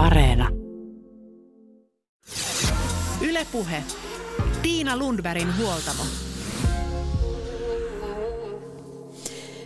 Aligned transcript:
Areena. 0.00 0.48
Ylepuhe. 3.20 3.82
Tiina 4.62 4.96
Lundbergin 4.96 5.56
huoltamo. 5.58 6.02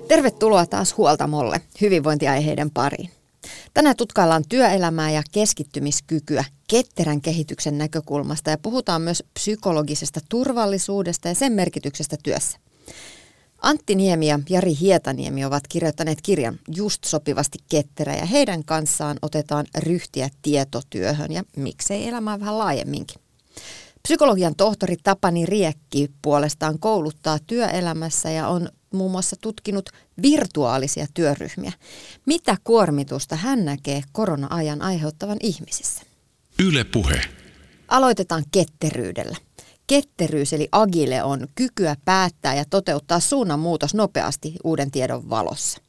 Tervetuloa 0.08 0.66
taas 0.66 0.96
Huoltamolle 0.96 1.60
hyvinvointiaiheiden 1.80 2.70
pariin. 2.70 3.10
Tänään 3.74 3.96
tutkaillaan 3.96 4.44
työelämää 4.48 5.10
ja 5.10 5.22
keskittymiskykyä 5.32 6.44
ketterän 6.68 7.20
kehityksen 7.20 7.78
näkökulmasta 7.78 8.50
ja 8.50 8.58
puhutaan 8.58 9.02
myös 9.02 9.24
psykologisesta 9.34 10.20
turvallisuudesta 10.28 11.28
ja 11.28 11.34
sen 11.34 11.52
merkityksestä 11.52 12.16
työssä. 12.22 12.58
Antti 13.64 13.94
Niemi 13.94 14.26
ja 14.26 14.38
Jari 14.50 14.74
Hietaniemi 14.80 15.44
ovat 15.44 15.68
kirjoittaneet 15.68 16.18
kirjan 16.22 16.58
Just 16.76 17.04
sopivasti 17.04 17.58
ketterä 17.68 18.16
ja 18.16 18.26
heidän 18.26 18.64
kanssaan 18.64 19.16
otetaan 19.22 19.66
ryhtiä 19.78 20.28
tietotyöhön 20.42 21.32
ja 21.32 21.44
miksei 21.56 22.08
elämää 22.08 22.40
vähän 22.40 22.58
laajemminkin. 22.58 23.20
Psykologian 24.02 24.54
tohtori 24.56 24.96
Tapani 25.02 25.46
Riekki 25.46 26.10
puolestaan 26.22 26.78
kouluttaa 26.78 27.38
työelämässä 27.46 28.30
ja 28.30 28.48
on 28.48 28.68
muun 28.92 29.10
muassa 29.10 29.36
tutkinut 29.40 29.90
virtuaalisia 30.22 31.06
työryhmiä. 31.14 31.72
Mitä 32.26 32.56
kuormitusta 32.64 33.36
hän 33.36 33.64
näkee 33.64 34.02
korona-ajan 34.12 34.82
aiheuttavan 34.82 35.38
ihmisissä? 35.40 36.02
Yle 36.64 36.84
puhe. 36.84 37.20
Aloitetaan 37.88 38.44
ketteryydellä. 38.52 39.36
Ketteryys 39.86 40.52
eli 40.52 40.68
agile 40.72 41.22
on 41.22 41.48
kykyä 41.54 41.96
päättää 42.04 42.54
ja 42.54 42.64
toteuttaa 42.70 43.20
suunnanmuutos 43.20 43.94
nopeasti 43.94 44.54
uuden 44.64 44.90
tiedon 44.90 45.30
valossa. 45.30 45.80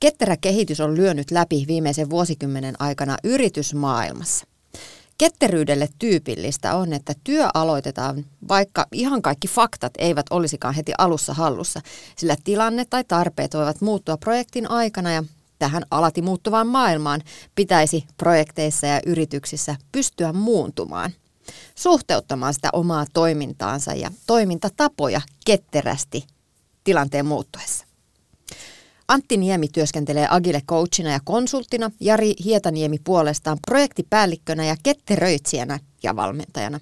Ketterä 0.00 0.36
kehitys 0.36 0.80
on 0.80 0.96
lyönyt 0.96 1.30
läpi 1.30 1.64
viimeisen 1.68 2.10
vuosikymmenen 2.10 2.74
aikana 2.78 3.16
yritysmaailmassa. 3.24 4.46
Ketteryydelle 5.18 5.88
tyypillistä 5.98 6.74
on, 6.74 6.92
että 6.92 7.12
työ 7.24 7.48
aloitetaan, 7.54 8.24
vaikka 8.48 8.86
ihan 8.92 9.22
kaikki 9.22 9.48
faktat 9.48 9.92
eivät 9.98 10.26
olisikaan 10.30 10.74
heti 10.74 10.92
alussa 10.98 11.34
hallussa, 11.34 11.80
sillä 12.16 12.36
tilanne 12.44 12.84
tai 12.90 13.04
tarpeet 13.04 13.54
voivat 13.54 13.80
muuttua 13.80 14.16
projektin 14.16 14.70
aikana 14.70 15.12
ja 15.12 15.24
tähän 15.58 15.82
alati 15.90 16.22
muuttuvaan 16.22 16.66
maailmaan 16.66 17.20
pitäisi 17.54 18.04
projekteissa 18.16 18.86
ja 18.86 19.00
yrityksissä 19.06 19.76
pystyä 19.92 20.32
muuntumaan, 20.32 21.12
suhteuttamaan 21.74 22.54
sitä 22.54 22.68
omaa 22.72 23.06
toimintaansa 23.12 23.94
ja 23.94 24.10
toimintatapoja 24.26 25.20
ketterästi 25.46 26.26
tilanteen 26.84 27.26
muuttuessa. 27.26 27.86
Antti 29.08 29.36
Niemi 29.36 29.68
työskentelee 29.68 30.26
Agile 30.30 30.60
coachina 30.60 31.10
ja 31.10 31.20
konsulttina, 31.24 31.90
Jari 32.00 32.34
Hietaniemi 32.44 32.98
puolestaan 33.04 33.58
projektipäällikkönä 33.66 34.64
ja 34.64 34.76
ketteröitsijänä 34.82 35.78
ja 36.02 36.16
valmentajana. 36.16 36.80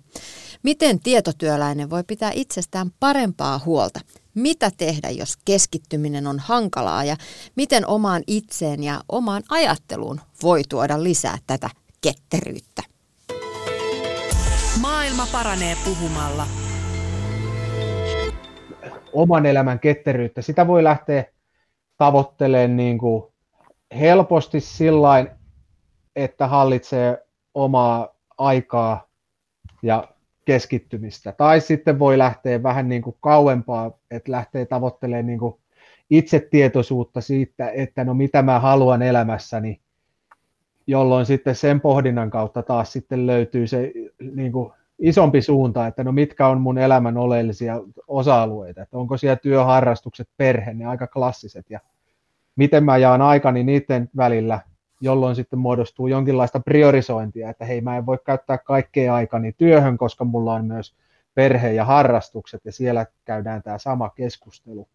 Miten 0.63 1.01
tietotyöläinen 1.01 1.91
voi 1.91 2.05
pitää 2.05 2.31
itsestään 2.35 2.91
parempaa 3.01 3.61
huolta? 3.67 4.01
Mitä 4.35 4.71
tehdä, 4.77 5.11
jos 5.11 5.37
keskittyminen 5.45 6.27
on 6.27 6.39
hankalaa 6.39 7.05
ja 7.05 7.17
miten 7.57 7.87
omaan 7.87 8.23
itseen 8.27 8.83
ja 8.83 9.01
omaan 9.09 9.43
ajatteluun 9.49 10.21
voi 10.43 10.63
tuoda 10.69 11.03
lisää 11.03 11.39
tätä 11.47 11.71
ketteryyttä? 12.01 12.68
Maailma 15.09 15.39
paranee 15.39 15.77
puhumalla. 15.85 16.47
Oman 19.13 19.47
elämän 19.47 19.81
ketteryyttä, 19.81 20.43
sitä 20.43 20.67
voi 20.67 20.85
lähteä 20.85 21.25
tavoittelee 21.97 22.69
niin 22.69 22.99
kuin 22.99 23.25
helposti 23.99 24.61
sillain, 24.61 25.29
että 26.17 26.47
hallitsee 26.47 27.27
omaa 27.55 28.09
aikaa 28.39 29.09
ja 29.83 30.09
keskittymistä. 30.45 31.33
Tai 31.33 31.61
sitten 31.61 31.99
voi 31.99 32.19
lähteä 32.19 32.63
vähän 32.63 32.89
niin 32.89 33.03
kuin 33.03 33.17
kauempaa, 33.21 33.91
että 34.11 34.33
lähtee 34.33 34.67
tavoittelemaan 34.67 35.27
niin 35.27 35.39
kuin 35.39 35.55
itsetietoisuutta 36.11 37.21
siitä, 37.21 37.71
että 37.71 38.05
no 38.05 38.15
mitä 38.15 38.43
mä 38.43 38.61
haluan 38.61 39.03
elämässäni, 39.03 39.81
jolloin 40.87 41.27
sitten 41.27 41.55
sen 41.55 41.81
pohdinnan 41.81 42.31
kautta 42.31 42.63
taas 42.63 42.93
sitten 42.93 43.27
löytyy 43.27 43.67
se 43.67 43.93
niin 44.35 44.53
kuin 44.53 44.73
isompi 44.99 45.43
suunta, 45.43 45.87
että 45.87 46.05
no 46.05 46.13
mitkä 46.13 46.47
on 46.47 46.61
mun 46.61 46.79
elämän 46.79 47.17
oleellisia 47.17 47.81
osa-alueita, 48.09 48.83
että 48.83 48.99
onko 48.99 49.17
siellä 49.17 49.37
työharrastukset, 49.37 50.29
perhe, 50.37 50.75
ne 50.75 50.85
aika 50.85 51.07
klassiset 51.07 51.71
ja 51.71 51.81
miten 52.57 52.85
mä 52.85 52.97
jaan 52.97 53.23
aikani 53.23 53.65
niiden 53.65 54.11
välillä, 54.17 54.61
jolloin 55.01 55.37
sitten 55.37 55.59
muodostuu 55.59 56.07
jonkinlaista 56.07 56.61
priorisointia, 56.61 57.51
että 57.51 57.65
hei 57.65 57.81
mä 57.81 57.97
en 57.97 58.07
voi 58.07 58.19
käyttää 58.27 58.59
kaikkea 58.59 59.15
aikani 59.15 59.53
työhön, 59.53 59.99
koska 59.99 60.25
mulla 60.25 60.55
on 60.55 60.65
myös 60.65 60.95
perhe 61.35 61.73
ja 61.73 61.85
harrastukset 61.85 62.65
ja 62.65 62.73
siellä 62.73 63.07
käydään 63.25 63.63
tämä 63.63 63.79
sama 63.79 64.11
keskustelu. 64.11 64.89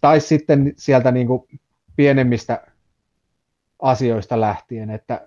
Tai 0.00 0.20
sitten 0.20 0.72
sieltä 0.76 1.12
niin 1.12 1.26
kuin 1.26 1.48
pienemmistä 1.96 2.66
asioista 3.82 4.40
lähtien, 4.40 4.90
että 4.90 5.26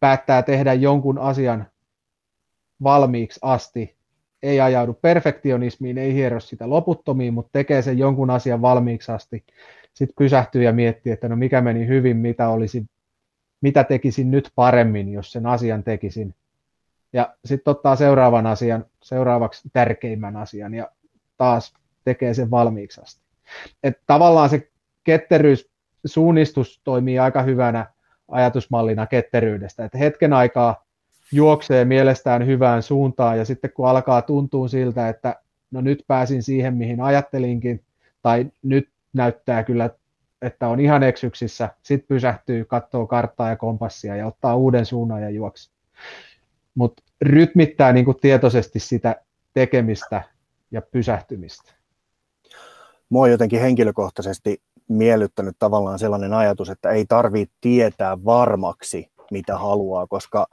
päättää 0.00 0.42
tehdä 0.42 0.72
jonkun 0.72 1.18
asian 1.18 1.66
valmiiksi 2.82 3.40
asti, 3.42 3.96
ei 4.42 4.60
ajaudu 4.60 4.94
perfektionismiin, 4.94 5.98
ei 5.98 6.14
hiero 6.14 6.40
sitä 6.40 6.70
loputtomiin, 6.70 7.34
mutta 7.34 7.50
tekee 7.52 7.82
sen 7.82 7.98
jonkun 7.98 8.30
asian 8.30 8.62
valmiiksi 8.62 9.12
asti, 9.12 9.44
sitten 9.94 10.14
pysähtyy 10.18 10.62
ja 10.62 10.72
miettii, 10.72 11.12
että 11.12 11.28
no 11.28 11.36
mikä 11.36 11.60
meni 11.60 11.86
hyvin, 11.86 12.16
mitä 12.16 12.48
olisi, 12.48 12.84
mitä 13.60 13.84
tekisin 13.84 14.30
nyt 14.30 14.50
paremmin, 14.54 15.12
jos 15.12 15.32
sen 15.32 15.46
asian 15.46 15.84
tekisin. 15.84 16.34
Ja 17.12 17.34
sitten 17.44 17.70
ottaa 17.70 17.96
seuraavan 17.96 18.46
asian, 18.46 18.84
seuraavaksi 19.02 19.68
tärkeimmän 19.72 20.36
asian 20.36 20.74
ja 20.74 20.90
taas 21.36 21.74
tekee 22.04 22.34
sen 22.34 22.50
valmiiksi 22.50 23.00
asti. 23.00 23.22
Et 23.82 24.00
tavallaan 24.06 24.48
se 24.48 24.70
ketteryys, 25.04 25.70
suunnistus 26.04 26.80
toimii 26.84 27.18
aika 27.18 27.42
hyvänä 27.42 27.86
ajatusmallina 28.28 29.06
ketteryydestä, 29.06 29.84
että 29.84 29.98
hetken 29.98 30.32
aikaa 30.32 30.84
juoksee 31.32 31.84
mielestään 31.84 32.46
hyvään 32.46 32.82
suuntaan 32.82 33.38
ja 33.38 33.44
sitten 33.44 33.72
kun 33.72 33.88
alkaa 33.88 34.22
tuntua 34.22 34.68
siltä, 34.68 35.08
että 35.08 35.36
no 35.70 35.80
nyt 35.80 36.04
pääsin 36.06 36.42
siihen, 36.42 36.76
mihin 36.76 37.00
ajattelinkin, 37.00 37.84
tai 38.22 38.46
nyt 38.62 38.88
näyttää 39.12 39.64
kyllä, 39.64 39.90
että 40.42 40.68
on 40.68 40.80
ihan 40.80 41.02
eksyksissä, 41.02 41.68
sitten 41.82 42.08
pysähtyy, 42.08 42.64
katsoo 42.64 43.06
karttaa 43.06 43.48
ja 43.48 43.56
kompassia 43.56 44.16
ja 44.16 44.26
ottaa 44.26 44.56
uuden 44.56 44.86
suunnan 44.86 45.22
ja 45.22 45.30
juoksi. 45.30 45.70
Mutta 46.74 47.02
rytmittää 47.22 47.92
niin 47.92 48.06
tietoisesti 48.20 48.78
sitä 48.78 49.16
tekemistä 49.54 50.22
ja 50.70 50.82
pysähtymistä. 50.82 51.72
Mua 53.08 53.22
on 53.22 53.30
jotenkin 53.30 53.60
henkilökohtaisesti 53.60 54.62
miellyttänyt 54.88 55.56
tavallaan 55.58 55.98
sellainen 55.98 56.32
ajatus, 56.32 56.70
että 56.70 56.90
ei 56.90 57.04
tarvitse 57.08 57.54
tietää 57.60 58.24
varmaksi, 58.24 59.10
mitä 59.30 59.58
haluaa, 59.58 60.06
koska 60.06 60.46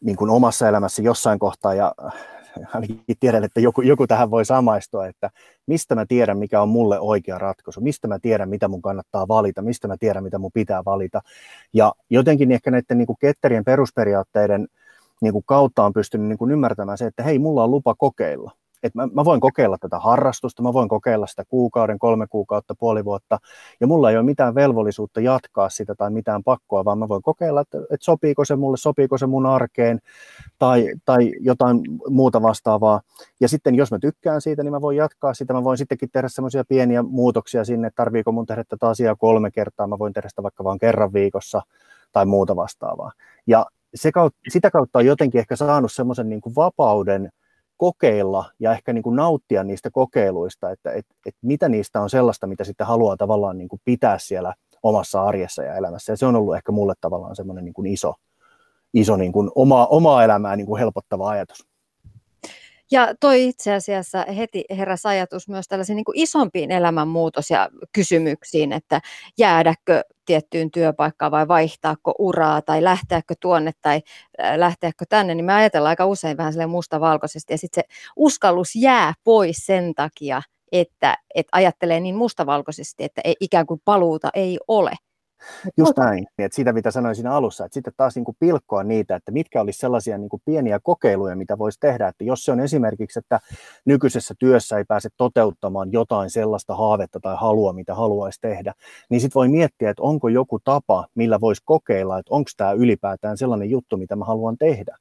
niin 0.00 0.16
kuin 0.16 0.30
omassa 0.30 0.68
elämässä 0.68 1.02
jossain 1.02 1.38
kohtaa, 1.38 1.74
ja 1.74 1.94
ainakin 2.74 3.02
tiedän, 3.20 3.44
että 3.44 3.60
joku, 3.60 3.80
joku 3.80 4.06
tähän 4.06 4.30
voi 4.30 4.44
samaistua, 4.44 5.06
että 5.06 5.30
mistä 5.66 5.94
mä 5.94 6.06
tiedän, 6.06 6.38
mikä 6.38 6.62
on 6.62 6.68
mulle 6.68 7.00
oikea 7.00 7.38
ratkaisu, 7.38 7.80
mistä 7.80 8.08
mä 8.08 8.18
tiedän, 8.18 8.48
mitä 8.48 8.68
mun 8.68 8.82
kannattaa 8.82 9.28
valita, 9.28 9.62
mistä 9.62 9.88
mä 9.88 9.96
tiedän, 9.96 10.22
mitä 10.22 10.38
mun 10.38 10.50
pitää 10.54 10.82
valita. 10.84 11.20
Ja 11.72 11.92
jotenkin 12.10 12.52
ehkä 12.52 12.70
näiden 12.70 12.98
niin 12.98 13.06
kuin 13.06 13.18
ketterien 13.20 13.64
perusperiaatteiden 13.64 14.68
niin 15.20 15.32
kuin 15.32 15.44
kautta 15.46 15.84
on 15.84 15.92
pystynyt 15.92 16.28
niin 16.28 16.38
kuin 16.38 16.50
ymmärtämään 16.50 16.98
se, 16.98 17.06
että 17.06 17.22
hei, 17.22 17.38
mulla 17.38 17.64
on 17.64 17.70
lupa 17.70 17.94
kokeilla 17.94 18.50
että 18.82 18.98
mä, 18.98 19.08
mä 19.12 19.24
voin 19.24 19.40
kokeilla 19.40 19.78
tätä 19.78 19.98
harrastusta, 19.98 20.62
mä 20.62 20.72
voin 20.72 20.88
kokeilla 20.88 21.26
sitä 21.26 21.44
kuukauden, 21.44 21.98
kolme 21.98 22.26
kuukautta, 22.26 22.74
puoli 22.74 23.04
vuotta, 23.04 23.38
ja 23.80 23.86
mulla 23.86 24.10
ei 24.10 24.16
ole 24.16 24.24
mitään 24.24 24.54
velvollisuutta 24.54 25.20
jatkaa 25.20 25.68
sitä 25.68 25.94
tai 25.94 26.10
mitään 26.10 26.44
pakkoa, 26.44 26.84
vaan 26.84 26.98
mä 26.98 27.08
voin 27.08 27.22
kokeilla, 27.22 27.60
että, 27.60 27.78
että 27.78 28.04
sopiiko 28.04 28.44
se 28.44 28.56
mulle, 28.56 28.76
sopiiko 28.76 29.18
se 29.18 29.26
mun 29.26 29.46
arkeen, 29.46 30.00
tai, 30.58 30.88
tai 31.04 31.32
jotain 31.40 31.80
muuta 32.08 32.42
vastaavaa. 32.42 33.00
Ja 33.40 33.48
sitten 33.48 33.74
jos 33.74 33.90
mä 33.90 33.98
tykkään 33.98 34.40
siitä, 34.40 34.62
niin 34.62 34.72
mä 34.72 34.80
voin 34.80 34.96
jatkaa 34.96 35.34
sitä, 35.34 35.52
mä 35.52 35.64
voin 35.64 35.78
sittenkin 35.78 36.10
tehdä 36.12 36.28
semmoisia 36.28 36.64
pieniä 36.68 37.02
muutoksia 37.02 37.64
sinne, 37.64 37.86
että 37.88 38.02
tarviiko 38.02 38.32
mun 38.32 38.46
tehdä 38.46 38.64
tätä 38.64 38.88
asiaa 38.88 39.16
kolme 39.16 39.50
kertaa, 39.50 39.86
mä 39.86 39.98
voin 39.98 40.12
tehdä 40.12 40.28
sitä 40.28 40.42
vaikka 40.42 40.64
vain 40.64 40.78
kerran 40.78 41.12
viikossa, 41.12 41.62
tai 42.12 42.26
muuta 42.26 42.56
vastaavaa. 42.56 43.12
Ja 43.46 43.66
se 43.94 44.12
kautta, 44.12 44.38
sitä 44.48 44.70
kautta 44.70 44.98
on 44.98 45.06
jotenkin 45.06 45.38
ehkä 45.38 45.56
saanut 45.56 45.92
semmoisen 45.92 46.28
niin 46.28 46.40
kuin 46.40 46.54
vapauden, 46.54 47.30
kokeilla 47.80 48.44
ja 48.58 48.72
ehkä 48.72 48.92
niin 48.92 49.02
kuin 49.02 49.16
nauttia 49.16 49.64
niistä 49.64 49.90
kokeiluista, 49.90 50.70
että 50.70 50.92
et, 50.92 51.06
et 51.26 51.34
mitä 51.42 51.68
niistä 51.68 52.00
on 52.00 52.10
sellaista, 52.10 52.46
mitä 52.46 52.64
sitten 52.64 52.86
haluaa 52.86 53.16
tavallaan 53.16 53.58
niin 53.58 53.68
kuin 53.68 53.80
pitää 53.84 54.18
siellä 54.18 54.54
omassa 54.82 55.22
arjessa 55.22 55.62
ja 55.62 55.74
elämässä. 55.74 56.12
Ja 56.12 56.16
se 56.16 56.26
on 56.26 56.36
ollut 56.36 56.56
ehkä 56.56 56.72
mulle 56.72 56.94
tavallaan 57.00 57.36
semmoinen 57.36 57.64
niin 57.64 57.74
kuin 57.74 57.86
iso, 57.86 58.14
iso 58.94 59.16
niin 59.16 59.32
kuin 59.32 59.50
oma, 59.54 59.86
omaa 59.86 60.24
elämää 60.24 60.56
niin 60.56 60.66
kuin 60.66 60.78
helpottava 60.78 61.28
ajatus. 61.28 61.69
Ja 62.92 63.14
toi 63.20 63.48
itse 63.48 63.74
asiassa 63.74 64.24
heti 64.36 64.64
heräsi 64.76 65.08
ajatus 65.08 65.48
myös 65.48 65.68
tällaisiin 65.68 65.96
niin 65.96 66.04
isompiin 66.14 66.70
elämänmuutos- 66.70 67.50
ja 67.50 67.68
kysymyksiin, 67.92 68.72
että 68.72 69.00
jäädäkö 69.38 70.02
tiettyyn 70.24 70.70
työpaikkaan 70.70 71.32
vai 71.32 71.48
vaihtaako 71.48 72.14
uraa 72.18 72.62
tai 72.62 72.84
lähteäkö 72.84 73.34
tuonne 73.40 73.72
tai 73.82 74.00
lähteäkö 74.56 75.04
tänne, 75.08 75.34
niin 75.34 75.44
me 75.44 75.52
ajatellaan 75.52 75.90
aika 75.90 76.06
usein 76.06 76.36
vähän 76.36 76.52
mustavalkoisesti 76.68 77.52
ja 77.54 77.58
sitten 77.58 77.84
se 77.84 78.10
uskallus 78.16 78.76
jää 78.76 79.14
pois 79.24 79.56
sen 79.56 79.94
takia, 79.94 80.42
että, 80.72 81.18
että 81.34 81.48
ajattelee 81.52 82.00
niin 82.00 82.16
mustavalkoisesti, 82.16 83.04
että 83.04 83.20
ei, 83.24 83.34
ikään 83.40 83.66
kuin 83.66 83.80
paluuta 83.84 84.30
ei 84.34 84.58
ole. 84.68 84.90
Just 85.76 85.96
näin, 85.96 86.26
että 86.38 86.56
siitä 86.56 86.72
mitä 86.72 86.90
sanoin 86.90 87.14
siinä 87.14 87.32
alussa, 87.32 87.64
että 87.64 87.74
sitten 87.74 87.92
taas 87.96 88.14
niin 88.14 88.24
kuin 88.24 88.36
pilkkoa 88.40 88.84
niitä, 88.84 89.16
että 89.16 89.32
mitkä 89.32 89.60
olisi 89.60 89.78
sellaisia 89.78 90.18
niin 90.18 90.28
kuin 90.28 90.42
pieniä 90.44 90.80
kokeiluja, 90.82 91.36
mitä 91.36 91.58
voisi 91.58 91.80
tehdä, 91.80 92.08
että 92.08 92.24
jos 92.24 92.44
se 92.44 92.52
on 92.52 92.60
esimerkiksi, 92.60 93.18
että 93.18 93.40
nykyisessä 93.84 94.34
työssä 94.38 94.78
ei 94.78 94.84
pääse 94.84 95.08
toteuttamaan 95.16 95.92
jotain 95.92 96.30
sellaista 96.30 96.74
haavetta 96.74 97.20
tai 97.20 97.36
halua, 97.40 97.72
mitä 97.72 97.94
haluaisi 97.94 98.40
tehdä, 98.40 98.74
niin 99.08 99.20
sitten 99.20 99.34
voi 99.34 99.48
miettiä, 99.48 99.90
että 99.90 100.02
onko 100.02 100.28
joku 100.28 100.58
tapa, 100.58 101.06
millä 101.14 101.40
voisi 101.40 101.62
kokeilla, 101.64 102.18
että 102.18 102.34
onko 102.34 102.50
tämä 102.56 102.72
ylipäätään 102.72 103.36
sellainen 103.38 103.70
juttu, 103.70 103.96
mitä 103.96 104.16
mä 104.16 104.24
haluan 104.24 104.58
tehdä. 104.58 104.96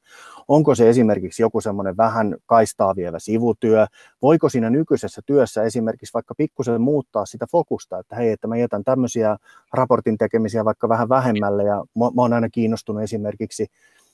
Onko 0.47 0.75
se 0.75 0.89
esimerkiksi 0.89 1.41
joku 1.41 1.62
semmoinen 1.62 1.97
vähän 1.97 2.36
kaistaa 2.45 2.95
vievä 2.95 3.19
sivutyö? 3.19 3.86
Voiko 4.21 4.50
siinä 4.50 4.69
nykyisessä 4.69 5.21
työssä 5.25 5.63
esimerkiksi 5.63 6.13
vaikka 6.13 6.36
pikkusen 6.36 6.81
muuttaa 6.81 7.25
sitä 7.25 7.45
fokusta, 7.51 8.00
että 8.00 8.15
hei, 8.15 8.31
että 8.31 8.47
mä 8.47 8.57
jätän 8.57 8.83
tämmöisiä 8.83 9.38
raportin 9.74 10.18
tekemisiä 10.30 10.66
vaikka 10.66 10.90
vähän 10.90 11.10
vähemmälle 11.10 11.64
ja 11.64 11.76
mä, 11.76 12.06
mä 12.16 12.22
oon 12.22 12.34
aina 12.34 12.50
kiinnostunut 12.50 13.04
esimerkiksi 13.04 13.68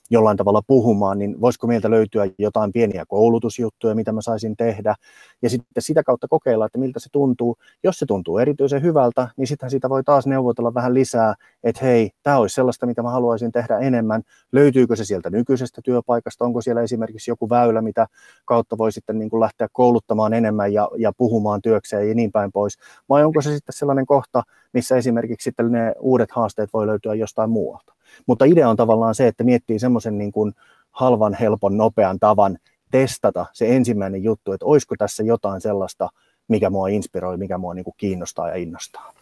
jollain 0.10 0.38
tavalla 0.38 0.62
puhumaan, 0.68 1.20
niin 1.20 1.42
voisiko 1.42 1.68
meiltä 1.68 1.90
löytyä 1.90 2.28
jotain 2.38 2.72
pieniä 2.72 3.04
koulutusjuttuja, 3.08 3.96
mitä 3.96 4.12
mä 4.12 4.22
saisin 4.22 4.58
tehdä, 4.58 4.96
ja 5.42 5.50
sitten 5.50 5.84
sitä 5.84 6.04
kautta 6.04 6.28
kokeilla, 6.28 6.66
että 6.66 6.78
miltä 6.78 7.00
se 7.00 7.10
tuntuu. 7.12 7.58
Jos 7.84 8.00
se 8.00 8.06
tuntuu 8.06 8.38
erityisen 8.38 8.82
hyvältä, 8.82 9.28
niin 9.38 9.48
sitten 9.48 9.70
sitä 9.70 9.90
voi 9.90 10.04
taas 10.04 10.28
neuvotella 10.28 10.74
vähän 10.74 10.94
lisää, 10.94 11.34
että 11.64 11.86
hei, 11.86 12.12
tämä 12.24 12.38
olisi 12.38 12.56
sellaista, 12.56 12.86
mitä 12.86 13.04
mä 13.04 13.10
haluaisin 13.10 13.52
tehdä 13.52 13.80
enemmän. 13.80 14.22
Löytyykö 14.52 14.96
se 14.96 15.06
sieltä 15.06 15.30
nykyisestä 15.30 15.82
työpaikasta, 15.84 16.46
onko 16.46 16.62
siellä 16.62 16.82
esimerkiksi 16.82 17.32
joku 17.32 17.50
väylä, 17.50 17.82
mitä 17.82 18.08
kautta 18.46 18.78
voi 18.78 18.92
sitten 18.92 19.20
niin 19.20 19.30
kuin 19.30 19.40
lähteä 19.40 19.68
kouluttamaan 19.72 20.34
enemmän 20.34 20.74
ja, 20.74 20.90
ja 20.98 21.12
puhumaan 21.18 21.62
työkseen 21.62 22.10
ja 22.10 22.16
niin 22.16 22.32
päin 22.32 22.52
pois, 22.52 22.78
vai 23.10 23.24
onko 23.24 23.42
se 23.42 23.56
sitten 23.56 23.74
sellainen 23.74 24.06
kohta, 24.06 24.44
missä 24.74 24.98
esimerkiksi 24.98 25.44
sitten 25.44 25.72
ne 25.72 25.94
uudet 26.00 26.32
haasteet 26.32 26.70
voi 26.74 26.88
löytyä 26.88 27.16
jostain 27.16 27.50
muualta. 27.50 27.95
Mutta 28.26 28.46
idea 28.46 28.70
on 28.70 28.78
tavallaan 28.78 29.16
se, 29.16 29.28
että 29.28 29.44
miettii 29.44 29.80
semmoisen 29.80 30.18
niin 30.18 30.32
kuin 30.32 30.54
halvan, 30.92 31.34
helpon, 31.34 31.78
nopean 31.78 32.20
tavan 32.20 32.58
testata 32.92 33.46
se 33.54 33.76
ensimmäinen 33.76 34.24
juttu, 34.24 34.52
että 34.52 34.66
olisiko 34.66 34.96
tässä 34.98 35.24
jotain 35.24 35.62
sellaista, 35.62 36.10
mikä 36.48 36.70
mua 36.70 36.88
inspiroi, 36.88 37.38
mikä 37.38 37.58
mua 37.58 37.74
niin 37.74 37.86
kuin 37.86 37.96
kiinnostaa 37.98 38.50
ja 38.50 38.56
innostaa. 38.56 39.14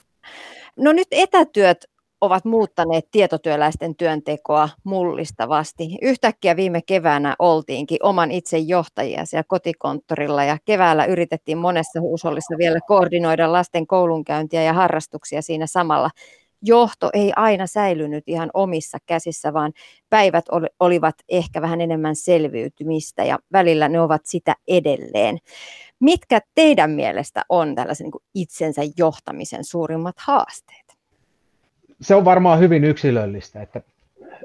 No 0.75 0.91
nyt 0.91 1.07
etätyöt 1.11 1.85
ovat 2.21 2.45
muuttaneet 2.45 3.07
tietotyöläisten 3.11 3.95
työntekoa 3.95 4.69
mullistavasti. 4.83 5.97
Yhtäkkiä 6.01 6.55
viime 6.55 6.81
keväänä 6.81 7.35
oltiinkin 7.39 7.97
oman 8.03 8.31
itse 8.31 8.57
johtajia 8.57 9.25
siellä 9.25 9.43
kotikonttorilla 9.47 10.43
ja 10.43 10.57
keväällä 10.65 11.05
yritettiin 11.05 11.57
monessa 11.57 12.01
huusollissa 12.01 12.57
vielä 12.57 12.79
koordinoida 12.87 13.51
lasten 13.51 13.87
koulunkäyntiä 13.87 14.63
ja 14.63 14.73
harrastuksia 14.73 15.41
siinä 15.41 15.67
samalla 15.67 16.09
johto 16.63 17.09
ei 17.13 17.31
aina 17.35 17.67
säilynyt 17.67 18.23
ihan 18.27 18.49
omissa 18.53 18.97
käsissä, 19.05 19.53
vaan 19.53 19.71
päivät 20.09 20.45
olivat 20.79 21.15
ehkä 21.29 21.61
vähän 21.61 21.81
enemmän 21.81 22.15
selviytymistä 22.15 23.23
ja 23.23 23.39
välillä 23.51 23.89
ne 23.89 24.01
ovat 24.01 24.21
sitä 24.25 24.55
edelleen. 24.67 25.37
Mitkä 25.99 26.39
teidän 26.55 26.91
mielestä 26.91 27.41
on 27.49 27.75
tällaisen 27.75 28.03
niin 28.03 28.23
itsensä 28.33 28.81
johtamisen 28.97 29.63
suurimmat 29.63 30.15
haasteet? 30.19 30.97
Se 32.01 32.15
on 32.15 32.25
varmaan 32.25 32.59
hyvin 32.59 32.83
yksilöllistä, 32.83 33.61
että 33.61 33.81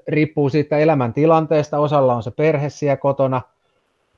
riippuu 0.09 0.49
siitä 0.49 0.79
elämäntilanteesta. 0.79 1.79
Osalla 1.79 2.15
on 2.15 2.23
se 2.23 2.31
perhe 2.31 2.71
siellä 2.71 2.97
kotona, 2.97 3.43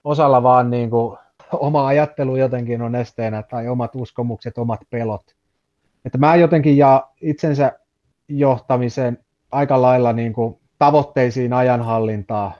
osalla 0.05 0.43
vaan 0.43 0.70
niin 0.70 0.91
kuin 0.91 1.19
oma 1.52 1.87
ajattelu 1.87 2.37
jotenkin 2.37 2.82
on 2.82 2.94
esteenä 2.94 3.43
tai 3.43 3.69
omat 3.69 3.91
uskomukset, 3.94 4.58
omat 4.58 4.81
pelot. 4.91 5.23
Että 6.05 6.19
mä 6.19 6.37
jotenkin 6.37 6.76
ja 6.76 7.08
itsensä 7.20 7.80
johtamisen 8.31 9.19
aika 9.53 9.82
lailla 9.82 10.12
niin 10.12 10.32
kuin 10.32 10.61
tavoitteisiin 10.79 11.53
ajanhallintaa, 11.53 12.53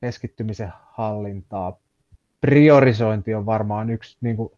keskittymisen 0.00 0.72
hallintaa. 0.92 1.78
Priorisointi 2.40 3.34
on 3.34 3.46
varmaan 3.46 3.90
yksi 3.90 4.16
niin 4.20 4.36
kuin, 4.36 4.52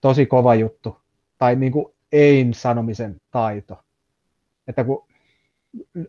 tosi 0.00 0.26
kova 0.26 0.54
juttu. 0.54 1.00
Tai 1.38 1.56
niin 1.56 1.72
kuin 1.72 1.86
ein 2.12 2.54
sanomisen 2.54 3.16
taito. 3.30 3.78
Että 4.68 4.84
kun 4.84 5.06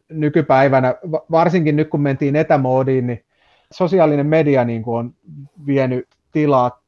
nykypäivänä, 0.09 0.95
varsinkin 1.31 1.75
nyt 1.75 1.89
kun 1.89 2.01
mentiin 2.01 2.35
etämoodiin, 2.35 3.07
niin 3.07 3.25
sosiaalinen 3.71 4.25
media 4.25 4.65
niin 4.65 4.83
kuin 4.83 4.97
on 4.97 5.13
vienyt 5.65 6.07
tilaa 6.31 6.83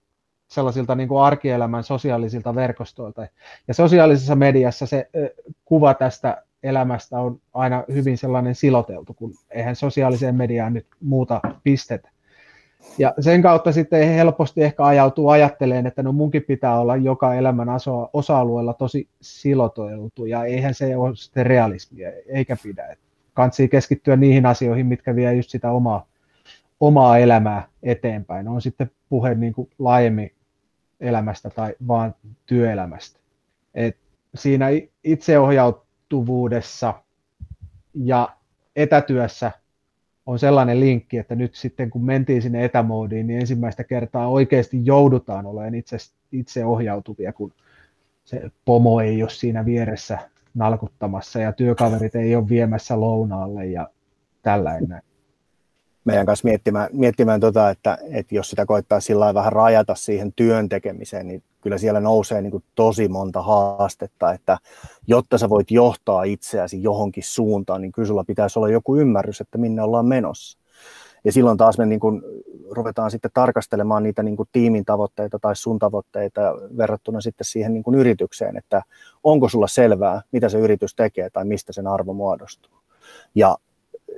sellaisilta 0.48 0.96
niin 0.96 1.08
kuin 1.08 1.24
arkielämän 1.24 1.84
sosiaalisilta 1.84 2.56
verkostoilta. 2.56 3.28
Ja 3.68 3.74
sosiaalisessa 3.74 4.36
mediassa 4.36 4.86
se 4.86 5.10
kuva 5.66 5.94
tästä 5.94 6.44
elämästä 6.66 7.20
on 7.20 7.40
aina 7.54 7.84
hyvin 7.94 8.18
sellainen 8.18 8.56
siloteltu, 8.56 9.14
kun 9.14 9.34
eihän 9.52 9.76
sosiaaliseen 9.76 10.36
mediaan 10.36 10.74
nyt 10.74 10.88
muuta 11.02 11.42
pistetä. 11.64 12.10
Ja 12.98 13.14
sen 13.20 13.42
kautta 13.42 13.72
sitten 13.72 14.10
helposti 14.10 14.64
ehkä 14.64 14.84
ajautuu 14.84 15.30
ajattelemaan, 15.30 15.88
että 15.88 16.04
no 16.04 16.12
munkin 16.12 16.44
pitää 16.44 16.80
olla 16.80 16.96
joka 16.96 17.34
elämän 17.34 17.68
osa-alueella 18.14 18.74
tosi 18.74 19.08
siloteltu, 19.22 20.26
ja 20.26 20.44
eihän 20.44 20.74
se 20.74 20.98
ole 20.98 21.16
sitten 21.16 21.46
realismia, 21.46 22.12
eikä 22.28 22.58
pidä. 22.64 22.96
Kansi 23.34 23.68
keskittyä 23.68 24.16
niihin 24.16 24.46
asioihin, 24.46 24.86
mitkä 24.86 25.16
vie 25.16 25.34
just 25.34 25.50
sitä 25.50 25.72
omaa, 25.72 26.08
omaa 26.80 27.18
elämää 27.18 27.68
eteenpäin. 27.84 28.48
On 28.48 28.62
sitten 28.62 28.92
puhe 29.10 29.36
niin 29.36 29.54
kuin 29.54 29.70
laajemmin 29.80 30.32
elämästä 31.00 31.50
tai 31.50 31.76
vaan 31.88 32.16
työelämästä. 32.46 33.20
Et 33.74 33.98
siinä 34.36 34.68
itseohjaut, 35.04 35.85
ulottuvuudessa 36.14 36.94
ja 37.94 38.30
etätyössä 38.76 39.52
on 40.26 40.40
sellainen 40.40 40.80
linkki, 40.80 41.18
että 41.18 41.36
nyt 41.36 41.56
sitten 41.56 41.90
kun 41.90 42.06
mentiin 42.06 42.42
sinne 42.42 42.66
etämoodiin, 42.66 43.28
niin 43.28 43.40
ensimmäistä 43.40 43.84
kertaa 43.84 44.28
oikeasti 44.28 44.86
joudutaan 44.86 45.46
olemaan 45.46 45.76
itse, 45.76 45.98
itse 46.32 46.66
ohjautuvia, 46.66 47.34
kun 47.34 47.54
se 48.24 48.52
pomo 48.66 49.00
ei 49.00 49.24
ole 49.24 49.30
siinä 49.30 49.66
vieressä 49.66 50.20
nalkuttamassa 50.54 51.40
ja 51.40 51.54
työkaverit 51.54 52.16
ei 52.16 52.36
ole 52.36 52.50
viemässä 52.50 53.00
lounaalle 53.00 53.66
ja 53.66 53.90
tällainen 54.42 55.02
meidän 56.06 56.26
kanssa 56.26 56.48
miettimään, 56.48 56.90
miettimään 56.94 57.40
tota, 57.40 57.70
että, 57.70 57.98
että 58.12 58.36
jos 58.36 58.50
sitä 58.50 58.66
koittaa 58.66 59.00
sillä 59.00 59.34
vähän 59.34 59.54
rajata 59.54 59.96
siihen 59.96 60.34
työn 60.36 60.70
tekemiseen, 60.70 61.28
niin 61.28 61.44
kyllä 61.62 61.78
siellä 61.78 62.00
nousee 62.00 62.42
niin 62.42 62.52
kuin 62.52 62.64
tosi 62.76 63.08
monta 63.08 63.42
haastetta, 63.42 64.34
että 64.34 64.58
jotta 65.08 65.38
sä 65.38 65.50
voit 65.50 65.72
johtaa 65.72 66.24
itseäsi 66.24 66.84
johonkin 66.84 67.24
suuntaan, 67.24 67.82
niin 67.82 67.92
kyllä 67.92 68.08
sulla 68.08 68.24
pitäisi 68.24 68.60
olla 68.60 68.70
joku 68.70 68.96
ymmärrys, 68.96 69.42
että 69.42 69.58
minne 69.58 69.82
ollaan 69.82 70.06
menossa. 70.06 70.58
Ja 71.24 71.32
silloin 71.32 71.58
taas 71.58 71.78
me 71.78 71.86
niin 71.86 72.00
kuin 72.00 72.22
ruvetaan 72.72 73.12
sitten 73.12 73.32
tarkastelemaan 73.34 74.04
niitä 74.04 74.24
niin 74.24 74.38
kuin 74.38 74.50
tiimin 74.52 74.86
tavoitteita 74.86 75.40
tai 75.40 75.56
sun 75.56 75.80
tavoitteita 75.80 76.42
verrattuna 76.78 77.22
sitten 77.22 77.46
siihen 77.46 77.74
niin 77.74 77.84
kuin 77.84 77.96
yritykseen, 77.96 78.58
että 78.58 78.82
onko 79.24 79.50
sulla 79.50 79.68
selvää, 79.68 80.22
mitä 80.32 80.50
se 80.50 80.60
yritys 80.60 80.96
tekee 80.96 81.30
tai 81.30 81.46
mistä 81.46 81.74
sen 81.74 81.88
arvo 81.88 82.14
muodostuu. 82.14 82.74
Ja 83.36 83.58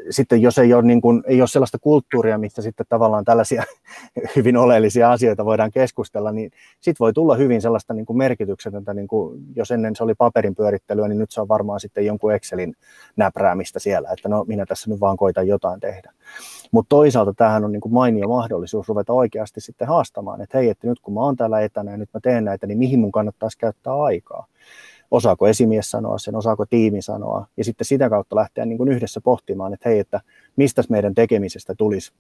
sitten 0.10 0.42
jos 0.42 0.58
ei 0.58 0.74
ole, 0.74 0.84
niin 0.84 1.02
kuin, 1.02 1.24
ei 1.28 1.42
ole 1.42 1.48
sellaista 1.48 1.80
kulttuuria, 1.80 2.38
missä 2.38 2.62
sitten 2.62 2.86
tavallaan 2.90 3.26
tällaisia 3.26 3.64
hyvin 4.36 4.58
oleellisia 4.58 5.12
asioita 5.12 5.46
voidaan 5.46 5.72
keskustella, 5.72 6.32
niin 6.32 6.52
sitten 6.82 7.00
voi 7.00 7.14
tulla 7.14 7.36
hyvin 7.36 7.62
sellaista 7.62 7.94
niin 7.94 8.06
kuin 8.06 8.18
merkityksetöntä, 8.18 8.94
niin 8.94 9.08
kuin 9.08 9.44
jos 9.56 9.72
ennen 9.72 9.96
se 9.96 10.04
oli 10.04 10.14
paperin 10.16 10.56
pyörittelyä, 10.56 11.08
niin 11.08 11.20
nyt 11.20 11.32
se 11.32 11.42
on 11.42 11.48
varmaan 11.48 11.80
sitten 11.80 12.06
jonkun 12.06 12.34
Excelin 12.34 12.76
näpräämistä 13.16 13.80
siellä, 13.80 14.10
että 14.12 14.30
no 14.30 14.46
minä 14.48 14.66
tässä 14.66 14.90
nyt 14.90 15.00
vaan 15.00 15.18
koitan 15.18 15.48
jotain 15.48 15.80
tehdä. 15.80 16.12
Mutta 16.72 16.90
toisaalta 16.90 17.34
tämähän 17.34 17.66
on 17.66 17.72
niin 17.72 17.82
kuin 17.82 17.94
mainio 17.94 18.28
mahdollisuus 18.28 18.88
ruveta 18.88 19.14
oikeasti 19.14 19.62
sitten 19.62 19.88
haastamaan, 19.88 20.42
että 20.42 20.58
hei, 20.58 20.70
että 20.70 20.88
nyt 20.88 21.00
kun 21.00 21.14
mä 21.14 21.20
oon 21.20 21.36
täällä 21.36 21.62
etänä 21.62 21.92
ja 21.92 21.98
nyt 21.98 22.10
mä 22.14 22.20
teen 22.20 22.46
näitä, 22.46 22.68
niin 22.68 22.78
mihin 22.78 23.00
mun 23.00 23.12
kannattaisi 23.12 23.58
käyttää 23.58 23.94
aikaa 23.94 24.48
osaako 25.12 25.48
esimies 25.48 25.92
sanoa 25.92 26.18
sen, 26.18 26.36
osaako 26.36 26.66
tiimi 26.66 27.02
sanoa, 27.02 27.46
ja 27.58 27.64
sitten 27.64 27.86
sitä 27.86 28.10
kautta 28.10 28.36
lähteä 28.36 28.66
niin 28.66 28.78
kuin 28.78 28.90
yhdessä 28.90 29.22
pohtimaan, 29.22 29.74
että 29.74 29.90
hei, 29.90 30.00
että 30.00 30.22
mistä 30.56 30.84
meidän 30.90 31.16
tekemisestä 31.16 31.76
tulisi, 31.78 32.12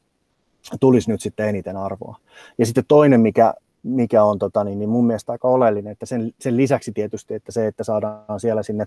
tulisi 0.80 1.12
nyt 1.12 1.22
sitten 1.22 1.50
eniten 1.50 1.78
arvoa. 1.78 2.18
Ja 2.58 2.66
sitten 2.66 2.84
toinen, 2.88 3.22
mikä, 3.22 3.54
mikä 3.84 4.24
on 4.24 4.40
tota, 4.40 4.64
niin, 4.64 4.80
niin 4.80 4.90
mun 4.90 5.08
mielestä 5.08 5.32
aika 5.32 5.48
oleellinen, 5.48 5.92
että 5.92 6.06
sen, 6.06 6.32
sen 6.40 6.58
lisäksi 6.58 6.92
tietysti, 6.92 7.34
että 7.34 7.52
se, 7.52 7.68
että 7.68 7.84
saadaan 7.84 8.40
siellä 8.40 8.64
sinne 8.64 8.86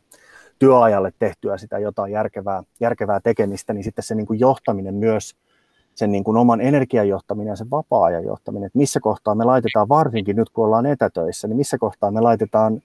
työajalle 0.59 1.13
tehtyä 1.19 1.59
sitä 1.59 1.79
jotain 1.79 2.13
järkevää, 2.13 2.63
järkevää 2.81 3.21
tekemistä, 3.21 3.73
niin 3.73 3.85
sitten 3.85 4.03
se 4.03 4.15
niin 4.15 4.27
kuin 4.27 4.41
johtaminen 4.41 4.95
myös 4.95 5.37
sen 5.95 6.13
niin 6.13 6.25
kuin 6.25 6.37
oman 6.37 6.61
energiajohtaminen 6.61 7.53
ja 7.53 7.57
sen 7.57 7.71
vapaa-ajan 7.71 8.25
johtaminen, 8.25 8.67
että 8.67 8.79
missä 8.79 9.01
kohtaa 9.01 9.35
me 9.35 9.45
laitetaan, 9.45 9.89
varsinkin 9.89 10.37
nyt 10.37 10.51
kun 10.51 10.65
ollaan 10.65 10.87
etätöissä, 10.87 11.49
niin 11.49 11.57
missä 11.57 11.79
kohtaa 11.79 12.11
me 12.11 12.21
laitetaan 12.21 12.83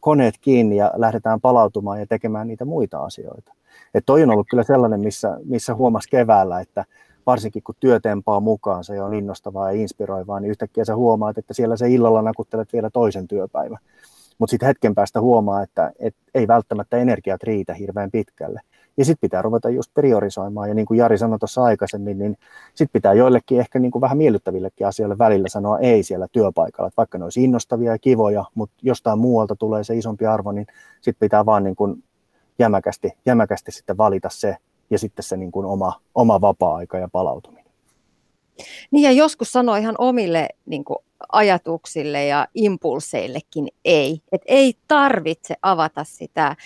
koneet 0.00 0.34
kiinni 0.40 0.76
ja 0.76 0.90
lähdetään 0.96 1.40
palautumaan 1.40 2.00
ja 2.00 2.06
tekemään 2.06 2.48
niitä 2.48 2.64
muita 2.64 2.98
asioita. 2.98 3.52
Että 3.94 4.06
toi 4.06 4.22
on 4.22 4.30
ollut 4.30 4.46
kyllä 4.50 4.62
sellainen, 4.62 5.00
missä, 5.00 5.38
missä 5.44 5.74
huomasi 5.74 6.08
keväällä, 6.08 6.60
että 6.60 6.84
varsinkin 7.26 7.62
kun 7.62 7.74
työ 7.80 8.00
tempaa 8.00 8.40
mukaan, 8.40 8.84
se 8.84 9.02
on 9.02 9.14
innostavaa 9.14 9.72
ja 9.72 9.80
inspiroivaa, 9.80 10.40
niin 10.40 10.50
yhtäkkiä 10.50 10.84
sä 10.84 10.96
huomaat, 10.96 11.38
että 11.38 11.54
siellä 11.54 11.76
se 11.76 11.90
illalla 11.90 12.22
nakuttelet 12.22 12.72
vielä 12.72 12.90
toisen 12.90 13.28
työpäivän. 13.28 13.78
Mutta 14.38 14.50
sitten 14.50 14.66
hetken 14.66 14.94
päästä 14.94 15.20
huomaa, 15.20 15.62
että 15.62 15.92
et 15.98 16.14
ei 16.34 16.48
välttämättä 16.48 16.96
energiat 16.96 17.42
riitä 17.42 17.74
hirveän 17.74 18.10
pitkälle. 18.10 18.60
Ja 18.96 19.04
sitten 19.04 19.20
pitää 19.20 19.42
ruveta 19.42 19.70
just 19.70 19.94
priorisoimaan. 19.94 20.68
Ja 20.68 20.74
niin 20.74 20.86
kuin 20.86 20.98
Jari 20.98 21.18
sanoi 21.18 21.38
tuossa 21.38 21.62
aikaisemmin, 21.62 22.18
niin 22.18 22.36
sitten 22.68 22.92
pitää 22.92 23.12
joillekin 23.12 23.60
ehkä 23.60 23.78
niin 23.78 23.90
kuin 23.90 24.00
vähän 24.00 24.18
miellyttävillekin 24.18 24.86
asioille 24.86 25.18
välillä 25.18 25.48
sanoa 25.48 25.78
ei 25.78 26.02
siellä 26.02 26.26
työpaikalla. 26.32 26.88
Että 26.88 26.96
vaikka 26.96 27.18
ne 27.18 27.24
olisi 27.24 27.44
innostavia 27.44 27.92
ja 27.92 27.98
kivoja, 27.98 28.44
mutta 28.54 28.76
jostain 28.82 29.18
muualta 29.18 29.56
tulee 29.56 29.84
se 29.84 29.96
isompi 29.96 30.26
arvo, 30.26 30.52
niin 30.52 30.66
sitten 31.00 31.26
pitää 31.26 31.46
vaan 31.46 31.64
niin 31.64 31.76
kuin 31.76 32.04
jämäkästi, 32.58 33.12
jämäkästi 33.26 33.72
sitten 33.72 33.98
valita 33.98 34.28
se 34.30 34.56
ja 34.90 34.98
sitten 34.98 35.22
se 35.22 35.36
niin 35.36 35.52
kuin 35.52 35.66
oma, 35.66 36.00
oma 36.14 36.40
vapaa-aika 36.40 36.98
ja 36.98 37.08
palautuminen. 37.12 37.65
Niin 38.90 39.02
ja 39.02 39.12
joskus 39.12 39.52
sanoo 39.52 39.76
ihan 39.76 39.94
omille 39.98 40.48
niin 40.66 40.84
kuin 40.84 40.98
ajatuksille 41.32 42.26
ja 42.26 42.46
impulseillekin 42.54 43.68
ei. 43.84 44.20
Et 44.32 44.42
ei 44.46 44.74
tarvitse 44.88 45.54
avata 45.62 46.04
sitä 46.04 46.56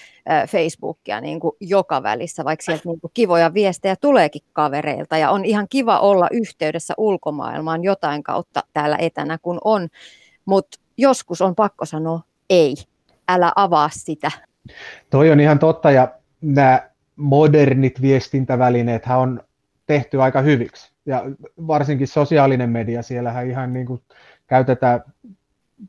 Facebookia 0.49 1.21
niin 1.21 1.41
kuin 1.41 1.57
joka 1.61 2.03
välissä, 2.03 2.45
vaikka 2.45 2.65
sieltä 2.65 2.83
niin 2.89 3.01
kuin 3.01 3.11
kivoja 3.15 3.55
viestejä 3.55 3.97
tuleekin 3.97 4.43
kavereilta 4.53 5.19
ja 5.19 5.31
on 5.31 5.45
ihan 5.45 5.67
kiva 5.71 5.99
olla 5.99 6.29
yhteydessä 6.31 6.95
ulkomaailmaan 6.97 7.85
jotain 7.85 8.23
kautta 8.23 8.63
täällä 8.73 8.97
etänä 9.01 9.39
kun 9.43 9.59
on, 9.65 9.89
mutta 10.45 10.79
joskus 10.97 11.41
on 11.41 11.55
pakko 11.55 11.85
sanoa 11.85 12.21
ei, 12.51 12.75
älä 13.29 13.53
avaa 13.57 13.91
sitä. 13.93 14.31
Toi 15.11 15.31
on 15.31 15.41
ihan 15.41 15.59
totta 15.59 15.91
ja 15.91 16.09
nämä 16.41 16.91
modernit 17.17 18.03
viestintävälineet 18.03 19.03
on 19.17 19.41
tehty 19.91 20.23
aika 20.23 20.41
hyviksi. 20.41 20.93
Ja 21.07 21.23
varsinkin 21.67 22.09
sosiaalinen 22.09 22.71
media, 22.71 23.03
siellähän 23.03 23.47
ihan 23.47 23.73
niin 23.73 23.87
kuin 23.87 24.03
käytetään 24.47 25.01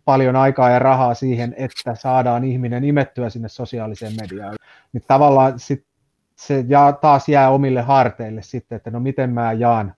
paljon 0.06 0.36
aikaa 0.36 0.70
ja 0.70 0.80
rahaa 0.80 1.14
siihen, 1.14 1.56
että 1.58 1.96
saadaan 1.96 2.44
ihminen 2.44 2.84
imettyä 2.84 3.30
sinne 3.30 3.50
sosiaaliseen 3.50 4.14
mediaan. 4.22 4.56
Niin 4.94 5.04
tavallaan 5.08 5.60
sit 5.60 5.86
se 6.36 6.66
jää, 6.68 6.94
taas 6.94 7.30
jää 7.30 7.50
omille 7.50 7.82
harteille 7.82 8.42
sitten, 8.42 8.76
että 8.76 8.92
no 8.92 9.00
miten 9.00 9.30
mä 9.30 9.54
jaan 9.54 9.96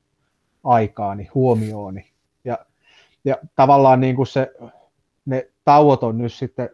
aikaani, 0.63 1.29
huomiooni. 1.33 2.11
Ja, 2.43 2.57
ja 3.25 3.37
tavallaan 3.55 3.99
niin 3.99 4.15
kuin 4.15 4.27
se, 4.27 4.51
ne 5.25 5.49
tauot 5.65 6.03
on 6.03 6.17
nyt 6.17 6.33
sitten 6.33 6.69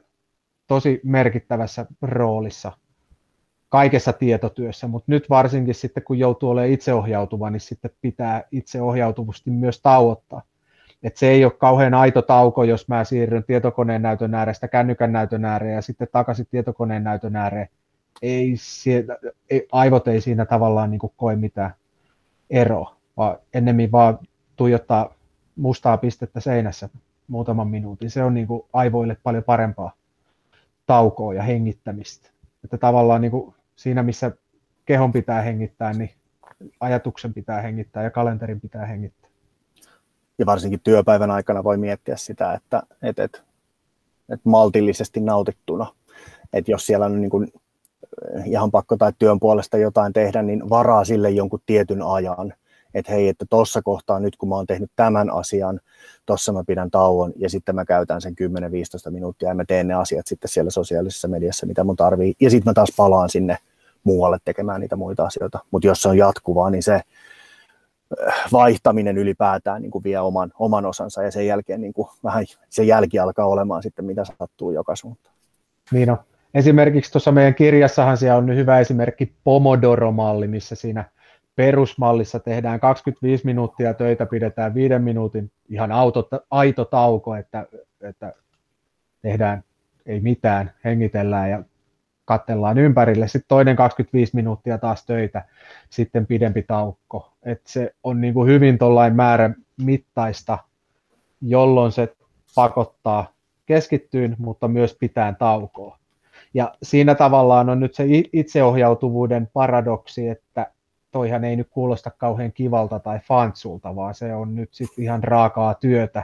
tosi 0.67 1.01
merkittävässä 1.03 1.86
roolissa 2.01 2.71
kaikessa 3.69 4.13
tietotyössä, 4.13 4.88
mutta 4.88 5.11
nyt 5.11 5.29
varsinkin 5.29 5.75
sitten 5.75 6.03
kun 6.03 6.19
joutuu 6.19 6.49
olemaan 6.49 6.73
itseohjautuva, 6.73 7.49
niin 7.49 7.59
sitten 7.59 7.91
pitää 8.01 8.43
itseohjautuvasti 8.51 9.49
myös 9.49 9.81
tauottaa. 9.81 10.41
Et 11.03 11.17
se 11.17 11.27
ei 11.27 11.45
ole 11.45 11.51
kauhean 11.51 11.93
aito 11.93 12.21
tauko, 12.21 12.63
jos 12.63 12.88
mä 12.88 13.03
siirryn 13.03 13.43
tietokoneen 13.43 14.01
näytön 14.01 14.35
äärestä 14.35 14.67
kännykän 14.67 15.11
näytön 15.11 15.45
ääreen 15.45 15.75
ja 15.75 15.81
sitten 15.81 16.07
takaisin 16.11 16.47
tietokoneen 16.51 17.03
näytön 17.03 17.35
ääreen. 17.35 17.69
Ei, 18.21 18.55
ei, 19.49 19.67
aivot 19.71 20.07
ei 20.07 20.21
siinä 20.21 20.45
tavallaan 20.45 20.91
niin 20.91 20.99
koe 21.17 21.35
mitään 21.35 21.73
eroa, 22.49 22.95
vaan 23.17 23.38
ennemmin 23.53 23.91
vaan 23.91 24.19
tuijottaa 24.55 25.13
mustaa 25.55 25.97
pistettä 25.97 26.39
seinässä 26.39 26.89
muutaman 27.27 27.67
minuutin. 27.67 28.09
Se 28.09 28.23
on 28.23 28.33
niin 28.33 28.47
kuin 28.47 28.61
aivoille 28.73 29.17
paljon 29.23 29.43
parempaa 29.43 29.91
taukoa 30.85 31.33
ja 31.33 31.43
hengittämistä. 31.43 32.29
Että 32.63 32.77
tavallaan 32.77 33.21
niin 33.21 33.31
kuin 33.31 33.55
siinä, 33.79 34.03
missä 34.03 34.31
kehon 34.86 35.12
pitää 35.12 35.41
hengittää, 35.41 35.93
niin 35.93 36.09
ajatuksen 36.79 37.33
pitää 37.33 37.62
hengittää 37.62 38.03
ja 38.03 38.12
kalenterin 38.12 38.62
pitää 38.62 38.86
hengittää. 38.86 39.29
Ja 40.38 40.45
varsinkin 40.45 40.79
työpäivän 40.83 41.31
aikana 41.31 41.63
voi 41.63 41.77
miettiä 41.77 42.17
sitä, 42.17 42.53
että, 42.53 42.83
että, 43.01 43.24
että, 43.24 43.39
että 44.29 44.50
maltillisesti 44.50 45.19
nautittuna, 45.19 45.88
että 46.53 46.71
jos 46.71 46.86
siellä 46.86 47.05
on 47.05 47.21
niin 47.21 47.29
kuin 47.29 47.53
ihan 48.45 48.71
pakko 48.71 48.98
tai 48.98 49.13
työn 49.19 49.39
puolesta 49.39 49.77
jotain 49.77 50.13
tehdä, 50.13 50.41
niin 50.41 50.69
varaa 50.69 51.05
sille 51.05 51.29
jonkun 51.29 51.62
tietyn 51.65 52.01
ajan, 52.01 52.53
että 52.93 53.12
hei, 53.12 53.27
että 53.27 53.45
tuossa 53.50 53.81
kohtaa 53.81 54.19
nyt 54.19 54.38
kun 54.38 54.50
mä 54.50 54.55
oon 54.55 54.67
tehnyt 54.67 54.91
tämän 54.95 55.29
asian, 55.33 55.79
tuossa 56.25 56.53
mä 56.53 56.63
pidän 56.67 56.91
tauon 56.91 57.33
ja 57.36 57.50
sitten 57.50 57.75
mä 57.75 57.86
käytän 57.86 58.21
sen 58.21 58.36
10-15 59.07 59.12
minuuttia 59.12 59.50
ja 59.50 59.55
mä 59.55 59.65
teen 59.65 59.88
ne 59.88 59.93
asiat 59.93 60.27
sitten 60.27 60.50
siellä 60.50 60.71
sosiaalisessa 60.71 61.27
mediassa, 61.27 61.65
mitä 61.65 61.83
mun 61.83 61.95
tarvii. 61.95 62.33
Ja 62.41 62.50
sitten 62.50 62.69
mä 62.69 62.74
taas 62.74 62.93
palaan 62.98 63.29
sinne 63.29 63.57
muualle 64.03 64.37
tekemään 64.45 64.81
niitä 64.81 64.95
muita 64.95 65.25
asioita. 65.25 65.59
Mutta 65.71 65.87
jos 65.87 66.01
se 66.01 66.09
on 66.09 66.17
jatkuvaa, 66.17 66.69
niin 66.69 66.83
se 66.83 66.93
äh, 66.93 67.03
vaihtaminen 68.51 69.17
ylipäätään 69.17 69.81
niin 69.81 69.91
kuin 69.91 70.03
vie 70.03 70.19
oman, 70.19 70.51
oman 70.59 70.85
osansa 70.85 71.23
ja 71.23 71.31
sen 71.31 71.47
jälkeen 71.47 71.81
niin 71.81 71.93
kuin 71.93 72.07
vähän 72.23 72.45
se 72.69 72.83
jälki 72.83 73.19
alkaa 73.19 73.45
olemaan 73.45 73.83
sitten, 73.83 74.05
mitä 74.05 74.23
sattuu 74.25 74.71
joka 74.71 74.95
suuntaan. 74.95 75.35
Niin 75.91 76.11
on. 76.11 76.17
Esimerkiksi 76.53 77.11
tuossa 77.11 77.31
meidän 77.31 77.55
kirjassahan 77.55 78.17
siellä 78.17 78.37
on 78.37 78.55
hyvä 78.55 78.79
esimerkki 78.79 79.33
Pomodoro-malli, 79.43 80.47
missä 80.47 80.75
siinä– 80.75 81.05
perusmallissa 81.59 82.39
tehdään 82.39 82.79
25 82.79 83.45
minuuttia 83.45 83.93
töitä, 83.93 84.25
pidetään 84.25 84.73
viiden 84.73 85.03
minuutin 85.03 85.51
ihan 85.69 85.91
auto, 85.91 86.29
aito 86.51 86.85
tauko, 86.85 87.35
että, 87.35 87.65
että 88.01 88.33
tehdään 89.21 89.63
ei 90.05 90.19
mitään, 90.19 90.71
hengitellään 90.85 91.49
ja 91.49 91.63
katsellaan 92.29 92.77
ympärille. 92.77 93.27
Sitten 93.27 93.48
toinen 93.48 93.75
25 93.75 94.36
minuuttia 94.36 94.77
taas 94.77 95.05
töitä, 95.05 95.45
sitten 95.89 96.25
pidempi 96.25 96.63
taukko. 96.63 97.33
Et 97.43 97.62
se 97.67 97.95
on 98.03 98.21
niin 98.21 98.33
kuin 98.33 98.48
hyvin 98.50 98.77
tuollain 98.77 99.15
määrä 99.15 99.53
mittaista, 99.81 100.57
jolloin 101.41 101.91
se 101.91 102.15
pakottaa 102.55 103.33
keskittyyn, 103.65 104.36
mutta 104.39 104.67
myös 104.67 104.98
pitää 105.00 105.33
taukoa. 105.33 105.98
Ja 106.53 106.74
siinä 106.83 107.15
tavallaan 107.15 107.69
on 107.69 107.79
nyt 107.79 107.95
se 107.95 108.03
itseohjautuvuuden 108.33 109.50
paradoksi, 109.53 110.27
että 110.27 110.71
toihan 111.12 111.43
ei 111.43 111.55
nyt 111.55 111.67
kuulosta 111.69 112.12
kauhean 112.12 112.53
kivalta 112.53 113.00
tai 113.00 113.19
fantsulta, 113.19 113.95
vaan 113.95 114.15
se 114.15 114.36
on 114.36 114.55
nyt 114.55 114.69
sitten 114.71 115.03
ihan 115.03 115.24
raakaa 115.24 115.74
työtä. 115.74 116.24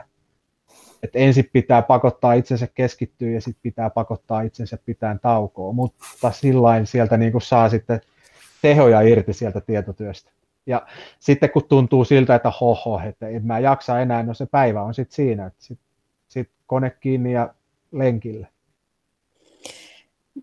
Et 1.02 1.10
ensin 1.14 1.50
pitää 1.52 1.82
pakottaa 1.82 2.32
itsensä 2.32 2.66
keskittyä 2.66 3.30
ja 3.30 3.40
sitten 3.40 3.62
pitää 3.62 3.90
pakottaa 3.90 4.42
itsensä 4.42 4.78
pitään 4.86 5.20
taukoa, 5.20 5.72
mutta 5.72 6.30
sillain 6.32 6.86
sieltä 6.86 7.16
niin 7.16 7.32
saa 7.38 7.68
sitten 7.68 8.00
tehoja 8.62 9.00
irti 9.00 9.32
sieltä 9.32 9.60
tietotyöstä. 9.60 10.30
Ja 10.66 10.86
sitten 11.18 11.50
kun 11.50 11.64
tuntuu 11.68 12.04
siltä, 12.04 12.34
että 12.34 12.52
hoho, 12.60 13.00
että 13.08 13.28
en 13.28 13.46
mä 13.46 13.58
jaksa 13.58 14.00
enää, 14.00 14.22
no 14.22 14.34
se 14.34 14.46
päivä 14.46 14.82
on 14.82 14.94
sitten 14.94 15.14
siinä, 15.14 15.46
että 15.46 15.64
sitten 15.64 15.86
sit 16.28 16.50
kone 16.66 16.90
kiinni 16.90 17.32
ja 17.32 17.54
lenkille. 17.92 18.48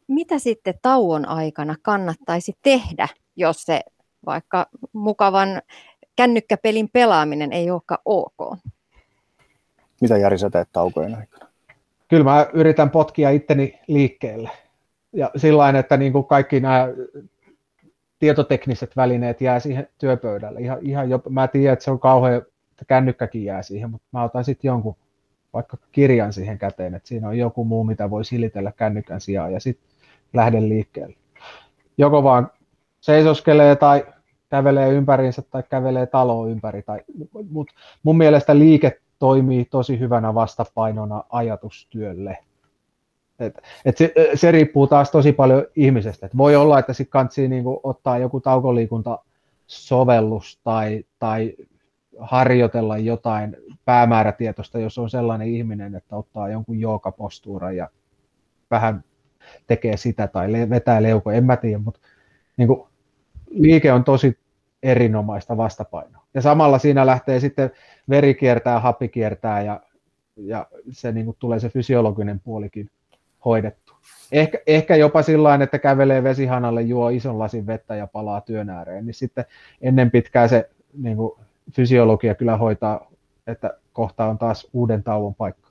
Mitä 0.07 0.39
sitten 0.39 0.79
tauon 0.81 1.27
aikana 1.27 1.75
kannattaisi 1.81 2.53
tehdä, 2.61 3.07
jos 3.35 3.63
se 3.63 3.81
vaikka 4.25 4.67
mukavan 4.93 5.61
kännykkäpelin 6.15 6.89
pelaaminen 6.93 7.53
ei 7.53 7.71
olekaan 7.71 8.01
ok. 8.05 8.57
Mitä 10.03 10.17
Jari 10.17 10.37
sä 10.37 10.49
teet 10.49 10.69
taukojen 10.71 11.15
aikana? 11.15 11.47
Kyllä 12.07 12.23
mä 12.23 12.47
yritän 12.53 12.89
potkia 12.89 13.29
itteni 13.29 13.79
liikkeelle. 13.87 14.49
Ja 15.13 15.31
sillä 15.35 15.69
että 15.79 15.97
niin 15.97 16.13
kuin 16.13 16.25
kaikki 16.25 16.59
nämä 16.59 16.87
tietotekniset 18.19 18.95
välineet 18.95 19.41
jää 19.41 19.59
siihen 19.59 19.87
työpöydälle. 19.97 20.59
Ihan, 20.59 20.77
ihan 20.81 21.09
jo, 21.09 21.21
mä 21.29 21.47
tiedän, 21.47 21.73
että 21.73 21.85
se 21.85 21.91
on 21.91 21.99
kauhean, 21.99 22.37
että 22.71 22.85
kännykkäkin 22.87 23.43
jää 23.43 23.61
siihen, 23.61 23.89
mutta 23.89 24.07
mä 24.13 24.23
otan 24.23 24.43
sitten 24.43 24.69
jonkun 24.69 24.95
vaikka 25.53 25.77
kirjan 25.91 26.33
siihen 26.33 26.57
käteen, 26.57 26.95
että 26.95 27.07
siinä 27.07 27.27
on 27.27 27.37
joku 27.37 27.65
muu, 27.65 27.83
mitä 27.83 28.09
voi 28.09 28.25
silitellä 28.25 28.71
kännykän 28.71 29.21
sijaan 29.21 29.53
ja 29.53 29.59
sitten 29.59 29.87
lähden 30.33 30.69
liikkeelle. 30.69 31.15
Joko 31.97 32.23
vaan 32.23 32.51
seisoskelee 33.01 33.75
tai 33.75 34.05
kävelee 34.49 34.89
ympäriinsä 34.89 35.41
tai 35.41 35.63
kävelee 35.69 36.05
taloa 36.05 36.47
ympäri. 36.47 36.81
Tai, 36.81 36.99
mut 37.49 37.67
mun 38.03 38.17
mielestä 38.17 38.59
liike 38.59 38.99
toimii 39.23 39.65
tosi 39.65 39.99
hyvänä 39.99 40.33
vastapainona 40.33 41.23
ajatustyölle. 41.29 42.37
Et, 43.39 43.61
et 43.85 43.97
se, 43.97 44.13
se, 44.35 44.51
riippuu 44.51 44.87
taas 44.87 45.11
tosi 45.11 45.31
paljon 45.31 45.65
ihmisestä. 45.75 46.25
Et 46.25 46.37
voi 46.37 46.55
olla, 46.55 46.79
että 46.79 46.93
sitten 46.93 47.11
kantsii 47.11 47.47
niinku 47.47 47.79
ottaa 47.83 48.17
joku 48.17 48.39
taukoliikuntasovellus 48.39 50.59
tai, 50.63 51.03
tai 51.19 51.53
harjoitella 52.19 52.97
jotain 52.97 53.57
päämäärätietoista, 53.85 54.79
jos 54.79 54.97
on 54.97 55.09
sellainen 55.09 55.47
ihminen, 55.47 55.95
että 55.95 56.15
ottaa 56.15 56.49
jonkun 56.49 56.79
joogapostuuran 56.79 57.75
ja 57.75 57.89
vähän 58.71 59.03
tekee 59.67 59.97
sitä 59.97 60.27
tai 60.27 60.51
vetää 60.69 61.03
leuko, 61.03 61.31
en 61.31 61.43
mä 61.43 61.57
tiedä, 61.57 61.77
mutta 61.77 61.99
niin 62.57 62.69
liike 63.49 63.93
on 63.93 64.03
tosi 64.03 64.37
erinomaista 64.83 65.57
vastapainoa. 65.57 66.23
Ja 66.33 66.41
samalla 66.41 66.77
siinä 66.77 67.05
lähtee 67.05 67.39
sitten 67.39 67.71
veri 68.09 68.33
kiertää, 68.33 68.79
happi 68.79 69.07
kiertää 69.07 69.61
ja, 69.61 69.79
ja 70.35 70.67
se 70.91 71.11
niin 71.11 71.25
kuin 71.25 71.37
tulee 71.39 71.59
se 71.59 71.69
fysiologinen 71.69 72.39
puolikin 72.39 72.89
hoidettu. 73.45 73.93
Ehkä, 74.31 74.59
ehkä 74.67 74.95
jopa 74.95 75.21
sillä 75.21 75.55
että 75.63 75.79
kävelee 75.79 76.23
vesihanalle, 76.23 76.81
juo 76.81 77.09
ison 77.09 77.39
lasin 77.39 77.67
vettä 77.67 77.95
ja 77.95 78.07
palaa 78.07 78.41
työn 78.41 78.69
ääreen, 78.69 79.05
niin 79.05 79.13
sitten 79.13 79.45
ennen 79.81 80.11
pitkää 80.11 80.47
se 80.47 80.69
niin 81.01 81.17
kuin 81.17 81.33
fysiologia 81.71 82.35
kyllä 82.35 82.57
hoitaa, 82.57 83.11
että 83.47 83.77
kohta 83.93 84.25
on 84.25 84.37
taas 84.37 84.67
uuden 84.73 85.03
tauon 85.03 85.35
paikka. 85.35 85.69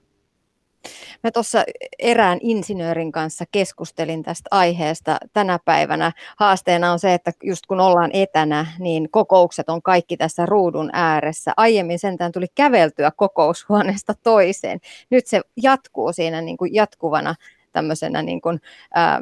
Mä 1.23 1.31
tuossa 1.31 1.65
erään 1.99 2.39
insinöörin 2.43 3.13
kanssa 3.13 3.45
keskustelin 3.53 4.23
tästä 4.23 4.49
aiheesta 4.51 5.19
tänä 5.33 5.59
päivänä. 5.65 6.13
Haasteena 6.39 6.93
on 6.93 6.99
se, 6.99 7.15
että 7.15 7.33
just 7.43 7.67
kun 7.67 7.81
ollaan 7.81 8.11
etänä, 8.13 8.67
niin 8.79 9.11
kokoukset 9.11 9.69
on 9.69 9.83
kaikki 9.83 10.17
tässä 10.17 10.47
ruudun 10.47 10.91
ääressä. 10.93 11.53
Aiemmin 11.57 11.99
sentään 11.99 12.33
tuli 12.33 12.47
käveltyä 12.55 13.11
kokoushuoneesta 13.17 14.15
toiseen. 14.23 14.81
Nyt 15.11 15.27
se 15.27 15.41
jatkuu 15.63 16.13
siinä 16.13 16.41
niin 16.41 16.57
kuin 16.57 16.75
jatkuvana 16.75 17.35
tämmöisenä 17.73 18.23
niin 18.23 18.41
kuin, 18.41 18.61
ää, 18.95 19.21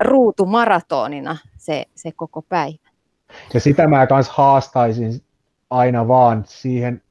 ruutumaratonina 0.00 1.36
se, 1.56 1.84
se 1.94 2.12
koko 2.12 2.42
päivä. 2.42 2.90
Ja 3.54 3.60
sitä 3.60 3.86
mä 3.86 4.06
kanssa 4.06 4.32
haastaisin 4.36 5.20
aina 5.70 6.08
vaan 6.08 6.44
siihen 6.46 7.02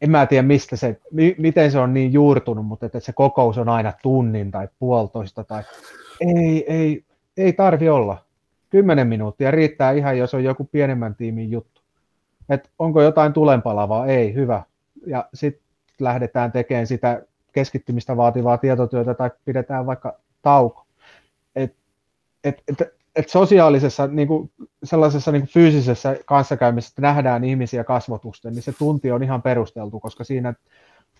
en 0.00 0.10
mä 0.10 0.26
tiedä 0.26 0.42
mistä 0.42 0.76
se, 0.76 1.00
miten 1.38 1.70
se 1.70 1.78
on 1.78 1.94
niin 1.94 2.12
juurtunut, 2.12 2.66
mutta 2.66 2.86
että 2.86 3.00
se 3.00 3.12
kokous 3.12 3.58
on 3.58 3.68
aina 3.68 3.92
tunnin 4.02 4.50
tai 4.50 4.68
puolitoista 4.78 5.44
tai 5.44 5.62
ei, 6.20 6.64
ei, 6.68 7.04
ei 7.36 7.52
tarvi 7.52 7.88
olla. 7.88 8.24
Kymmenen 8.70 9.06
minuuttia 9.06 9.50
riittää 9.50 9.92
ihan, 9.92 10.18
jos 10.18 10.34
on 10.34 10.44
joku 10.44 10.64
pienemmän 10.64 11.14
tiimin 11.14 11.50
juttu. 11.50 11.80
Et 12.48 12.70
onko 12.78 13.02
jotain 13.02 13.32
tulenpalavaa? 13.32 14.06
Ei, 14.06 14.34
hyvä. 14.34 14.62
Ja 15.06 15.28
sitten 15.34 15.62
lähdetään 16.00 16.52
tekemään 16.52 16.86
sitä 16.86 17.22
keskittymistä 17.52 18.16
vaativaa 18.16 18.58
tietotyötä 18.58 19.14
tai 19.14 19.30
pidetään 19.44 19.86
vaikka 19.86 20.18
tauko. 20.42 20.86
Et, 21.56 21.74
et, 22.44 22.62
et, 22.68 22.99
et 23.16 23.28
sosiaalisessa, 23.28 24.06
niin 24.06 24.28
kuin, 24.28 24.50
sellaisessa 24.84 25.32
niin 25.32 25.42
kuin 25.42 25.50
fyysisessä 25.50 26.16
kanssakäymisessä, 26.24 26.92
että 26.92 27.02
nähdään 27.02 27.44
ihmisiä 27.44 27.84
kasvotusten, 27.84 28.54
niin 28.54 28.62
se 28.62 28.72
tunti 28.72 29.12
on 29.12 29.22
ihan 29.22 29.42
perusteltu, 29.42 30.00
koska 30.00 30.24
siinä 30.24 30.54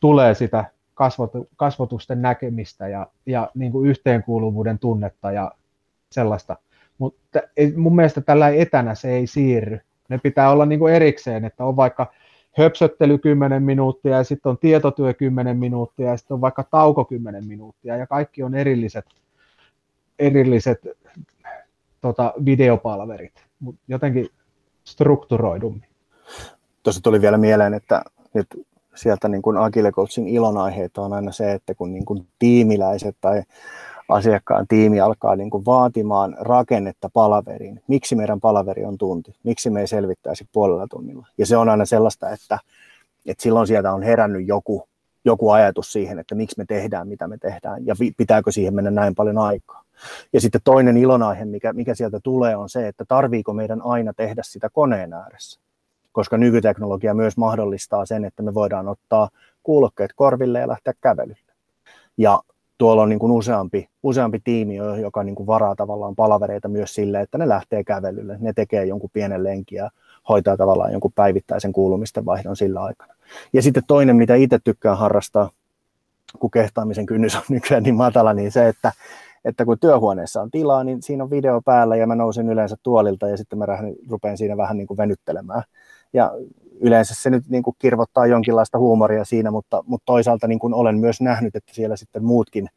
tulee 0.00 0.34
sitä 0.34 0.64
kasvotu, 0.94 1.48
kasvotusten 1.56 2.22
näkemistä 2.22 2.88
ja, 2.88 3.06
ja 3.26 3.50
niin 3.54 3.72
kuin 3.72 3.90
yhteenkuuluvuuden 3.90 4.78
tunnetta 4.78 5.32
ja 5.32 5.52
sellaista. 6.12 6.56
Mutta 6.98 7.40
mun 7.76 7.96
mielestä 7.96 8.20
tällä 8.20 8.48
etänä 8.48 8.94
se 8.94 9.10
ei 9.10 9.26
siirry. 9.26 9.80
Ne 10.08 10.18
pitää 10.18 10.50
olla 10.50 10.66
niin 10.66 10.78
kuin 10.78 10.94
erikseen, 10.94 11.44
että 11.44 11.64
on 11.64 11.76
vaikka 11.76 12.12
höpsöttely 12.58 13.18
10 13.18 13.62
minuuttia 13.62 14.16
ja 14.16 14.24
sitten 14.24 14.50
on 14.50 14.58
tietotyö 14.58 15.14
10 15.14 15.56
minuuttia 15.56 16.10
ja 16.10 16.16
sitten 16.16 16.34
on 16.34 16.40
vaikka 16.40 16.64
tauko 16.64 17.04
10 17.04 17.46
minuuttia 17.46 17.96
ja 17.96 18.06
kaikki 18.06 18.42
on 18.42 18.54
erilliset, 18.54 19.04
erilliset 20.18 20.80
tota, 22.00 22.32
videopalverit, 22.44 23.34
mutta 23.60 23.80
jotenkin 23.88 24.28
strukturoidummin. 24.84 25.88
Tuossa 26.82 27.02
tuli 27.02 27.20
vielä 27.20 27.38
mieleen, 27.38 27.74
että 27.74 28.02
nyt 28.34 28.46
sieltä 28.94 29.28
niin 29.28 29.42
kuin 29.42 29.56
Agile 29.56 29.92
Coaching 29.92 30.34
ilonaiheita 30.34 31.02
on 31.02 31.12
aina 31.12 31.32
se, 31.32 31.52
että 31.52 31.74
kun 31.74 31.92
niin 31.92 32.04
kuin 32.04 32.26
tiimiläiset 32.38 33.16
tai 33.20 33.42
asiakkaan 34.08 34.66
tiimi 34.68 35.00
alkaa 35.00 35.36
niin 35.36 35.50
kuin 35.50 35.64
vaatimaan 35.64 36.36
rakennetta 36.40 37.10
palaveriin. 37.12 37.82
Miksi 37.88 38.14
meidän 38.14 38.40
palaveri 38.40 38.84
on 38.84 38.98
tunti? 38.98 39.34
Miksi 39.42 39.70
me 39.70 39.80
ei 39.80 39.86
selvittäisi 39.86 40.48
puolella 40.52 40.86
tunnilla? 40.90 41.26
Ja 41.38 41.46
se 41.46 41.56
on 41.56 41.68
aina 41.68 41.84
sellaista, 41.84 42.30
että, 42.30 42.58
että 43.26 43.42
silloin 43.42 43.66
sieltä 43.66 43.92
on 43.92 44.02
herännyt 44.02 44.48
joku, 44.48 44.88
joku 45.24 45.50
ajatus 45.50 45.92
siihen, 45.92 46.18
että 46.18 46.34
miksi 46.34 46.58
me 46.58 46.64
tehdään, 46.68 47.08
mitä 47.08 47.28
me 47.28 47.38
tehdään 47.38 47.86
ja 47.86 47.94
pitääkö 48.16 48.52
siihen 48.52 48.74
mennä 48.74 48.90
näin 48.90 49.14
paljon 49.14 49.38
aikaa. 49.38 49.84
Ja 50.32 50.40
sitten 50.40 50.60
toinen 50.64 50.96
ilonaihe, 50.96 51.44
mikä, 51.44 51.72
mikä 51.72 51.94
sieltä 51.94 52.20
tulee, 52.22 52.56
on 52.56 52.68
se, 52.68 52.88
että 52.88 53.04
tarviiko 53.08 53.52
meidän 53.52 53.82
aina 53.82 54.12
tehdä 54.12 54.42
sitä 54.44 54.68
koneen 54.72 55.12
ääressä. 55.12 55.60
Koska 56.12 56.38
nykyteknologia 56.38 57.14
myös 57.14 57.36
mahdollistaa 57.36 58.06
sen, 58.06 58.24
että 58.24 58.42
me 58.42 58.54
voidaan 58.54 58.88
ottaa 58.88 59.28
kuulokkeet 59.62 60.10
korville 60.14 60.60
ja 60.60 60.68
lähteä 60.68 60.92
kävelylle. 61.00 61.52
Ja 62.16 62.40
tuolla 62.78 63.02
on 63.02 63.08
niin 63.08 63.18
kuin 63.18 63.32
useampi, 63.32 63.88
useampi 64.02 64.40
tiimi, 64.44 64.76
joka 64.76 65.22
niin 65.22 65.34
kuin 65.34 65.46
varaa 65.46 65.76
tavallaan 65.76 66.16
palavereita 66.16 66.68
myös 66.68 66.94
sille, 66.94 67.20
että 67.20 67.38
ne 67.38 67.48
lähtee 67.48 67.84
kävelylle. 67.84 68.36
Ne 68.40 68.52
tekee 68.52 68.84
jonkun 68.84 69.10
pienen 69.12 69.44
lenkin 69.44 69.76
ja 69.76 69.90
hoitaa 70.28 70.56
tavallaan 70.56 70.92
jonkun 70.92 71.12
päivittäisen 71.12 71.72
kuulumisten 71.72 72.24
vaihdon 72.24 72.56
sillä 72.56 72.82
aikana. 72.82 73.14
Ja 73.52 73.62
sitten 73.62 73.82
toinen, 73.86 74.16
mitä 74.16 74.34
itse 74.34 74.58
tykkään 74.64 74.98
harrastaa, 74.98 75.50
kun 76.38 76.50
kehtaamisen 76.50 77.06
kynnys 77.06 77.36
on 77.36 77.42
nykyään 77.48 77.82
niin 77.82 77.94
matala, 77.94 78.32
niin 78.32 78.52
se, 78.52 78.68
että 78.68 78.92
että 79.44 79.64
kun 79.64 79.78
työhuoneessa 79.78 80.42
on 80.42 80.50
tilaa, 80.50 80.84
niin 80.84 81.02
siinä 81.02 81.24
on 81.24 81.30
video 81.30 81.60
päällä 81.64 81.96
ja 81.96 82.06
mä 82.06 82.14
nousen 82.14 82.48
yleensä 82.48 82.76
tuolilta 82.82 83.28
ja 83.28 83.36
sitten 83.36 83.58
mä 83.58 83.66
rupean 84.10 84.38
siinä 84.38 84.56
vähän 84.56 84.76
niin 84.76 84.86
kuin 84.86 84.98
venyttelemään. 84.98 85.62
Ja 86.12 86.32
yleensä 86.80 87.14
se 87.14 87.30
nyt 87.30 87.48
niin 87.48 87.62
kuin 87.62 87.76
kirvottaa 87.78 88.26
jonkinlaista 88.26 88.78
huumoria 88.78 89.24
siinä, 89.24 89.50
mutta, 89.50 89.84
mutta 89.86 90.04
toisaalta 90.06 90.48
niin 90.48 90.58
kuin 90.58 90.74
olen 90.74 90.98
myös 90.98 91.20
nähnyt, 91.20 91.56
että 91.56 91.74
siellä 91.74 91.96
sitten 91.96 92.24
muutkin, 92.24 92.68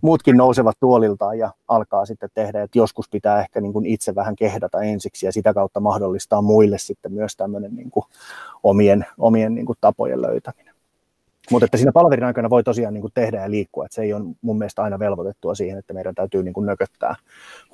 muutkin 0.00 0.36
nousevat 0.36 0.76
tuoliltaan 0.80 1.38
ja 1.38 1.52
alkaa 1.68 2.06
sitten 2.06 2.28
tehdä, 2.34 2.62
että 2.62 2.78
joskus 2.78 3.08
pitää 3.10 3.40
ehkä 3.40 3.60
niin 3.60 3.72
kuin 3.72 3.86
itse 3.86 4.14
vähän 4.14 4.36
kehdata 4.36 4.82
ensiksi 4.82 5.26
ja 5.26 5.32
sitä 5.32 5.54
kautta 5.54 5.80
mahdollistaa 5.80 6.42
muille 6.42 6.78
sitten 6.78 7.12
myös 7.12 7.36
tämmöinen 7.36 7.74
niin 7.74 7.90
kuin 7.90 8.04
omien, 8.62 9.06
omien 9.18 9.54
niin 9.54 9.66
kuin 9.66 9.78
tapojen 9.80 10.22
löytäminen. 10.22 10.73
Mutta 11.50 11.64
että 11.64 11.76
siinä 11.76 11.92
palvelin 11.92 12.24
aikana 12.24 12.50
voi 12.50 12.64
tosiaan 12.64 12.94
niin 12.94 13.02
kuin 13.02 13.12
tehdä 13.14 13.42
ja 13.42 13.50
liikkua, 13.50 13.84
että 13.84 13.94
se 13.94 14.02
ei 14.02 14.12
ole 14.12 14.24
mun 14.42 14.58
mielestä 14.58 14.82
aina 14.82 14.98
velvoitettua 14.98 15.54
siihen, 15.54 15.78
että 15.78 15.94
meidän 15.94 16.14
täytyy 16.14 16.42
niin 16.42 16.54
kuin 16.54 16.66
nököttää 16.66 17.14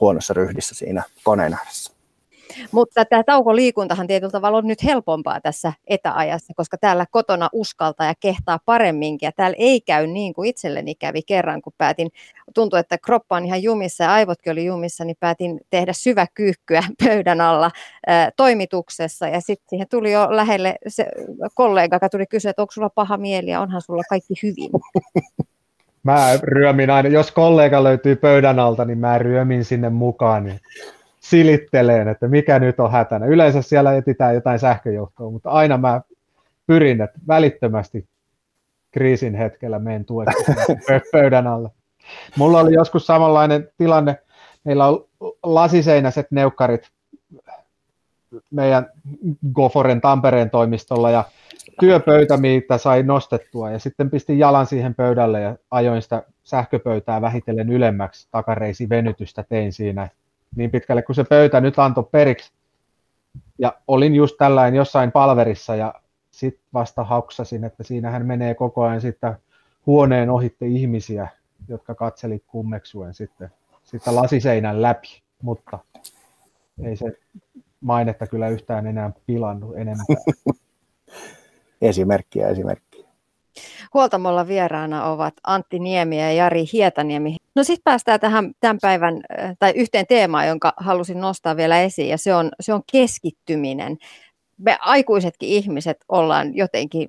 huonossa 0.00 0.34
ryhdissä 0.34 0.74
siinä 0.74 1.02
koneen 1.24 1.54
ääressä. 1.54 1.99
Mutta 2.72 3.04
tämä 3.04 3.22
taukoliikuntahan 3.24 4.06
tietyllä 4.06 4.30
tavalla 4.30 4.58
on 4.58 4.66
nyt 4.66 4.84
helpompaa 4.84 5.40
tässä 5.40 5.72
etäajassa, 5.86 6.52
koska 6.56 6.78
täällä 6.78 7.06
kotona 7.10 7.48
uskaltaa 7.52 8.06
ja 8.06 8.14
kehtaa 8.20 8.58
paremminkin. 8.64 9.26
Ja 9.26 9.32
täällä 9.32 9.56
ei 9.58 9.80
käy 9.80 10.06
niin 10.06 10.34
kuin 10.34 10.48
itselleni 10.48 10.94
kävi 10.94 11.22
kerran, 11.22 11.62
kun 11.62 11.72
päätin, 11.78 12.08
tuntui, 12.54 12.80
että 12.80 12.98
kroppa 12.98 13.36
on 13.36 13.44
ihan 13.44 13.62
jumissa 13.62 14.04
ja 14.04 14.12
aivotkin 14.12 14.52
oli 14.52 14.64
jumissa, 14.64 15.04
niin 15.04 15.16
päätin 15.20 15.60
tehdä 15.70 15.92
syväkyykkyä 15.92 16.82
pöydän 17.04 17.40
alla 17.40 17.70
toimituksessa. 18.36 19.28
Ja 19.28 19.40
sitten 19.40 19.68
siihen 19.70 19.88
tuli 19.88 20.12
jo 20.12 20.36
lähelle 20.36 20.76
se 20.86 21.06
kollega, 21.54 21.96
joka 21.96 22.08
tuli 22.08 22.26
kysyä, 22.26 22.50
että 22.50 22.62
onko 22.62 22.72
sulla 22.72 22.90
paha 22.90 23.16
mieli 23.16 23.50
ja 23.50 23.60
onhan 23.60 23.82
sulla 23.82 24.02
kaikki 24.08 24.34
hyvin. 24.42 24.70
Mä 26.02 26.38
ryömin 26.42 26.90
aina, 26.90 27.08
jos 27.08 27.32
kollega 27.32 27.84
löytyy 27.84 28.16
pöydän 28.16 28.58
alta, 28.58 28.84
niin 28.84 28.98
mä 28.98 29.18
ryömin 29.18 29.64
sinne 29.64 29.90
mukaan. 29.90 30.44
Niin 30.44 30.60
silitteleen, 31.20 32.08
että 32.08 32.28
mikä 32.28 32.58
nyt 32.58 32.80
on 32.80 32.92
hätänä. 32.92 33.26
Yleensä 33.26 33.62
siellä 33.62 33.94
etsitään 33.94 34.34
jotain 34.34 34.58
sähköjohtoa, 34.58 35.30
mutta 35.30 35.50
aina 35.50 35.78
mä 35.78 36.00
pyrin, 36.66 37.00
että 37.00 37.18
välittömästi 37.28 38.08
kriisin 38.90 39.34
hetkellä 39.34 39.78
menen 39.78 40.04
tueksi 40.04 40.52
pöydän 41.12 41.46
alle. 41.46 41.70
Mulla 42.36 42.60
oli 42.60 42.74
joskus 42.74 43.06
samanlainen 43.06 43.68
tilanne. 43.78 44.18
Meillä 44.64 44.86
on 44.86 45.08
lasiseinäiset 45.42 46.26
neukkarit 46.30 46.90
meidän 48.50 48.86
Goforen 49.54 50.00
Tampereen 50.00 50.50
toimistolla 50.50 51.10
ja 51.10 51.24
työpöytä, 51.80 52.36
mitä 52.36 52.78
sai 52.78 53.02
nostettua 53.02 53.70
ja 53.70 53.78
sitten 53.78 54.10
pistin 54.10 54.38
jalan 54.38 54.66
siihen 54.66 54.94
pöydälle 54.94 55.40
ja 55.40 55.56
ajoin 55.70 56.02
sitä 56.02 56.22
sähköpöytää 56.42 57.20
vähitellen 57.20 57.70
ylemmäksi 57.72 58.28
takareisi 58.30 58.88
venytystä 58.88 59.44
tein 59.48 59.72
siinä 59.72 60.08
niin 60.56 60.70
pitkälle 60.70 61.02
kuin 61.02 61.16
se 61.16 61.24
pöytä 61.24 61.60
nyt 61.60 61.78
antoi 61.78 62.08
periksi. 62.12 62.52
Ja 63.58 63.74
olin 63.88 64.14
just 64.14 64.36
tällainen 64.38 64.78
jossain 64.78 65.12
palverissa 65.12 65.76
ja 65.76 65.94
sitten 66.30 66.64
vasta 66.74 67.04
hauksasin, 67.04 67.64
että 67.64 67.82
siinähän 67.82 68.26
menee 68.26 68.54
koko 68.54 68.82
ajan 68.82 69.00
sitten 69.00 69.34
huoneen 69.86 70.30
ohitte 70.30 70.66
ihmisiä, 70.66 71.28
jotka 71.68 71.94
katseli 71.94 72.42
kummeksuen 72.46 73.14
sitten, 73.14 73.50
sitten 73.84 74.16
lasiseinän 74.16 74.82
läpi, 74.82 75.22
mutta 75.42 75.78
ei 76.82 76.96
se 76.96 77.18
mainetta 77.80 78.26
kyllä 78.26 78.48
yhtään 78.48 78.86
enää 78.86 79.10
pilannut 79.26 79.76
enemmän. 79.76 80.06
Esimerkkiä, 81.82 82.48
esimerkkiä. 82.48 82.89
Huoltamolla 83.94 84.48
vieraana 84.48 85.04
ovat 85.04 85.34
Antti 85.44 85.78
Niemi 85.78 86.20
ja 86.20 86.32
Jari 86.32 86.64
Hietaniemi. 86.72 87.36
No 87.56 87.64
sitten 87.64 87.84
päästään 87.84 88.20
tähän 88.20 88.52
tämän 88.60 88.78
päivän 88.82 89.14
äh, 89.14 89.56
tai 89.58 89.72
yhteen 89.76 90.06
teemaan, 90.06 90.48
jonka 90.48 90.72
halusin 90.76 91.20
nostaa 91.20 91.56
vielä 91.56 91.80
esiin 91.80 92.08
ja 92.08 92.18
se 92.18 92.34
on, 92.34 92.50
se 92.60 92.72
on 92.72 92.82
keskittyminen. 92.92 93.96
Me 94.58 94.78
aikuisetkin 94.80 95.48
ihmiset 95.48 95.96
ollaan 96.08 96.56
jotenkin 96.56 97.08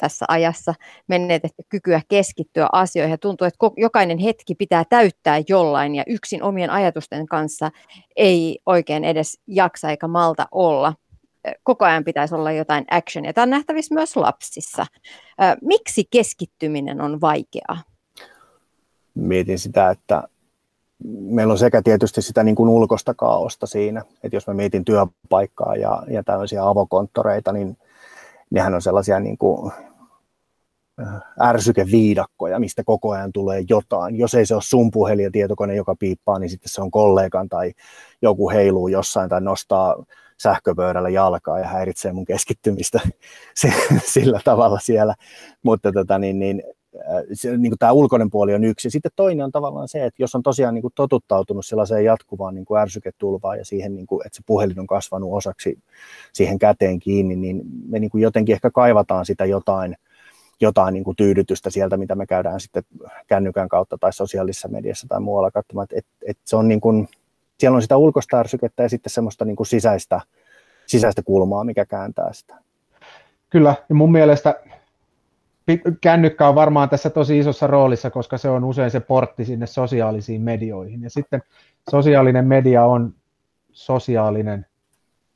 tässä 0.00 0.24
ajassa, 0.28 0.74
menetetty 1.08 1.62
kykyä 1.68 2.00
keskittyä 2.08 2.68
asioihin 2.72 3.10
ja 3.10 3.18
tuntuu, 3.18 3.46
että 3.46 3.58
jokainen 3.76 4.18
hetki 4.18 4.54
pitää 4.54 4.84
täyttää 4.84 5.42
jollain 5.48 5.94
ja 5.94 6.04
yksin 6.06 6.42
omien 6.42 6.70
ajatusten 6.70 7.26
kanssa 7.26 7.70
ei 8.16 8.58
oikein 8.66 9.04
edes 9.04 9.38
jaksa 9.46 9.90
eikä 9.90 10.08
malta 10.08 10.46
olla. 10.52 10.94
Koko 11.62 11.84
ajan 11.84 12.04
pitäisi 12.04 12.34
olla 12.34 12.52
jotain 12.52 12.84
actionia. 12.90 13.32
Tämä 13.32 13.42
on 13.42 13.50
nähtävissä 13.50 13.94
myös 13.94 14.16
lapsissa. 14.16 14.86
Miksi 15.62 16.04
keskittyminen 16.10 17.00
on 17.00 17.20
vaikeaa? 17.20 17.78
Mietin 19.14 19.58
sitä, 19.58 19.90
että 19.90 20.22
meillä 21.04 21.52
on 21.52 21.58
sekä 21.58 21.82
tietysti 21.82 22.22
sitä 22.22 22.42
niin 22.42 22.56
kuin 22.56 22.68
ulkoista 22.68 23.14
kaaosta 23.14 23.66
siinä, 23.66 24.04
että 24.22 24.36
jos 24.36 24.46
mä 24.46 24.54
mietin 24.54 24.84
työpaikkaa 24.84 25.76
ja, 25.76 26.02
ja 26.08 26.22
tämmöisiä 26.24 26.68
avokonttoreita, 26.68 27.52
niin 27.52 27.78
nehän 28.50 28.74
on 28.74 28.82
sellaisia 28.82 29.20
niin 29.20 29.38
kuin 29.38 29.72
ärsykeviidakkoja, 31.42 32.58
mistä 32.58 32.84
koko 32.84 33.10
ajan 33.10 33.32
tulee 33.32 33.64
jotain. 33.68 34.18
Jos 34.18 34.34
ei 34.34 34.46
se 34.46 34.54
ole 34.54 34.62
sun 34.62 34.90
puhelin 34.90 35.24
ja 35.24 35.30
tietokone, 35.30 35.74
joka 35.74 35.94
piippaa, 35.98 36.38
niin 36.38 36.50
sitten 36.50 36.68
se 36.68 36.82
on 36.82 36.90
kollegan 36.90 37.48
tai 37.48 37.72
joku 38.22 38.50
heiluu 38.50 38.88
jossain 38.88 39.28
tai 39.28 39.40
nostaa 39.40 40.04
sähköpöydällä 40.42 41.08
jalkaa 41.08 41.58
ja 41.58 41.66
häiritsee 41.66 42.12
mun 42.12 42.24
keskittymistä 42.24 43.00
sillä 44.14 44.40
tavalla 44.44 44.78
siellä. 44.78 45.14
Mutta 45.62 45.92
tota, 45.92 46.18
niin, 46.18 46.38
niin, 46.38 46.62
se, 47.32 47.56
niin 47.56 47.70
kuin 47.70 47.78
tämä 47.78 47.92
ulkoinen 47.92 48.30
puoli 48.30 48.54
on 48.54 48.64
yksi. 48.64 48.90
Sitten 48.90 49.12
toinen 49.16 49.44
on 49.44 49.52
tavallaan 49.52 49.88
se, 49.88 50.04
että 50.04 50.22
jos 50.22 50.34
on 50.34 50.42
tosiaan 50.42 50.74
niin 50.74 50.82
kuin 50.82 50.92
totuttautunut 50.94 51.66
sellaiseen 51.66 52.04
jatkuvaan 52.04 52.54
niin 52.54 52.64
kuin 52.64 52.80
ärsyketulvaan 52.80 53.58
ja 53.58 53.64
siihen, 53.64 53.94
niin 53.94 54.06
kuin, 54.06 54.26
että 54.26 54.36
se 54.36 54.42
puhelin 54.46 54.80
on 54.80 54.86
kasvanut 54.86 55.30
osaksi 55.32 55.78
siihen 56.32 56.58
käteen 56.58 56.98
kiinni, 56.98 57.36
niin 57.36 57.62
me 57.88 57.98
niin 57.98 58.10
kuin 58.10 58.22
jotenkin 58.22 58.52
ehkä 58.52 58.70
kaivataan 58.70 59.26
sitä 59.26 59.44
jotain, 59.44 59.96
jotain 60.60 60.94
niin 60.94 61.04
kuin 61.04 61.16
tyydytystä 61.16 61.70
sieltä, 61.70 61.96
mitä 61.96 62.14
me 62.14 62.26
käydään 62.26 62.60
sitten 62.60 62.82
kännykän 63.26 63.68
kautta 63.68 63.98
tai 63.98 64.12
sosiaalisessa 64.12 64.68
mediassa 64.68 65.06
tai 65.08 65.20
muualla 65.20 65.50
katsomaan, 65.50 65.84
että, 65.84 65.96
että, 65.98 66.10
että 66.26 66.42
se 66.46 66.56
on 66.56 66.68
niin 66.68 66.80
kuin, 66.80 67.08
siellä 67.60 67.76
on 67.76 67.82
sitä 67.82 67.96
ulkoista 67.96 68.36
ärsykettä 68.36 68.82
ja 68.82 68.88
sitten 68.88 69.10
semmoista 69.10 69.44
niin 69.44 69.56
kuin 69.56 69.66
sisäistä, 69.66 70.20
sisäistä 70.86 71.22
kulmaa, 71.22 71.64
mikä 71.64 71.86
kääntää 71.86 72.32
sitä. 72.32 72.54
Kyllä, 73.50 73.74
ja 73.88 73.94
mun 73.94 74.12
mielestä 74.12 74.60
kännykkä 76.00 76.48
on 76.48 76.54
varmaan 76.54 76.88
tässä 76.88 77.10
tosi 77.10 77.38
isossa 77.38 77.66
roolissa, 77.66 78.10
koska 78.10 78.38
se 78.38 78.48
on 78.48 78.64
usein 78.64 78.90
se 78.90 79.00
portti 79.00 79.44
sinne 79.44 79.66
sosiaalisiin 79.66 80.42
medioihin. 80.42 81.02
Ja 81.02 81.10
sitten 81.10 81.42
sosiaalinen 81.90 82.46
media 82.46 82.84
on 82.84 83.14
sosiaalinen, 83.72 84.66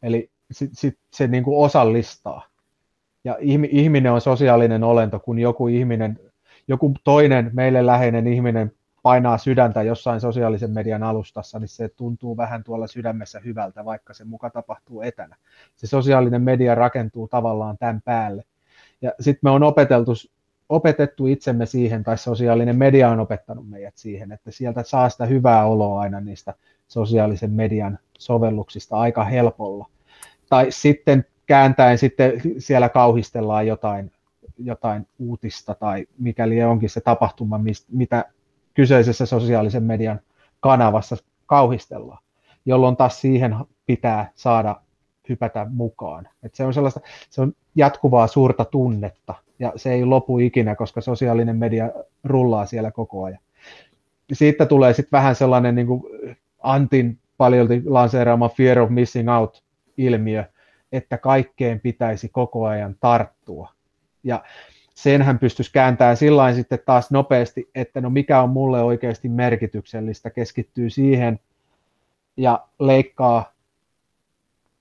eli 0.03 0.31
sit, 0.51 0.71
sit 0.73 0.99
se 1.11 1.27
niin 1.27 1.45
kuin 1.45 1.65
osallistaa. 1.65 2.47
Ja 3.25 3.37
ihminen 3.71 4.13
on 4.13 4.21
sosiaalinen 4.21 4.85
olento, 4.85 5.19
kun 5.19 5.39
joku 5.39 5.69
ihminen, 5.69 6.19
joku 6.69 6.95
toinen 7.05 7.51
meille 7.53 7.87
läheinen 7.87 8.27
ihminen 8.27 8.73
painaa 9.05 9.39
sydäntä 9.39 9.83
jossain 9.83 10.21
sosiaalisen 10.21 10.71
median 10.71 11.03
alustassa, 11.03 11.59
niin 11.59 11.69
se 11.69 11.89
tuntuu 11.89 12.37
vähän 12.37 12.65
tuolla 12.65 12.87
sydämessä 12.87 13.41
hyvältä, 13.41 13.85
vaikka 13.85 14.15
se 14.15 14.25
muka 14.25 14.51
tapahtuu 14.51 15.03
etänä. 15.03 15.37
Se 15.77 15.87
sosiaalinen 15.87 16.43
media 16.43 16.75
rakentuu 16.75 17.29
tavallaan 17.29 17.79
tämän 17.79 18.03
päälle. 18.03 18.45
Ja 19.03 19.13
sitten 19.21 19.41
me 19.43 19.51
on 19.51 19.63
opeteltu, 19.63 20.13
opetettu 20.69 21.27
itsemme 21.27 21.67
siihen, 21.67 22.05
tai 22.05 22.19
sosiaalinen 22.19 22.77
media 22.77 23.11
on 23.11 23.21
opettanut 23.21 23.69
meidät 23.69 23.97
siihen, 23.97 24.33
että 24.33 24.51
sieltä 24.51 24.83
saa 24.83 25.09
sitä 25.09 25.27
hyvää 25.27 25.67
oloa 25.67 26.01
aina 26.01 26.21
niistä 26.21 26.55
sosiaalisen 26.89 27.51
median 27.51 27.99
sovelluksista 28.19 28.97
aika 28.97 29.25
helpolla. 29.25 29.87
Tai 30.49 30.67
sitten 30.71 31.27
kääntäen 31.47 31.99
sitten 31.99 32.33
siellä 32.59 32.89
kauhistellaan 32.89 33.67
jotain, 33.67 34.13
jotain 34.59 35.07
uutista 35.19 35.75
tai 35.75 36.07
mikäli 36.19 36.63
onkin 36.63 36.91
se 36.91 37.01
tapahtuma, 37.01 37.61
mitä 37.93 38.25
kyseisessä 38.75 39.27
sosiaalisen 39.27 39.83
median 39.83 40.21
kanavassa 40.61 41.17
kauhistellaan, 41.47 42.23
jolloin 42.67 42.97
taas 42.97 43.21
siihen 43.21 43.57
pitää 43.87 44.31
saada 44.35 44.81
hypätä 45.29 45.67
mukaan. 45.71 46.29
Et 46.43 46.55
se 46.55 46.65
on 46.65 46.75
sellaista, 46.75 47.01
se 47.31 47.41
on 47.41 47.53
jatkuvaa 47.75 48.27
suurta 48.27 48.65
tunnetta 48.65 49.35
ja 49.59 49.73
se 49.77 49.93
ei 49.93 50.05
lopu 50.05 50.39
ikinä, 50.39 50.75
koska 50.75 51.01
sosiaalinen 51.01 51.57
media 51.57 51.91
rullaa 52.25 52.67
siellä 52.67 52.91
koko 52.91 53.25
ajan. 53.25 53.41
Siitä 54.33 54.67
tulee 54.67 54.93
sitten 54.93 55.19
vähän 55.19 55.35
sellainen 55.35 55.75
niin 55.75 55.87
kuin 55.87 56.03
Antin 56.63 57.19
paljolti 57.37 57.83
lanseeraama 57.87 58.49
fear 58.49 58.79
of 58.79 58.91
missing 58.91 59.31
out 59.31 59.63
ilmiö, 59.97 60.45
että 60.93 61.19
kaikkeen 61.19 61.81
pitäisi 61.81 62.29
koko 62.29 62.67
ajan 62.67 62.97
tarttua. 63.01 63.71
Ja 64.25 64.45
sen 64.95 65.23
hän 65.23 65.39
pystyisi 65.39 65.73
kääntämään 65.73 66.17
sillä 66.17 66.55
sitten 66.55 66.79
taas 66.87 67.11
nopeasti, 67.11 67.71
että 67.75 68.01
no 68.01 68.11
mikä 68.11 68.43
on 68.43 68.51
mulle 68.51 68.83
oikeasti 68.83 69.29
merkityksellistä, 69.29 70.31
keskittyy 70.31 70.91
siihen 70.91 71.41
ja 72.37 72.67
leikkaa 72.81 73.55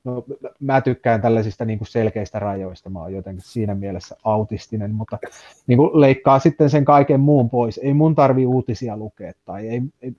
No, 0.04 0.24
mä 0.60 0.82
tykkään 0.82 1.22
tällaisista 1.22 1.66
niin 1.66 1.80
kuin 1.80 1.88
selkeistä 1.88 2.40
rajoista, 2.40 2.90
mä 2.90 3.00
oon 3.00 3.14
jotenkin 3.14 3.44
siinä 3.46 3.76
mielessä 3.76 4.16
autistinen, 4.24 4.92
mutta 4.92 5.20
niin 5.68 5.78
kuin 5.78 6.02
leikkaa 6.02 6.40
sitten 6.40 6.70
sen 6.70 6.86
kaiken 6.86 7.20
muun 7.20 7.50
pois. 7.50 7.80
Ei 7.84 7.94
mun 7.94 8.16
tarvi 8.16 8.46
uutisia 8.46 8.98
lukea 8.98 9.32
tai 9.46 9.68
ei, 9.68 9.82
ei, 10.02 10.14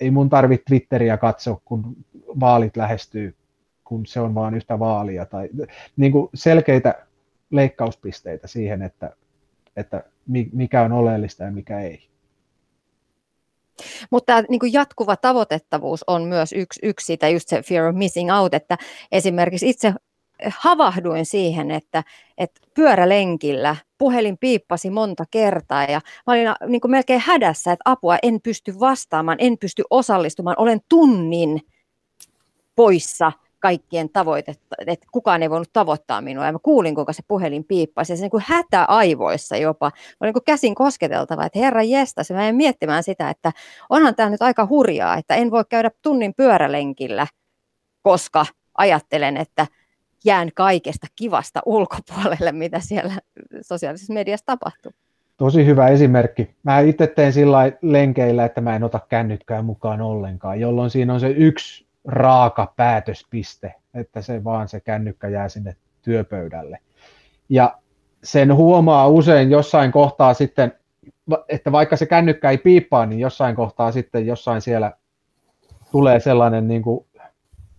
ei 0.00 0.10
mun 0.10 0.28
tarvi 0.28 0.58
Twitteriä 0.58 1.16
katsoa, 1.16 1.60
kun 1.64 1.96
vaalit 2.40 2.76
lähestyy, 2.76 3.34
kun 3.84 4.06
se 4.06 4.20
on 4.20 4.34
vaan 4.34 4.54
yhtä 4.54 4.78
vaalia. 4.78 5.26
Tai, 5.26 5.48
niin 5.96 6.12
kuin 6.12 6.28
selkeitä 6.34 7.06
leikkauspisteitä 7.52 8.46
siihen, 8.46 8.82
että, 8.82 9.16
että 9.76 10.04
mikä 10.52 10.82
on 10.82 10.92
oleellista 10.92 11.44
ja 11.44 11.50
mikä 11.50 11.80
ei. 11.80 12.08
Mutta 14.10 14.26
tämä 14.26 14.42
niin 14.48 14.72
jatkuva 14.72 15.16
tavoitettavuus 15.16 16.04
on 16.06 16.22
myös 16.22 16.52
yksi, 16.52 16.80
yksi 16.82 17.06
siitä, 17.06 17.28
just 17.28 17.48
se 17.48 17.62
fear 17.62 17.86
of 17.86 17.96
missing 17.96 18.32
out, 18.32 18.54
että 18.54 18.78
esimerkiksi 19.12 19.68
itse 19.68 19.94
havahduin 20.58 21.26
siihen, 21.26 21.70
että, 21.70 22.04
että 22.38 22.60
pyörälenkillä 22.74 23.76
puhelin 23.98 24.38
piippasi 24.38 24.90
monta 24.90 25.24
kertaa 25.30 25.84
ja 25.84 26.00
mä 26.26 26.32
olin 26.32 26.46
niin 26.68 26.80
melkein 26.86 27.22
hädässä, 27.24 27.72
että 27.72 27.90
apua 27.90 28.16
en 28.22 28.40
pysty 28.40 28.80
vastaamaan, 28.80 29.38
en 29.40 29.58
pysty 29.58 29.82
osallistumaan, 29.90 30.56
olen 30.58 30.80
tunnin 30.88 31.60
poissa 32.76 33.32
kaikkien 33.62 34.10
tavoitetta, 34.10 34.76
että 34.86 35.06
kukaan 35.12 35.42
ei 35.42 35.50
voinut 35.50 35.72
tavoittaa 35.72 36.20
minua. 36.20 36.46
Ja 36.46 36.52
mä 36.52 36.58
kuulin, 36.62 36.94
kuinka 36.94 37.12
se 37.12 37.22
puhelin 37.28 37.64
piippasi. 37.64 38.12
Ja 38.12 38.16
se 38.16 38.22
niin 38.22 38.30
kuin 38.30 38.44
hätä 38.46 38.84
aivoissa 38.84 39.56
jopa. 39.56 39.86
Oli 39.86 40.28
niin 40.28 40.32
kuin 40.32 40.44
käsin 40.44 40.74
kosketeltava, 40.74 41.44
että 41.46 41.58
herra 41.58 41.82
jestas. 41.82 42.30
Mä 42.30 42.48
en 42.48 42.54
miettimään 42.54 43.02
sitä, 43.02 43.30
että 43.30 43.52
onhan 43.90 44.14
tämä 44.14 44.30
nyt 44.30 44.42
aika 44.42 44.66
hurjaa, 44.70 45.16
että 45.16 45.34
en 45.34 45.50
voi 45.50 45.64
käydä 45.68 45.90
tunnin 46.02 46.34
pyörälenkillä, 46.34 47.26
koska 48.02 48.46
ajattelen, 48.78 49.36
että 49.36 49.66
jään 50.24 50.48
kaikesta 50.54 51.06
kivasta 51.16 51.60
ulkopuolelle, 51.66 52.52
mitä 52.52 52.80
siellä 52.80 53.14
sosiaalisessa 53.60 54.12
mediassa 54.12 54.46
tapahtuu. 54.46 54.92
Tosi 55.36 55.66
hyvä 55.66 55.88
esimerkki. 55.88 56.50
Mä 56.62 56.80
itse 56.80 57.06
teen 57.06 57.32
sillä 57.32 57.72
lenkeillä, 57.82 58.44
että 58.44 58.60
mä 58.60 58.76
en 58.76 58.84
ota 58.84 59.00
kännykkää 59.08 59.62
mukaan 59.62 60.00
ollenkaan, 60.00 60.60
jolloin 60.60 60.90
siinä 60.90 61.14
on 61.14 61.20
se 61.20 61.28
yksi 61.28 61.91
raaka 62.04 62.72
päätöspiste, 62.76 63.74
että 63.94 64.22
se 64.22 64.44
vaan 64.44 64.68
se 64.68 64.80
kännykkä 64.80 65.28
jää 65.28 65.48
sinne 65.48 65.76
työpöydälle. 66.02 66.78
Ja 67.48 67.78
sen 68.24 68.54
huomaa 68.54 69.08
usein 69.08 69.50
jossain 69.50 69.92
kohtaa 69.92 70.34
sitten, 70.34 70.72
että 71.48 71.72
vaikka 71.72 71.96
se 71.96 72.06
kännykkä 72.06 72.50
ei 72.50 72.58
piippaa, 72.58 73.06
niin 73.06 73.20
jossain 73.20 73.56
kohtaa 73.56 73.92
sitten 73.92 74.26
jossain 74.26 74.60
siellä 74.60 74.92
tulee 75.92 76.20
sellainen 76.20 76.68
niin 76.68 76.82
kuin 76.82 77.06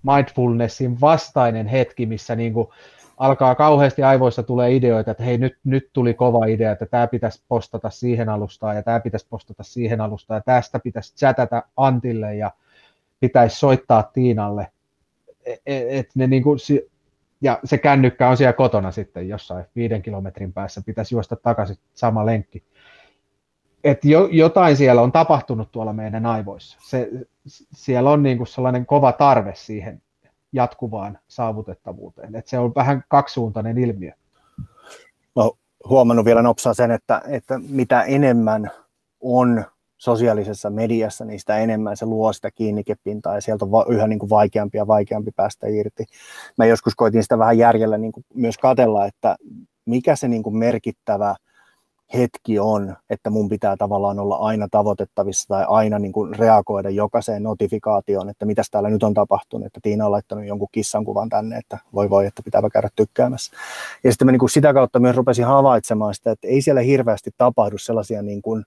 mindfulnessin 0.04 1.02
vastainen 1.02 1.68
hetki, 1.68 2.06
missä 2.06 2.36
niin 2.36 2.54
kuin 2.54 2.68
alkaa 3.18 3.56
kauheasti 3.56 4.04
aivoissa 4.04 4.44
tulee 4.44 4.76
ideoita, 4.76 5.12
että 5.12 5.24
hei 5.24 5.38
nyt, 5.38 5.58
nyt 5.64 5.90
tuli 5.94 6.14
kova 6.14 6.46
idea, 6.46 6.72
että 6.72 6.86
tämä 6.86 7.08
pitäisi 7.08 7.44
postata 7.48 7.90
siihen 7.90 8.30
alustaan 8.30 8.76
ja 8.76 8.84
tämä 8.84 9.00
pitäisi 9.00 9.28
postata 9.30 9.64
siihen 9.64 10.02
alustaan 10.02 10.38
ja 10.38 10.44
tästä 10.46 10.80
pitäisi 10.80 11.16
chatata 11.16 11.64
Antille 11.78 12.36
ja 12.36 12.52
pitäisi 13.24 13.60
soittaa 13.60 14.04
Tiinalle, 14.04 14.68
e, 15.46 15.56
e, 15.66 16.00
et 16.00 16.10
ne 16.16 16.28
niin 16.28 16.44
kuin, 16.44 16.60
ja 17.42 17.60
se 17.64 17.78
kännykkä 17.78 18.30
on 18.30 18.38
siellä 18.38 18.54
kotona 18.54 18.92
sitten 18.92 19.30
jossain 19.30 19.66
viiden 19.76 20.02
kilometrin 20.02 20.54
päässä, 20.54 20.82
pitäisi 20.86 21.16
juosta 21.16 21.36
takaisin 21.36 21.78
sama 21.94 22.26
lenkki. 22.26 22.64
Et 23.84 24.06
jo, 24.06 24.30
jotain 24.32 24.78
siellä 24.78 25.02
on 25.02 25.12
tapahtunut 25.12 25.72
tuolla 25.72 25.94
meidän 25.94 26.26
aivoissa. 26.26 26.78
Se, 26.82 27.10
siellä 27.74 28.10
on 28.10 28.24
niin 28.24 28.38
kuin 28.38 28.48
sellainen 28.48 28.86
kova 28.86 29.12
tarve 29.12 29.54
siihen 29.56 30.02
jatkuvaan 30.54 31.20
saavutettavuuteen. 31.28 32.36
Et 32.36 32.48
se 32.48 32.60
on 32.60 32.76
vähän 32.76 33.04
kaksisuuntainen 33.08 33.78
ilmiö. 33.78 34.12
No, 35.36 35.58
huomannut 35.90 36.26
vielä 36.26 36.42
nopsaa 36.42 36.74
sen, 36.74 36.92
että, 36.92 37.22
että 37.28 37.60
mitä 37.70 38.02
enemmän 38.02 38.72
on 39.22 39.66
sosiaalisessa 40.04 40.70
mediassa, 40.70 41.26
niin 41.26 41.40
sitä 41.40 41.58
enemmän 41.58 41.98
se 41.98 42.06
luo 42.06 42.34
sitä 42.34 42.52
kiinnikepintaa 42.52 43.36
ja 43.36 43.42
sieltä 43.42 43.66
on 43.66 43.72
va- 43.72 43.86
yhä 43.90 44.08
niin 44.08 44.20
kuin 44.20 44.30
vaikeampi 44.30 44.78
ja 44.78 44.88
vaikeampi 44.88 45.32
päästä 45.36 45.68
irti. 45.68 46.06
Mä 46.58 46.66
joskus 46.66 46.96
koitin 46.96 47.24
sitä 47.24 47.38
vähän 47.38 47.58
järjellä 47.58 47.98
niin 47.98 48.12
kuin 48.12 48.26
myös 48.34 48.58
katella, 48.58 49.06
että 49.06 49.36
mikä 49.86 50.16
se 50.16 50.28
niin 50.28 50.44
kuin 50.44 50.58
merkittävä 50.58 51.36
hetki 52.14 52.60
on, 52.60 52.96
että 53.10 53.30
mun 53.30 53.50
pitää 53.50 53.78
tavallaan 53.78 54.20
olla 54.20 54.36
aina 54.36 54.68
tavoitettavissa 54.72 55.48
tai 55.48 55.66
aina 55.68 56.00
niin 56.00 56.12
kuin 56.12 56.36
reagoida 56.36 56.90
jokaiseen 56.90 57.44
notifikaatioon, 57.44 58.30
että 58.30 58.46
mitä 58.46 58.62
täällä 58.72 58.90
nyt 58.90 59.04
on 59.04 59.14
tapahtunut, 59.14 59.66
että 59.66 59.80
Tiina 59.84 60.06
on 60.06 60.12
laittanut 60.12 60.46
jonkun 60.46 60.68
kissan 60.72 61.06
kuvan 61.06 61.30
tänne, 61.30 61.58
että 61.58 61.78
voi 61.94 62.10
voi, 62.10 62.26
että 62.26 62.44
pitääpä 62.46 62.70
käydä 62.70 62.90
tykkäämässä. 62.96 63.56
Ja 64.04 64.12
sitten 64.12 64.26
mä 64.26 64.32
niin 64.32 64.40
kuin 64.40 64.50
sitä 64.50 64.74
kautta 64.74 65.00
myös 65.00 65.16
rupesin 65.16 65.46
havaitsemaan 65.46 66.16
sitä, 66.16 66.32
että 66.32 66.48
ei 66.48 66.62
siellä 66.62 66.82
hirveästi 66.82 67.32
tapahdu 67.38 67.78
sellaisia 67.78 68.22
niin 68.22 68.42
kuin 68.42 68.64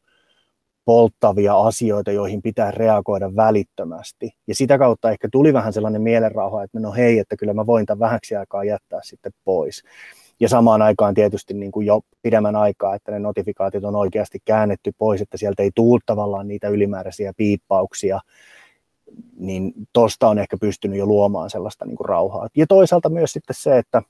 polttavia 0.86 1.60
asioita, 1.60 2.12
joihin 2.12 2.42
pitää 2.42 2.70
reagoida 2.70 3.36
välittömästi. 3.36 4.30
Ja 4.46 4.54
sitä 4.54 4.78
kautta 4.78 5.10
ehkä 5.10 5.28
tuli 5.32 5.52
vähän 5.52 5.72
sellainen 5.72 6.02
mielenrauha, 6.02 6.62
että 6.62 6.80
no 6.80 6.92
hei, 6.92 7.18
että 7.18 7.36
kyllä 7.36 7.54
mä 7.54 7.66
voin 7.66 7.86
tämän 7.86 8.00
vähäksi 8.00 8.36
aikaa 8.36 8.64
jättää 8.64 9.00
sitten 9.02 9.32
pois 9.44 9.82
ja 10.40 10.48
samaan 10.48 10.82
aikaan 10.82 11.14
tietysti 11.14 11.54
niin 11.54 11.72
kuin 11.72 11.86
jo 11.86 12.00
pidemmän 12.22 12.56
aikaa, 12.56 12.94
että 12.94 13.12
ne 13.12 13.18
notifikaatiot 13.18 13.84
on 13.84 13.96
oikeasti 13.96 14.38
käännetty 14.44 14.92
pois, 14.98 15.20
että 15.20 15.36
sieltä 15.36 15.62
ei 15.62 15.70
tule 15.74 16.00
tavallaan 16.06 16.48
niitä 16.48 16.68
ylimääräisiä 16.68 17.32
piippauksia, 17.36 18.20
niin 19.38 19.72
tuosta 19.92 20.28
on 20.28 20.38
ehkä 20.38 20.56
pystynyt 20.60 20.98
jo 20.98 21.06
luomaan 21.06 21.50
sellaista 21.50 21.84
niin 21.84 21.96
kuin 21.96 22.08
rauhaa. 22.08 22.48
Ja 22.56 22.66
toisaalta 22.66 23.08
myös 23.08 23.32
sitten 23.32 23.56
se, 23.58 23.78
että 23.78 24.02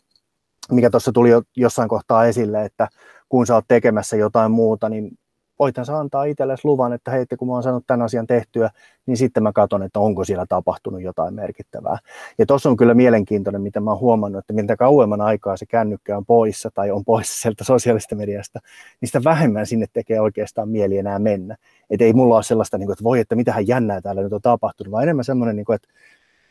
mikä 0.70 0.90
tuossa 0.90 1.12
tuli 1.12 1.30
jo 1.30 1.42
jossain 1.56 1.88
kohtaa 1.88 2.26
esille, 2.26 2.64
että 2.64 2.88
kun 3.28 3.46
sä 3.46 3.54
oot 3.54 3.64
tekemässä 3.68 4.16
jotain 4.16 4.50
muuta, 4.50 4.88
niin 4.88 5.10
voithan 5.58 5.86
sä 5.86 5.98
antaa 5.98 6.24
itsellesi 6.24 6.64
luvan, 6.64 6.92
että 6.92 7.10
hei, 7.10 7.26
kun 7.38 7.48
mä 7.48 7.54
oon 7.54 7.62
saanut 7.62 7.84
tämän 7.86 8.02
asian 8.02 8.26
tehtyä, 8.26 8.70
niin 9.06 9.16
sitten 9.16 9.42
mä 9.42 9.52
katson, 9.52 9.82
että 9.82 10.00
onko 10.00 10.24
siellä 10.24 10.46
tapahtunut 10.48 11.02
jotain 11.02 11.34
merkittävää. 11.34 11.98
Ja 12.38 12.46
tuossa 12.46 12.68
on 12.68 12.76
kyllä 12.76 12.94
mielenkiintoinen, 12.94 13.62
mitä 13.62 13.80
mä 13.80 13.90
oon 13.90 14.00
huomannut, 14.00 14.38
että 14.38 14.52
mitä 14.52 14.76
kauemman 14.76 15.20
aikaa 15.20 15.56
se 15.56 15.66
kännykkä 15.66 16.16
on 16.16 16.26
poissa 16.26 16.70
tai 16.74 16.90
on 16.90 17.04
poissa 17.04 17.40
sieltä 17.40 17.64
sosiaalista 17.64 18.14
mediasta, 18.14 18.60
niin 19.00 19.08
sitä 19.08 19.24
vähemmän 19.24 19.66
sinne 19.66 19.86
tekee 19.92 20.20
oikeastaan 20.20 20.68
mieli 20.68 20.98
enää 20.98 21.18
mennä. 21.18 21.56
Että 21.90 22.04
ei 22.04 22.12
mulla 22.12 22.34
ole 22.34 22.42
sellaista, 22.42 22.78
niin 22.78 22.92
että 22.92 23.04
voi, 23.04 23.20
että 23.20 23.34
mitähän 23.34 23.68
jännää 23.68 24.00
täällä 24.00 24.22
nyt 24.22 24.32
on 24.32 24.42
tapahtunut, 24.42 24.90
vaan 24.90 25.02
enemmän 25.02 25.24
semmoinen, 25.24 25.56
niin 25.56 25.74
että 25.74 25.88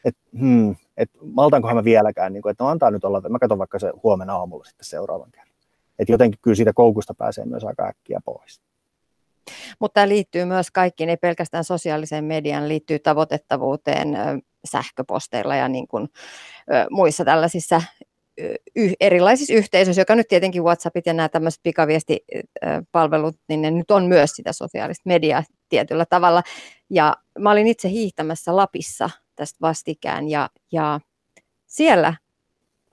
että 0.06 0.22
hmm, 0.40 0.76
et 0.98 1.10
maltankohan 1.34 1.76
mä 1.76 1.84
vieläkään, 1.84 2.34
niin 2.34 2.50
että 2.50 2.64
no 2.64 2.70
antaa 2.70 2.92
nyt 2.92 3.04
olla, 3.04 3.22
mä 3.30 3.40
katson 3.40 3.58
vaikka 3.58 3.80
se 3.80 3.92
huomenna 4.04 4.36
aamulla 4.36 4.66
sitten 4.66 4.86
seuraavan 4.86 5.32
kerran. 5.32 5.56
Että 6.00 6.12
jotenkin 6.12 6.40
kyllä 6.42 6.56
siitä 6.56 6.74
koukusta 6.74 7.14
pääsee 7.14 7.46
myös 7.46 7.64
aika 7.64 7.88
äkkiä 7.88 8.20
pois. 8.26 8.62
Mutta 9.80 9.94
tämä 9.94 10.10
liittyy 10.10 10.46
myös 10.46 10.72
kaikkiin, 10.72 11.10
ei 11.10 11.18
pelkästään 11.18 11.64
sosiaaliseen 11.64 12.26
mediaan, 12.26 12.68
liittyy 12.68 13.00
tavoitettavuuteen 13.00 14.18
sähköposteilla 14.66 15.56
ja 15.56 15.68
niin 15.68 15.88
kuin, 15.88 16.08
muissa 16.90 17.26
tällaisissa 17.26 17.82
erilaisissa 19.00 19.54
yhteisöissä, 19.54 20.02
joka 20.02 20.16
nyt 20.16 20.28
tietenkin 20.28 20.64
WhatsAppit 20.64 21.06
ja 21.06 21.14
nämä 21.14 21.30
tämmöiset 21.30 21.60
pikaviestipalvelut, 21.64 23.36
niin 23.50 23.62
ne 23.62 23.72
nyt 23.72 23.92
on 23.92 24.06
myös 24.06 24.32
sitä 24.32 24.54
sosiaalista 24.54 25.04
mediaa 25.06 25.44
tietyllä 25.70 26.06
tavalla. 26.10 26.44
Ja 26.90 27.16
mä 27.40 27.52
olin 27.52 27.68
itse 27.68 27.90
hiihtämässä 27.90 28.56
Lapissa 28.56 29.10
tästä 29.36 29.58
vastikään 29.62 30.30
ja, 30.30 30.50
ja 30.72 31.00
siellä 31.66 32.14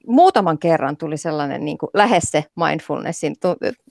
muutaman 0.06 0.58
kerran 0.58 0.96
tuli 0.96 1.16
sellainen 1.16 1.64
niin 1.64 1.78
kuin 1.78 1.90
lähes 1.94 2.24
se 2.24 2.44
mindfulnessin 2.56 3.36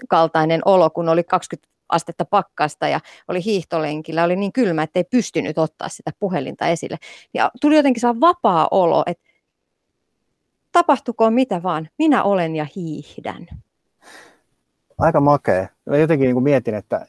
kaltainen 0.10 0.62
olo, 0.66 0.90
kun 0.90 1.10
oli 1.10 1.24
20 1.24 1.71
astetta 1.92 2.26
pakkasta 2.26 2.88
ja 2.88 3.00
oli 3.28 3.46
hiihtolenkillä, 3.46 4.24
oli 4.24 4.36
niin 4.36 4.54
kylmä, 4.54 4.84
että 4.84 5.00
ei 5.00 5.04
pystynyt 5.04 5.58
ottaa 5.58 5.90
sitä 5.90 6.12
puhelinta 6.20 6.68
esille. 6.68 6.98
Ja 7.34 7.52
tuli 7.62 7.76
jotenkin 7.76 8.02
saa 8.02 8.20
vapaa 8.20 8.68
olo, 8.72 9.04
että 9.08 9.24
tapahtukoon 10.72 11.34
mitä 11.34 11.64
vaan, 11.64 11.90
minä 11.98 12.24
olen 12.24 12.56
ja 12.56 12.68
hiihdän. 12.76 13.48
Aika 14.98 15.20
makea. 15.20 15.68
Mä 15.86 15.98
jotenkin 15.98 16.26
niin 16.26 16.36
kuin 16.36 16.44
mietin, 16.44 16.76
että 16.76 17.06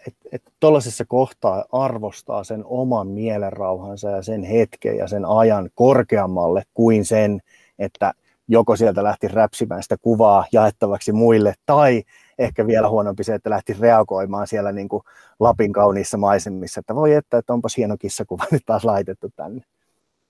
tuollaisessa 0.61 1.05
että 1.05 1.11
kohtaa 1.11 1.65
arvostaa 1.73 2.45
sen 2.45 2.65
oman 2.65 3.07
mielenrauhansa 3.07 4.11
ja 4.11 4.23
sen 4.23 4.43
hetken 4.43 4.97
ja 4.97 5.09
sen 5.09 5.25
ajan 5.25 5.71
korkeammalle 5.75 6.63
kuin 6.75 7.05
sen, 7.05 7.41
että 7.79 8.13
joko 8.49 8.77
sieltä 8.77 9.05
lähti 9.05 9.29
räpsimään 9.29 9.83
sitä 9.83 9.97
kuvaa 10.03 10.45
jaettavaksi 10.53 11.13
muille, 11.13 11.55
tai 11.67 12.03
ehkä 12.45 12.67
vielä 12.67 12.89
huonompi 12.89 13.25
se, 13.25 13.35
että 13.35 13.51
lähti 13.51 13.77
reagoimaan 13.81 14.47
siellä 14.47 14.73
niin 14.73 14.89
kuin 14.89 15.03
Lapin 15.41 15.73
kauniissa 15.73 16.19
maisemissa, 16.19 16.81
että 16.81 16.95
voi 16.95 17.13
että, 17.13 17.39
että 17.39 17.53
onpas 17.53 17.77
hieno 17.77 17.97
kissakuva 17.99 18.45
nyt 18.51 18.63
taas 18.67 18.85
laitettu 18.85 19.31
tänne. 19.37 19.63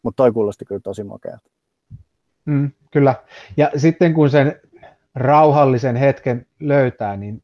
Mutta 0.03 0.17
toi 0.17 0.33
kuulosti 0.33 0.65
kyllä 0.65 0.81
tosi 0.81 1.05
makealta. 1.05 1.51
Mm, 2.45 2.71
kyllä. 2.91 3.15
Ja 3.57 3.71
sitten 3.77 4.15
kun 4.15 4.31
sen 4.31 4.61
rauhallisen 5.15 5.97
hetken 5.97 6.47
löytää, 6.61 7.17
niin 7.17 7.43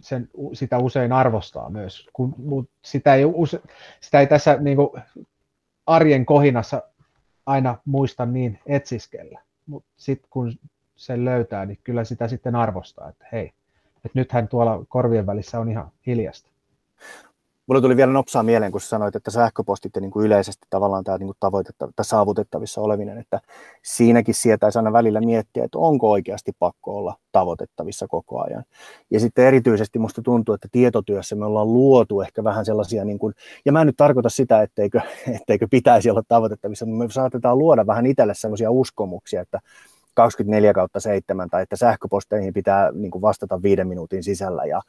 sen, 0.00 0.28
sitä 0.52 0.78
usein 0.78 1.12
arvostaa 1.12 1.70
myös. 1.70 2.08
Kun, 2.12 2.68
sitä, 2.84 3.14
ei 3.14 3.24
use, 3.24 3.60
sitä 4.00 4.20
ei 4.20 4.26
tässä 4.26 4.56
niin 4.60 4.76
kuin 4.76 5.02
arjen 5.86 6.26
kohinassa 6.26 6.82
aina 7.46 7.78
muista 7.84 8.26
niin 8.26 8.58
etsiskellä. 8.66 9.40
Mutta 9.66 9.90
sitten 9.96 10.30
kun 10.30 10.58
sen 10.98 11.24
löytää, 11.24 11.66
niin 11.66 11.78
kyllä 11.84 12.04
sitä 12.04 12.28
sitten 12.28 12.54
arvostaa, 12.54 13.08
että 13.08 13.26
hei, 13.32 13.52
että 13.96 14.10
nythän 14.18 14.48
tuolla 14.48 14.84
korvien 14.88 15.26
välissä 15.26 15.60
on 15.60 15.68
ihan 15.68 15.90
hiljasta. 16.06 16.50
Mulle 17.66 17.80
tuli 17.80 17.96
vielä 17.96 18.12
nopsaa 18.12 18.42
mieleen, 18.42 18.72
kun 18.72 18.80
sanoit, 18.80 19.16
että 19.16 19.30
sähköpostit 19.30 19.94
ja 19.94 20.00
niin 20.00 20.10
kuin 20.10 20.26
yleisesti 20.26 20.66
tavallaan 20.70 21.04
tämä 21.04 21.18
niin 21.18 21.34
kuin 21.40 21.64
saavutettavissa 22.02 22.80
olevinen, 22.80 23.18
että 23.18 23.40
siinäkin 23.82 24.34
sietäisi 24.34 24.78
aina 24.78 24.92
välillä 24.92 25.20
miettiä, 25.20 25.64
että 25.64 25.78
onko 25.78 26.10
oikeasti 26.10 26.52
pakko 26.58 26.96
olla 26.96 27.14
tavoitettavissa 27.32 28.06
koko 28.08 28.42
ajan. 28.42 28.64
Ja 29.10 29.20
sitten 29.20 29.46
erityisesti 29.46 29.98
musta 29.98 30.22
tuntuu, 30.22 30.54
että 30.54 30.68
tietotyössä 30.72 31.36
me 31.36 31.44
ollaan 31.44 31.72
luotu 31.72 32.20
ehkä 32.20 32.44
vähän 32.44 32.64
sellaisia, 32.64 33.04
niin 33.04 33.18
kuin, 33.18 33.34
ja 33.64 33.72
mä 33.72 33.80
en 33.80 33.86
nyt 33.86 33.96
tarkoita 33.96 34.28
sitä, 34.28 34.62
etteikö, 34.62 35.00
etteikö 35.40 35.66
pitäisi 35.70 36.10
olla 36.10 36.22
tavoitettavissa, 36.28 36.86
mutta 36.86 37.04
me 37.04 37.10
saatetaan 37.10 37.58
luoda 37.58 37.86
vähän 37.86 38.06
itselle 38.06 38.34
sellaisia 38.34 38.70
uskomuksia, 38.70 39.40
että 39.40 39.60
24 40.18 40.72
kautta 40.72 41.00
7 41.00 41.50
tai 41.50 41.62
että 41.62 41.76
sähköposteihin 41.76 42.52
pitää 42.52 42.92
niin 42.92 43.10
kuin 43.10 43.22
vastata 43.22 43.62
viiden 43.62 43.88
minuutin 43.88 44.22
sisällä 44.22 44.64
ja, 44.64 44.82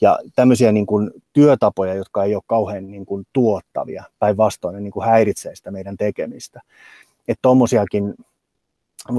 ja 0.00 0.18
tämmöisiä 0.34 0.72
niin 0.72 0.86
kuin 0.86 1.10
työtapoja, 1.32 1.94
jotka 1.94 2.24
ei 2.24 2.34
ole 2.34 2.42
kauhean 2.46 2.90
niin 2.90 3.06
kuin 3.06 3.24
tuottavia, 3.32 4.04
päinvastoin 4.18 4.74
ne 4.74 4.80
niin 4.80 4.90
kuin 4.90 5.06
häiritsee 5.06 5.54
sitä 5.54 5.70
meidän 5.70 5.96
tekemistä. 5.96 6.60
Että 7.28 7.42
tuommoisiakin 7.42 8.14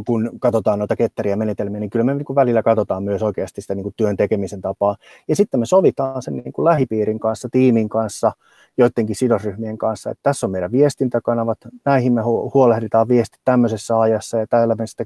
kun 0.06 0.30
katsotaan 0.40 0.80
noita 0.80 0.96
ketteriä 0.96 1.36
menetelmiä, 1.36 1.80
niin 1.80 1.90
kyllä 1.90 2.06
me 2.06 2.14
niin 2.14 2.36
välillä 2.36 2.64
katsotaan 2.64 3.04
myös 3.04 3.24
oikeasti 3.24 3.62
sitä 3.62 3.76
niin 3.76 3.84
kuin 3.84 3.94
työn 3.98 4.18
tekemisen 4.18 4.62
tapaa. 4.62 4.96
Ja 5.28 5.36
sitten 5.36 5.60
me 5.60 5.66
sovitaan 5.66 6.22
sen 6.22 6.38
niin 6.38 6.54
kuin 6.54 6.66
lähipiirin 6.66 7.20
kanssa, 7.20 7.50
tiimin 7.52 7.90
kanssa, 7.90 8.32
joidenkin 8.78 9.16
sidosryhmien 9.16 9.78
kanssa, 9.78 10.10
että 10.10 10.24
tässä 10.24 10.48
on 10.48 10.52
meidän 10.52 10.72
viestintäkanavat, 10.72 11.58
näihin 11.86 12.14
me 12.14 12.22
huolehditaan 12.54 13.08
viesti 13.08 13.38
tämmöisessä 13.46 14.00
ajassa 14.00 14.38
ja 14.38 14.48
täällä 14.48 14.76
me 14.76 14.88
sitten 14.88 15.06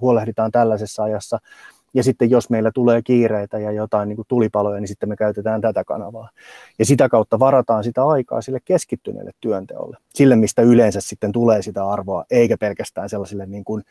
huolehditaan 0.00 0.50
tällaisessa 0.50 1.02
ajassa. 1.02 1.38
Ja 1.94 2.02
sitten 2.02 2.30
jos 2.30 2.50
meillä 2.50 2.70
tulee 2.74 3.02
kiireitä 3.02 3.58
ja 3.58 3.72
jotain 3.72 4.08
niin 4.08 4.16
kuin 4.16 4.26
tulipaloja, 4.28 4.80
niin 4.80 4.88
sitten 4.88 5.08
me 5.08 5.16
käytetään 5.16 5.60
tätä 5.60 5.84
kanavaa. 5.84 6.28
Ja 6.78 6.84
sitä 6.84 7.08
kautta 7.08 7.38
varataan 7.38 7.84
sitä 7.84 8.04
aikaa 8.04 8.42
sille 8.42 8.60
keskittyneelle 8.64 9.30
työnteolle, 9.40 9.96
sille 10.14 10.36
mistä 10.36 10.62
yleensä 10.62 11.00
sitten 11.00 11.32
tulee 11.32 11.62
sitä 11.62 11.88
arvoa, 11.88 12.24
eikä 12.30 12.58
pelkästään 12.58 13.08
sellaisille 13.08 13.46
niin 13.46 13.64
kuin 13.64 13.82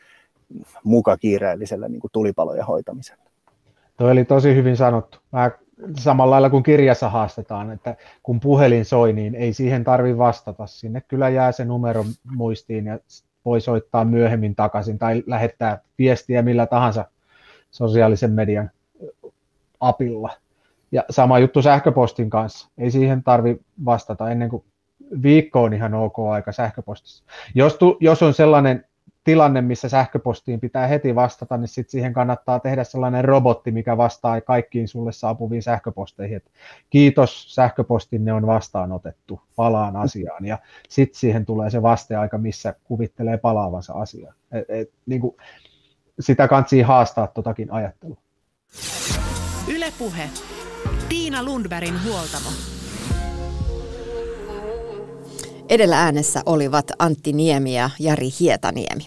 muka 0.84 1.16
kiireelliselle 1.16 1.88
niin 1.88 2.00
kuin 2.00 2.10
tulipalojen 2.12 2.66
hoitamiselle. 2.66 3.22
Tuo 3.96 4.10
oli 4.10 4.24
tosi 4.24 4.54
hyvin 4.54 4.76
sanottu. 4.76 5.18
Mä 5.32 5.50
samalla 5.98 6.30
lailla 6.30 6.50
kuin 6.50 6.62
kirjassa 6.62 7.08
haastetaan, 7.08 7.70
että 7.70 7.96
kun 8.22 8.40
puhelin 8.40 8.84
soi, 8.84 9.12
niin 9.12 9.34
ei 9.34 9.52
siihen 9.52 9.84
tarvi 9.84 10.18
vastata. 10.18 10.66
Sinne 10.66 11.00
kyllä 11.00 11.28
jää 11.28 11.52
se 11.52 11.64
numero 11.64 12.04
muistiin 12.30 12.86
ja 12.86 12.98
voi 13.44 13.60
soittaa 13.60 14.04
myöhemmin 14.04 14.54
takaisin 14.54 14.98
tai 14.98 15.22
lähettää 15.26 15.80
viestiä 15.98 16.42
millä 16.42 16.66
tahansa 16.66 17.04
sosiaalisen 17.70 18.32
median 18.32 18.70
apilla. 19.80 20.30
Ja 20.92 21.04
sama 21.10 21.38
juttu 21.38 21.62
sähköpostin 21.62 22.30
kanssa. 22.30 22.68
Ei 22.78 22.90
siihen 22.90 23.22
tarvi 23.22 23.60
vastata 23.84 24.30
ennen 24.30 24.48
kuin 24.48 24.64
viikko 25.22 25.62
on 25.62 25.72
ihan 25.72 25.94
ok 25.94 26.18
aika 26.18 26.52
sähköpostissa. 26.52 27.24
Jos, 27.54 27.74
tu, 27.74 27.96
jos 28.00 28.22
on 28.22 28.34
sellainen 28.34 28.84
tilanne, 29.24 29.60
missä 29.60 29.88
sähköpostiin 29.88 30.60
pitää 30.60 30.86
heti 30.86 31.14
vastata, 31.14 31.56
niin 31.56 31.68
sitten 31.68 31.90
siihen 31.90 32.12
kannattaa 32.12 32.60
tehdä 32.60 32.84
sellainen 32.84 33.24
robotti, 33.24 33.70
mikä 33.70 33.96
vastaa 33.96 34.40
kaikkiin 34.40 34.88
sulle 34.88 35.12
saapuviin 35.12 35.62
sähköposteihin, 35.62 36.36
että 36.36 36.50
kiitos, 36.90 37.54
sähköpostinne 37.54 38.32
on 38.32 38.46
vastaanotettu, 38.46 39.40
palaan 39.56 39.96
asiaan, 39.96 40.44
ja 40.44 40.58
sitten 40.88 41.20
siihen 41.20 41.46
tulee 41.46 41.70
se 41.70 41.82
vasteaika, 41.82 42.38
missä 42.38 42.74
kuvittelee 42.84 43.36
palaavansa 43.36 43.92
asiaan. 43.92 44.34
Et, 44.52 44.64
et, 44.68 44.90
niin 45.06 45.20
kuin, 45.20 45.36
sitä 46.20 46.48
kantsii 46.48 46.82
haastaa 46.82 47.26
totakin 47.26 47.72
ajattelua. 47.72 48.16
Ylepuhe. 49.68 50.30
Tiina 51.08 51.42
Lundbergin 51.42 52.04
huoltamo. 52.04 52.48
Edellä 55.68 56.02
äänessä 56.02 56.42
olivat 56.46 56.86
Antti 56.98 57.32
Niemi 57.32 57.76
ja 57.76 57.90
Jari 57.98 58.30
Hietaniemi. 58.40 59.06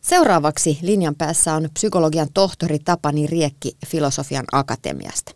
Seuraavaksi 0.00 0.78
linjan 0.82 1.14
päässä 1.14 1.54
on 1.54 1.68
psykologian 1.74 2.28
tohtori 2.34 2.78
Tapani 2.78 3.26
Riekki 3.26 3.76
Filosofian 3.86 4.44
Akatemiasta. 4.52 5.32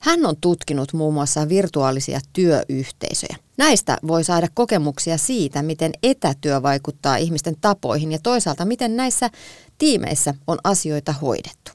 Hän 0.00 0.26
on 0.26 0.36
tutkinut 0.40 0.92
muun 0.92 1.14
muassa 1.14 1.48
virtuaalisia 1.48 2.20
työyhteisöjä. 2.32 3.36
Näistä 3.56 3.98
voi 4.06 4.24
saada 4.24 4.48
kokemuksia 4.54 5.18
siitä, 5.18 5.62
miten 5.62 5.92
etätyö 6.02 6.62
vaikuttaa 6.62 7.16
ihmisten 7.16 7.56
tapoihin 7.60 8.12
ja 8.12 8.18
toisaalta 8.22 8.64
miten 8.64 8.96
näissä 8.96 9.30
tiimeissä 9.78 10.34
on 10.46 10.58
asioita 10.64 11.12
hoidettu. 11.12 11.72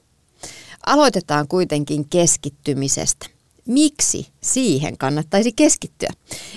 Aloitetaan 0.86 1.48
kuitenkin 1.48 2.08
keskittymisestä. 2.08 3.35
Miksi 3.66 4.26
siihen 4.42 4.98
kannattaisi 4.98 5.52
keskittyä? 5.52 6.08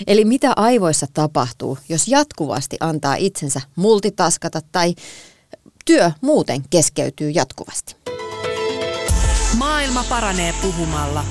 Eli 0.06 0.24
mitä 0.24 0.52
aivoissa 0.56 1.06
tapahtuu, 1.14 1.78
jos 1.88 2.08
jatkuvasti 2.08 2.76
antaa 2.80 3.14
itsensä 3.14 3.60
multitaskata 3.76 4.60
tai 4.72 4.94
työ 5.84 6.10
muuten 6.20 6.62
keskeytyy 6.70 7.30
jatkuvasti? 7.30 7.96
Maailma 9.58 10.04
paranee 10.08 10.54
puhumalla 10.62 11.24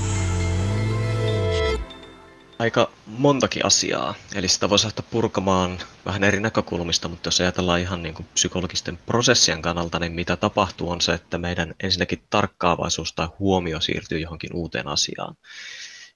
aika 2.59 2.91
montakin 3.05 3.65
asiaa. 3.65 4.15
Eli 4.35 4.47
sitä 4.47 4.69
voisi 4.69 4.85
lähteä 4.85 5.05
purkamaan 5.11 5.79
vähän 6.05 6.23
eri 6.23 6.39
näkökulmista, 6.39 7.07
mutta 7.07 7.27
jos 7.27 7.41
ajatellaan 7.41 7.79
ihan 7.79 8.03
niin 8.03 8.13
kuin 8.13 8.27
psykologisten 8.33 8.97
prosessien 8.97 9.61
kannalta, 9.61 9.99
niin 9.99 10.11
mitä 10.11 10.35
tapahtuu 10.35 10.89
on 10.89 11.01
se, 11.01 11.13
että 11.13 11.37
meidän 11.37 11.75
ensinnäkin 11.83 12.23
tarkkaavaisuus 12.29 13.13
tai 13.13 13.27
huomio 13.39 13.81
siirtyy 13.81 14.19
johonkin 14.19 14.53
uuteen 14.53 14.87
asiaan. 14.87 15.35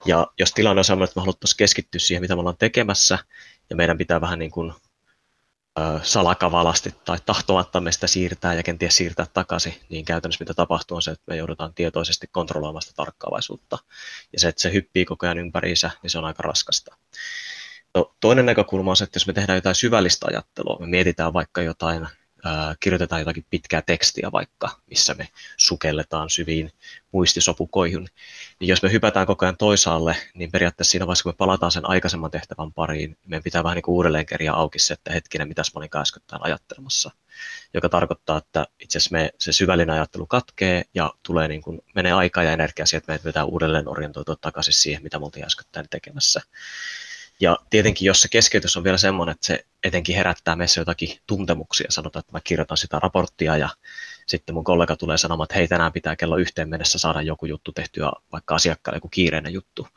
Ja 0.06 0.28
jos 0.40 0.52
tilanne 0.52 0.80
on 0.80 0.86
sellainen, 0.86 1.10
että 1.10 1.20
me 1.20 1.22
haluttaisiin 1.22 1.58
keskittyä 1.58 2.00
siihen, 2.00 2.22
mitä 2.22 2.36
me 2.36 2.40
ollaan 2.40 2.58
tekemässä, 2.58 3.20
ja 3.70 3.76
meidän 3.76 3.98
pitää 3.98 4.22
vähän 4.22 4.40
niin 4.40 4.52
kuin 4.52 4.74
salakavalasti 6.04 6.96
tai 7.06 7.18
tahtomatta 7.26 7.82
me 7.82 7.92
sitä 7.92 8.08
siirtää 8.08 8.54
ja 8.54 8.64
kenties 8.64 8.98
siirtää 8.98 9.26
takaisin, 9.34 9.76
niin 9.90 10.06
käytännössä 10.06 10.42
mitä 10.44 10.54
tapahtuu 10.54 10.96
on 10.96 11.02
se, 11.02 11.12
että 11.12 11.24
me 11.28 11.36
joudutaan 11.36 11.74
tietoisesti 11.74 12.28
kontrolloimaan 12.32 12.82
sitä 12.82 12.94
tarkkaavaisuutta. 12.96 13.78
Ja 14.34 14.40
se, 14.40 14.48
että 14.48 14.62
se 14.62 14.74
hyppii 14.74 15.06
koko 15.06 15.26
ajan 15.26 15.38
ympäriinsä, 15.38 15.92
niin 16.02 16.12
se 16.12 16.18
on 16.18 16.26
aika 16.26 16.44
raskasta. 16.44 16.96
No, 17.96 18.16
toinen 18.20 18.46
näkökulma 18.46 18.92
on 18.92 18.98
se, 18.98 19.04
että 19.04 19.18
jos 19.18 19.28
me 19.28 19.34
tehdään 19.34 19.58
jotain 19.58 19.76
syvällistä 19.76 20.26
ajattelua, 20.30 20.78
me 20.80 20.88
mietitään 20.88 21.34
vaikka 21.34 21.62
jotain 21.62 22.08
kirjoitetaan 22.80 23.22
jotakin 23.22 23.46
pitkää 23.50 23.82
tekstiä 23.82 24.32
vaikka, 24.32 24.70
missä 24.90 25.14
me 25.14 25.28
sukelletaan 25.58 26.30
syviin 26.30 26.72
muistisopukoihin, 27.12 28.08
niin 28.60 28.68
jos 28.68 28.84
me 28.84 28.92
hypätään 28.92 29.26
koko 29.26 29.46
ajan 29.46 29.58
toisaalle, 29.58 30.16
niin 30.34 30.52
periaatteessa 30.52 30.92
siinä 30.92 31.08
vaiheessa, 31.08 31.24
kun 31.24 31.34
me 31.34 31.38
palataan 31.38 31.72
sen 31.72 31.90
aikaisemman 31.90 32.32
tehtävän 32.32 32.74
pariin, 32.74 33.18
meidän 33.28 33.44
pitää 33.44 33.64
vähän 33.64 33.76
niin 33.76 33.84
kuin 33.84 33.96
uudelleen 33.96 34.26
kerjaa 34.26 34.58
auki 34.58 34.80
se, 34.80 34.94
että 34.94 35.14
hetkinen, 35.14 35.48
mitäs 35.48 35.72
mä 35.74 35.80
olin 35.80 35.90
äskettäin 35.96 36.46
ajattelemassa. 36.46 37.12
Joka 37.74 37.90
tarkoittaa, 37.90 38.38
että 38.38 38.68
itse 38.80 38.98
asiassa 38.98 39.14
me, 39.14 39.30
se 39.40 39.52
syvällinen 39.52 39.96
ajattelu 39.96 40.26
katkee 40.26 40.84
ja 40.94 41.14
tulee 41.24 41.48
niin 41.48 41.62
kuin, 41.62 41.82
menee 41.96 42.12
aikaa 42.12 42.44
ja 42.44 42.52
energiaa 42.52 42.86
siihen, 42.86 42.98
että 42.98 43.12
meidän 43.12 43.24
pitää 43.24 43.46
uudelleen 43.46 43.88
orientoitua 43.88 44.36
takaisin 44.42 44.74
siihen, 44.74 45.04
mitä 45.04 45.20
me 45.20 45.26
oltiin 45.26 45.46
äskettäin 45.46 45.88
tekemässä. 45.90 46.42
Ja 47.44 47.58
tietenkin, 47.70 48.06
jos 48.06 48.22
se 48.22 48.28
keskeytys 48.28 48.78
on 48.78 48.84
vielä 48.84 48.98
semmoinen, 48.98 49.34
että 49.34 49.48
se 49.48 49.66
etenkin 49.84 50.16
herättää 50.16 50.56
meissä 50.56 50.82
jotakin 50.82 51.18
tuntemuksia, 51.28 51.88
sanotaan, 51.90 52.20
että 52.20 52.32
mä 52.32 52.40
kirjoitan 52.44 52.78
sitä 52.78 53.00
raporttia 53.00 53.58
ja 53.58 53.70
sitten 54.28 54.56
mun 54.56 54.64
kollega 54.64 54.96
tulee 54.96 55.18
sanomaan, 55.18 55.46
että 55.46 55.56
hei, 55.56 55.68
tänään 55.68 55.94
pitää 55.94 56.16
kello 56.16 56.38
yhteen 56.38 56.70
mennessä 56.70 57.00
saada 57.00 57.22
joku 57.22 57.46
juttu 57.46 57.72
tehtyä, 57.72 58.12
vaikka 58.32 58.56
asiakkaalle 58.56 58.98
joku 58.98 59.10
kiireinen 59.10 59.54
juttu. 59.54 59.88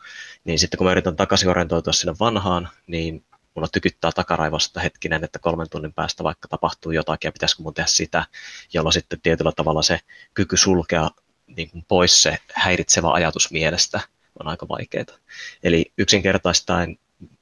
Niin 0.45 0.59
sitten 0.59 0.79
kun 0.79 0.87
mä 0.87 0.91
yritän 0.93 1.17
takaisin 1.17 1.49
orientoitua 1.49 1.93
sinne 1.93 2.15
vanhaan, 2.21 2.69
niin 2.87 3.25
mulla 3.55 3.69
tykyttää 3.69 4.13
takaraivosta 4.13 4.81
hetkinen, 4.81 5.25
että 5.25 5.39
kolmen 5.39 5.71
tunnin 5.71 5.95
päästä 5.95 6.25
vaikka 6.25 6.49
tapahtuu 6.49 6.93
jotakin 6.93 7.29
ja 7.29 7.33
pitäisikö 7.33 7.63
mun 7.63 7.75
tehdä 7.75 7.89
sitä, 7.89 8.25
jolloin 8.73 8.93
sitten 8.93 9.21
tietyllä 9.21 9.53
tavalla 9.57 9.83
se 9.83 10.01
kyky 10.35 10.57
sulkea 10.57 11.11
niin 11.47 11.71
kuin 11.71 11.85
pois 11.89 12.23
se 12.23 12.39
häiritsevä 12.55 13.13
ajatus 13.13 13.51
mielestä 13.51 14.01
on 14.41 14.49
aika 14.49 14.69
vaikeaa. 14.69 15.19
Eli 15.63 15.93
yksinkertaistaen 15.99 16.99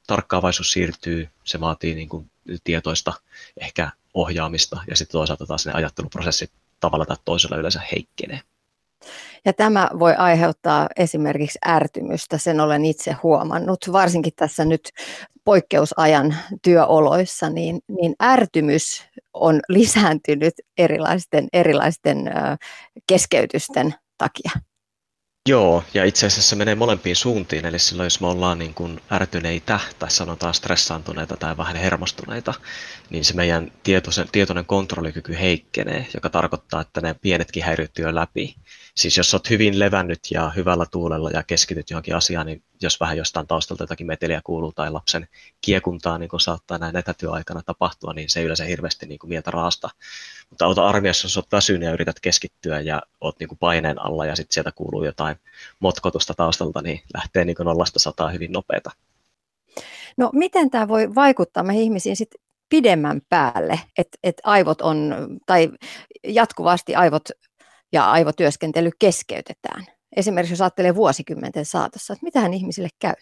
tarkkaavaisuus 0.06 0.72
siirtyy, 0.72 1.28
se 1.44 1.60
vaatii 1.60 1.94
niin 1.94 2.08
kuin 2.08 2.30
tietoista 2.64 3.12
ehkä 3.60 3.90
ohjaamista 4.14 4.80
ja 4.90 4.96
sitten 4.96 5.12
toisaalta 5.12 5.46
taas 5.46 5.66
ne 5.66 5.72
ajatteluprosessit 5.72 6.50
tavalla 6.80 7.06
tai 7.06 7.16
toisella 7.24 7.56
yleensä 7.56 7.80
heikkenee. 7.92 8.40
Ja 9.44 9.52
tämä 9.52 9.90
voi 9.98 10.14
aiheuttaa 10.14 10.88
esimerkiksi 10.96 11.58
ärtymystä, 11.68 12.38
sen 12.38 12.60
olen 12.60 12.84
itse 12.84 13.16
huomannut, 13.22 13.92
varsinkin 13.92 14.32
tässä 14.36 14.64
nyt 14.64 14.90
poikkeusajan 15.44 16.36
työoloissa, 16.62 17.50
niin, 17.50 17.80
niin 17.88 18.14
ärtymys 18.22 19.04
on 19.34 19.60
lisääntynyt 19.68 20.54
erilaisten, 20.78 21.48
erilaisten 21.52 22.30
keskeytysten 23.06 23.94
takia. 24.18 24.50
Joo, 25.48 25.84
ja 25.94 26.04
itse 26.04 26.26
asiassa 26.26 26.48
se 26.48 26.56
menee 26.56 26.74
molempiin 26.74 27.16
suuntiin, 27.16 27.66
eli 27.66 27.78
silloin 27.78 28.06
jos 28.06 28.20
me 28.20 28.26
ollaan 28.26 28.58
niin 28.58 28.74
kuin 28.74 29.00
ärtyneitä 29.12 29.80
tai 29.98 30.10
sanotaan 30.10 30.54
stressaantuneita 30.54 31.36
tai 31.36 31.56
vähän 31.56 31.76
hermostuneita, 31.76 32.54
niin 33.10 33.24
se 33.24 33.34
meidän 33.34 33.72
tietoisen, 33.82 34.28
tietoinen 34.32 34.64
kontrollikyky 34.64 35.34
heikkenee, 35.40 36.06
joka 36.14 36.30
tarkoittaa, 36.30 36.80
että 36.80 37.00
ne 37.00 37.14
pienetkin 37.14 37.62
häiriöt 37.62 37.98
läpi. 38.10 38.56
Siis 38.94 39.16
jos 39.16 39.34
olet 39.34 39.50
hyvin 39.50 39.78
levännyt 39.78 40.20
ja 40.30 40.50
hyvällä 40.56 40.86
tuulella 40.90 41.30
ja 41.30 41.42
keskityt 41.42 41.90
johonkin 41.90 42.16
asiaan, 42.16 42.46
niin 42.46 42.62
jos 42.82 43.00
vähän 43.00 43.16
jostain 43.16 43.46
taustalta 43.46 43.82
jotakin 43.82 44.06
meteliä 44.06 44.40
kuuluu 44.44 44.72
tai 44.72 44.90
lapsen 44.90 45.28
kiekuntaa, 45.60 46.18
niin 46.18 46.28
kuin 46.28 46.40
saattaa 46.40 46.78
näin 46.78 46.96
etätyöaikana 46.96 47.62
tapahtua, 47.62 48.12
niin 48.12 48.30
se 48.30 48.40
ei 48.40 48.44
yleensä 48.44 48.64
hirveästi 48.64 49.06
niin 49.06 49.18
kuin 49.18 49.28
mieltä 49.28 49.50
raasta. 49.50 49.90
Mutta 50.50 50.64
auta 50.64 50.88
armiassa, 50.88 51.24
jos 51.26 51.36
olet 51.36 51.52
väsynyt 51.52 51.82
ja 51.82 51.92
yrität 51.92 52.20
keskittyä 52.20 52.80
ja 52.80 53.02
olet 53.20 53.36
niin 53.38 53.48
kuin 53.48 53.58
paineen 53.58 54.06
alla 54.06 54.26
ja 54.26 54.36
sitten 54.36 54.54
sieltä 54.54 54.72
kuuluu 54.72 55.04
jotain 55.04 55.36
motkotusta 55.80 56.34
taustalta, 56.34 56.82
niin 56.82 57.02
lähtee 57.14 57.44
niin 57.44 57.56
kuin 57.56 57.64
nollasta 57.64 57.98
sataa 57.98 58.30
hyvin 58.30 58.52
nopeata. 58.52 58.90
No 60.16 60.30
miten 60.32 60.70
tämä 60.70 60.88
voi 60.88 61.14
vaikuttaa 61.14 61.62
meihin 61.62 61.84
ihmisiin 61.84 62.16
sit 62.16 62.34
pidemmän 62.68 63.20
päälle, 63.28 63.80
että 63.98 64.18
et 64.22 64.36
aivot 64.44 64.80
on, 64.80 65.14
tai 65.46 65.70
jatkuvasti 66.24 66.94
aivot 66.94 67.28
ja 67.94 68.10
aivotyöskentely 68.10 68.90
keskeytetään? 68.98 69.86
Esimerkiksi 70.16 70.52
jos 70.52 70.60
ajattelee 70.60 70.94
vuosikymmenten 70.94 71.64
saatossa, 71.64 72.12
että 72.12 72.24
mitähän 72.24 72.54
ihmisille 72.54 72.88
käy? 72.98 73.14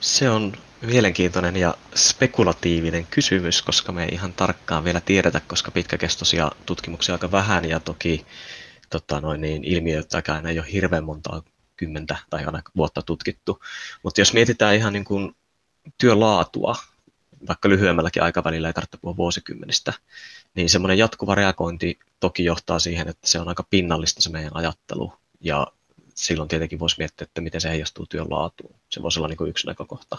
Se 0.00 0.30
on 0.30 0.52
mielenkiintoinen 0.82 1.56
ja 1.56 1.74
spekulatiivinen 1.94 3.06
kysymys, 3.06 3.62
koska 3.62 3.92
me 3.92 4.04
ei 4.04 4.08
ihan 4.12 4.32
tarkkaan 4.32 4.84
vielä 4.84 5.00
tiedetä, 5.00 5.40
koska 5.40 5.70
pitkäkestoisia 5.70 6.50
tutkimuksia 6.66 7.14
aika 7.14 7.32
vähän 7.32 7.64
ja 7.64 7.80
toki 7.80 8.26
tota, 8.90 9.20
noin 9.20 9.40
niin, 9.40 9.64
ilmiöitäkään 9.64 10.46
ei 10.46 10.58
ole 10.58 10.72
hirveän 10.72 11.04
montaa 11.04 11.42
kymmentä 11.76 12.16
tai 12.30 12.44
aina 12.44 12.62
vuotta 12.76 13.02
tutkittu. 13.02 13.60
Mutta 14.02 14.20
jos 14.20 14.32
mietitään 14.32 14.74
ihan 14.74 14.92
niin 14.92 15.04
kuin 15.04 15.36
työlaatua, 15.98 16.76
vaikka 17.48 17.68
lyhyemmälläkin 17.68 18.22
aikavälillä 18.22 18.68
ei 18.68 18.74
tarvitse 18.74 18.96
puhua 18.96 19.16
vuosikymmenistä, 19.16 19.92
niin 20.54 20.70
semmoinen 20.70 20.98
jatkuva 20.98 21.34
reagointi 21.34 21.98
toki 22.20 22.44
johtaa 22.44 22.78
siihen, 22.78 23.08
että 23.08 23.28
se 23.28 23.40
on 23.40 23.48
aika 23.48 23.66
pinnallista 23.70 24.22
se 24.22 24.30
meidän 24.30 24.56
ajattelu 24.56 25.12
ja 25.40 25.66
silloin 26.14 26.48
tietenkin 26.48 26.78
voisi 26.78 26.96
miettiä, 26.98 27.24
että 27.24 27.40
miten 27.40 27.60
se 27.60 27.68
heijastuu 27.68 28.06
työn 28.06 28.30
laatuun. 28.30 28.74
Se 28.90 29.02
voisi 29.02 29.18
olla 29.18 29.28
niin 29.28 29.36
kuin 29.36 29.50
yksi 29.50 29.66
näkökohta. 29.66 30.18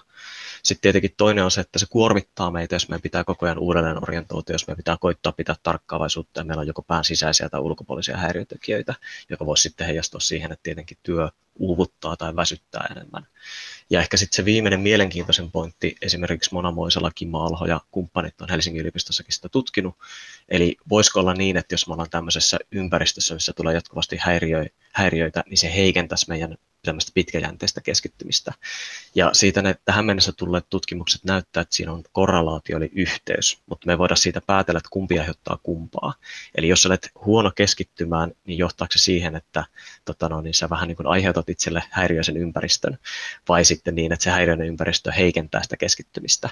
Sitten 0.63 0.81
tietenkin 0.81 1.13
toinen 1.17 1.43
on 1.43 1.51
se, 1.51 1.61
että 1.61 1.79
se 1.79 1.85
kuormittaa 1.89 2.51
meitä, 2.51 2.75
jos 2.75 2.89
meidän 2.89 3.01
pitää 3.01 3.23
koko 3.23 3.45
ajan 3.45 3.59
uudelleen 3.59 4.03
orientoitua, 4.03 4.53
jos 4.53 4.67
meidän 4.67 4.77
pitää 4.77 4.97
koittaa 4.99 5.31
pitää 5.31 5.55
tarkkaavaisuutta 5.63 6.39
ja 6.39 6.43
meillä 6.43 6.61
on 6.61 6.67
joko 6.67 6.81
pään 6.81 7.03
sisäisiä 7.03 7.49
tai 7.49 7.59
ulkopuolisia 7.59 8.17
häiriötekijöitä, 8.17 8.95
joka 9.29 9.45
voisi 9.45 9.63
sitten 9.63 9.87
heijastua 9.87 10.19
siihen, 10.19 10.51
että 10.51 10.63
tietenkin 10.63 10.97
työ 11.03 11.29
uuvuttaa 11.55 12.17
tai 12.17 12.35
väsyttää 12.35 12.87
enemmän. 12.91 13.27
Ja 13.89 13.99
ehkä 13.99 14.17
sitten 14.17 14.35
se 14.35 14.45
viimeinen 14.45 14.79
mielenkiintoisen 14.79 15.51
pointti, 15.51 15.95
esimerkiksi 16.01 16.53
Mona 16.53 16.71
Moisala, 16.71 17.11
Kimmo 17.15 17.39
Alho 17.39 17.65
ja 17.65 17.81
kumppanit 17.91 18.41
on 18.41 18.49
Helsingin 18.49 18.81
yliopistossakin 18.81 19.33
sitä 19.33 19.49
tutkinut. 19.49 19.95
Eli 20.49 20.77
voisiko 20.89 21.19
olla 21.19 21.33
niin, 21.33 21.57
että 21.57 21.73
jos 21.73 21.87
me 21.87 21.93
ollaan 21.93 22.09
tämmöisessä 22.09 22.57
ympäristössä, 22.71 23.33
missä 23.33 23.53
tulee 23.53 23.73
jatkuvasti 23.73 24.17
häiriöitä, 24.93 25.43
niin 25.49 25.57
se 25.57 25.73
heikentäisi 25.75 26.25
meidän 26.29 26.57
tämmöistä 26.85 27.11
pitkäjänteistä 27.13 27.81
keskittymistä. 27.81 28.53
Ja 29.15 29.29
siitä 29.33 29.61
ne 29.61 29.75
tähän 29.85 30.05
mennessä 30.05 30.31
tulleet 30.31 30.65
tutkimukset 30.69 31.23
näyttää, 31.23 31.61
että 31.61 31.75
siinä 31.75 31.91
on 31.91 32.03
korrelaatio 32.11 32.77
eli 32.77 32.89
yhteys, 32.93 33.61
mutta 33.65 33.87
me 33.87 33.93
ei 33.93 33.97
voida 33.97 34.15
siitä 34.15 34.41
päätellä, 34.47 34.77
että 34.77 34.89
kumpi 34.91 35.19
aiheuttaa 35.19 35.59
kumpaa. 35.63 36.13
Eli 36.55 36.67
jos 36.67 36.85
olet 36.85 37.11
huono 37.25 37.51
keskittymään, 37.55 38.31
niin 38.45 38.57
johtaako 38.57 38.91
se 38.91 38.99
siihen, 38.99 39.35
että 39.35 39.65
tota 40.05 40.29
no, 40.29 40.41
niin 40.41 40.53
sä 40.53 40.69
vähän 40.69 40.87
niin 40.87 40.95
kuin 40.95 41.07
aiheutat 41.07 41.49
itselle 41.49 41.83
häiriöisen 41.89 42.37
ympäristön, 42.37 42.97
vai 43.49 43.65
sitten 43.75 43.95
niin, 43.95 44.11
että 44.11 44.23
se 44.23 44.29
häiriöinen 44.29 44.67
ympäristö 44.67 45.11
heikentää 45.11 45.63
sitä 45.63 45.77
keskittymistä. 45.77 46.49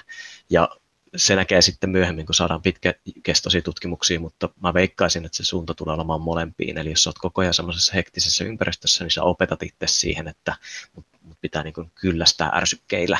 Ja 0.50 0.68
se 1.16 1.36
näkee 1.36 1.62
sitten 1.62 1.90
myöhemmin, 1.90 2.26
kun 2.26 2.34
saadaan 2.34 2.62
pitkäkestoisia 2.62 3.62
tutkimuksia, 3.62 4.20
mutta 4.20 4.48
mä 4.62 4.74
veikkaisin, 4.74 5.24
että 5.24 5.36
se 5.36 5.44
suunta 5.44 5.74
tulee 5.74 5.94
olemaan 5.94 6.20
molempiin. 6.20 6.78
Eli 6.78 6.90
jos 6.90 7.06
olet 7.06 7.18
koko 7.18 7.40
ajan 7.40 7.54
semmoisessa 7.54 7.92
hektisessä 7.94 8.44
ympäristössä, 8.44 9.04
niin 9.04 9.10
sä 9.10 9.22
opetat 9.22 9.62
itse 9.62 9.86
siihen, 9.86 10.28
että 10.28 10.56
mut, 10.96 11.06
mut 11.22 11.38
pitää 11.40 11.62
niin 11.62 11.74
kuin 11.74 11.90
kyllästää 11.94 12.50
ärsykkeillä. 12.54 13.18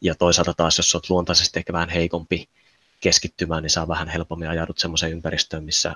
Ja 0.00 0.14
toisaalta 0.14 0.54
taas, 0.54 0.78
jos 0.78 0.94
olet 0.94 1.10
luontaisesti 1.10 1.58
ehkä 1.58 1.72
vähän 1.72 1.88
heikompi 1.88 2.48
keskittymään, 3.00 3.62
niin 3.62 3.70
saa 3.70 3.88
vähän 3.88 4.08
helpommin 4.08 4.48
ajaudut 4.48 4.78
semmoiseen 4.78 5.12
ympäristöön, 5.12 5.64
missä 5.64 5.94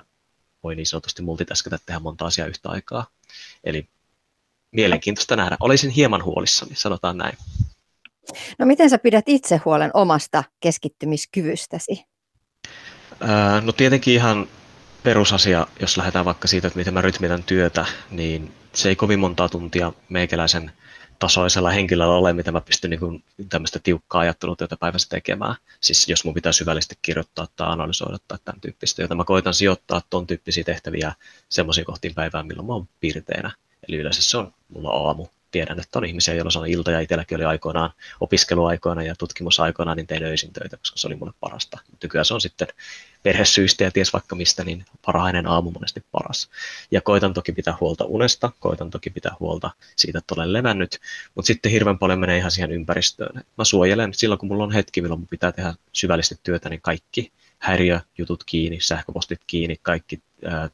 voi 0.63 0.75
niin 0.75 0.85
sanotusti 0.85 1.21
multitaskata 1.21 1.79
tehdä 1.85 1.99
monta 1.99 2.25
asiaa 2.25 2.47
yhtä 2.47 2.69
aikaa. 2.69 3.07
Eli 3.63 3.89
mielenkiintoista 4.71 5.35
nähdä. 5.35 5.57
Olisin 5.59 5.89
hieman 5.89 6.23
huolissani, 6.23 6.75
sanotaan 6.75 7.17
näin. 7.17 7.37
No 8.59 8.65
miten 8.65 8.89
sä 8.89 8.97
pidät 8.97 9.25
itse 9.27 9.61
huolen 9.65 9.91
omasta 9.93 10.43
keskittymiskyvystäsi? 10.59 12.05
no 13.61 13.71
tietenkin 13.71 14.13
ihan 14.13 14.47
perusasia, 15.03 15.67
jos 15.79 15.97
lähdetään 15.97 16.25
vaikka 16.25 16.47
siitä, 16.47 16.67
että 16.67 16.79
miten 16.79 16.93
mä 16.93 17.01
rytmitän 17.01 17.43
työtä, 17.43 17.85
niin 18.11 18.51
se 18.73 18.89
ei 18.89 18.95
kovin 18.95 19.19
montaa 19.19 19.49
tuntia 19.49 19.93
meikäläisen 20.09 20.71
tasoisella 21.19 21.69
henkilöllä 21.69 22.15
ole, 22.15 22.33
mitä 22.33 22.51
mä 22.51 22.61
pystyn 22.61 22.89
niin 22.89 23.23
tämmöistä 23.49 23.79
tiukkaa 23.83 24.21
ajattelutyötä 24.21 24.77
päivässä 24.77 25.09
tekemään. 25.09 25.55
Siis 25.81 26.09
jos 26.09 26.25
mun 26.25 26.33
pitää 26.33 26.51
syvällisesti 26.51 26.95
kirjoittaa 27.01 27.47
tai 27.55 27.67
analysoida 27.71 28.17
tai 28.27 28.37
tämän 28.45 28.61
tyyppistä, 28.61 29.01
jota 29.01 29.15
mä 29.15 29.23
koitan 29.23 29.53
sijoittaa 29.53 30.01
ton 30.09 30.27
tyyppisiä 30.27 30.63
tehtäviä 30.63 31.13
semmoisiin 31.49 31.85
kohtiin 31.85 32.15
päivään, 32.15 32.47
milloin 32.47 32.67
mä 32.67 32.73
oon 32.73 32.87
piirteinä. 32.99 33.51
Eli 33.87 33.97
yleensä 33.97 34.21
se 34.21 34.37
on 34.37 34.53
mulla 34.69 34.89
aamu 34.89 35.27
tiedän, 35.51 35.79
että 35.79 35.99
on 35.99 36.05
ihmisiä, 36.05 36.33
joilla 36.33 36.61
on 36.61 36.67
ilta 36.67 36.91
ja 36.91 36.99
itselläkin 36.99 37.35
oli 37.35 37.45
aikoinaan 37.45 37.89
opiskeluaikoina 38.19 39.03
ja 39.03 39.15
tutkimusaikoina, 39.15 39.95
niin 39.95 40.07
tein 40.07 40.23
öisin 40.23 40.53
töitä, 40.53 40.77
koska 40.77 40.97
se 40.97 41.07
oli 41.07 41.15
mulle 41.15 41.33
parasta. 41.39 41.79
Nykyään 42.03 42.25
se 42.25 42.33
on 42.33 42.41
sitten 42.41 42.67
perhesyistä 43.23 43.83
ja 43.83 43.91
ties 43.91 44.13
vaikka 44.13 44.35
mistä, 44.35 44.63
niin 44.63 44.85
parhainen 45.05 45.47
aamu 45.47 45.71
monesti 45.71 46.03
paras. 46.11 46.49
Ja 46.91 47.01
koitan 47.01 47.33
toki 47.33 47.51
pitää 47.51 47.77
huolta 47.79 48.05
unesta, 48.05 48.51
koitan 48.59 48.89
toki 48.89 49.09
pitää 49.09 49.35
huolta 49.39 49.71
siitä, 49.95 50.17
että 50.19 50.35
olen 50.35 50.53
levännyt, 50.53 50.99
mutta 51.35 51.47
sitten 51.47 51.71
hirveän 51.71 51.99
paljon 51.99 52.19
menee 52.19 52.37
ihan 52.37 52.51
siihen 52.51 52.71
ympäristöön. 52.71 53.43
Mä 53.57 53.63
suojelen 53.63 54.13
silloin, 54.13 54.39
kun 54.39 54.47
mulla 54.47 54.63
on 54.63 54.71
hetki, 54.71 55.01
milloin 55.01 55.19
mun 55.21 55.27
pitää 55.27 55.51
tehdä 55.51 55.73
syvällisesti 55.93 56.39
työtä, 56.43 56.69
niin 56.69 56.81
kaikki 56.81 57.31
häiriöjutut 57.61 58.43
kiinni, 58.45 58.79
sähköpostit 58.81 59.39
kiinni, 59.47 59.79
kaikki 59.81 60.21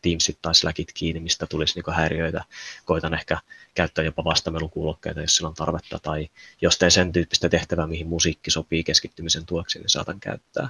Teamsit 0.01 0.37
tai 0.41 0.55
Slackit 0.55 0.91
kiinni, 0.93 1.19
mistä 1.19 1.47
tulisi 1.47 1.75
niin 1.75 1.95
häiriöitä. 1.95 2.43
Koitan 2.85 3.13
ehkä 3.13 3.37
käyttää 3.75 4.05
jopa 4.05 4.23
vastamelukuulokkeita, 4.23 5.21
jos 5.21 5.35
sillä 5.35 5.47
on 5.49 5.55
tarvetta, 5.55 5.99
tai 5.99 6.29
jos 6.61 6.77
teen 6.77 6.91
sen 6.91 7.11
tyyppistä 7.11 7.49
tehtävää, 7.49 7.87
mihin 7.87 8.07
musiikki 8.07 8.51
sopii 8.51 8.83
keskittymisen 8.83 9.45
tueksi, 9.45 9.79
niin 9.79 9.89
saatan 9.89 10.19
käyttää. 10.19 10.69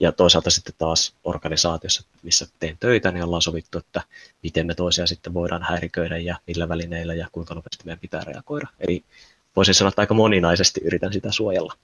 Ja 0.00 0.12
toisaalta 0.12 0.50
sitten 0.50 0.74
taas 0.78 1.14
organisaatiossa, 1.24 2.02
missä 2.22 2.46
teen 2.60 2.76
töitä, 2.80 3.10
niin 3.10 3.24
ollaan 3.24 3.42
sovittu, 3.42 3.78
että 3.78 4.02
miten 4.42 4.66
me 4.66 4.74
toisia 4.74 5.06
sitten 5.06 5.34
voidaan 5.34 5.62
häiriköidä 5.62 6.18
ja 6.18 6.36
millä 6.46 6.68
välineillä 6.68 7.14
ja 7.14 7.28
kuinka 7.32 7.54
nopeasti 7.54 7.84
meidän 7.84 8.00
pitää 8.00 8.24
reagoida. 8.24 8.66
Eli 8.80 9.04
voisin 9.56 9.74
sanoa, 9.74 9.88
että 9.88 10.02
aika 10.02 10.14
moninaisesti 10.14 10.80
yritän 10.84 11.12
sitä 11.12 11.32
suojella. 11.32 11.74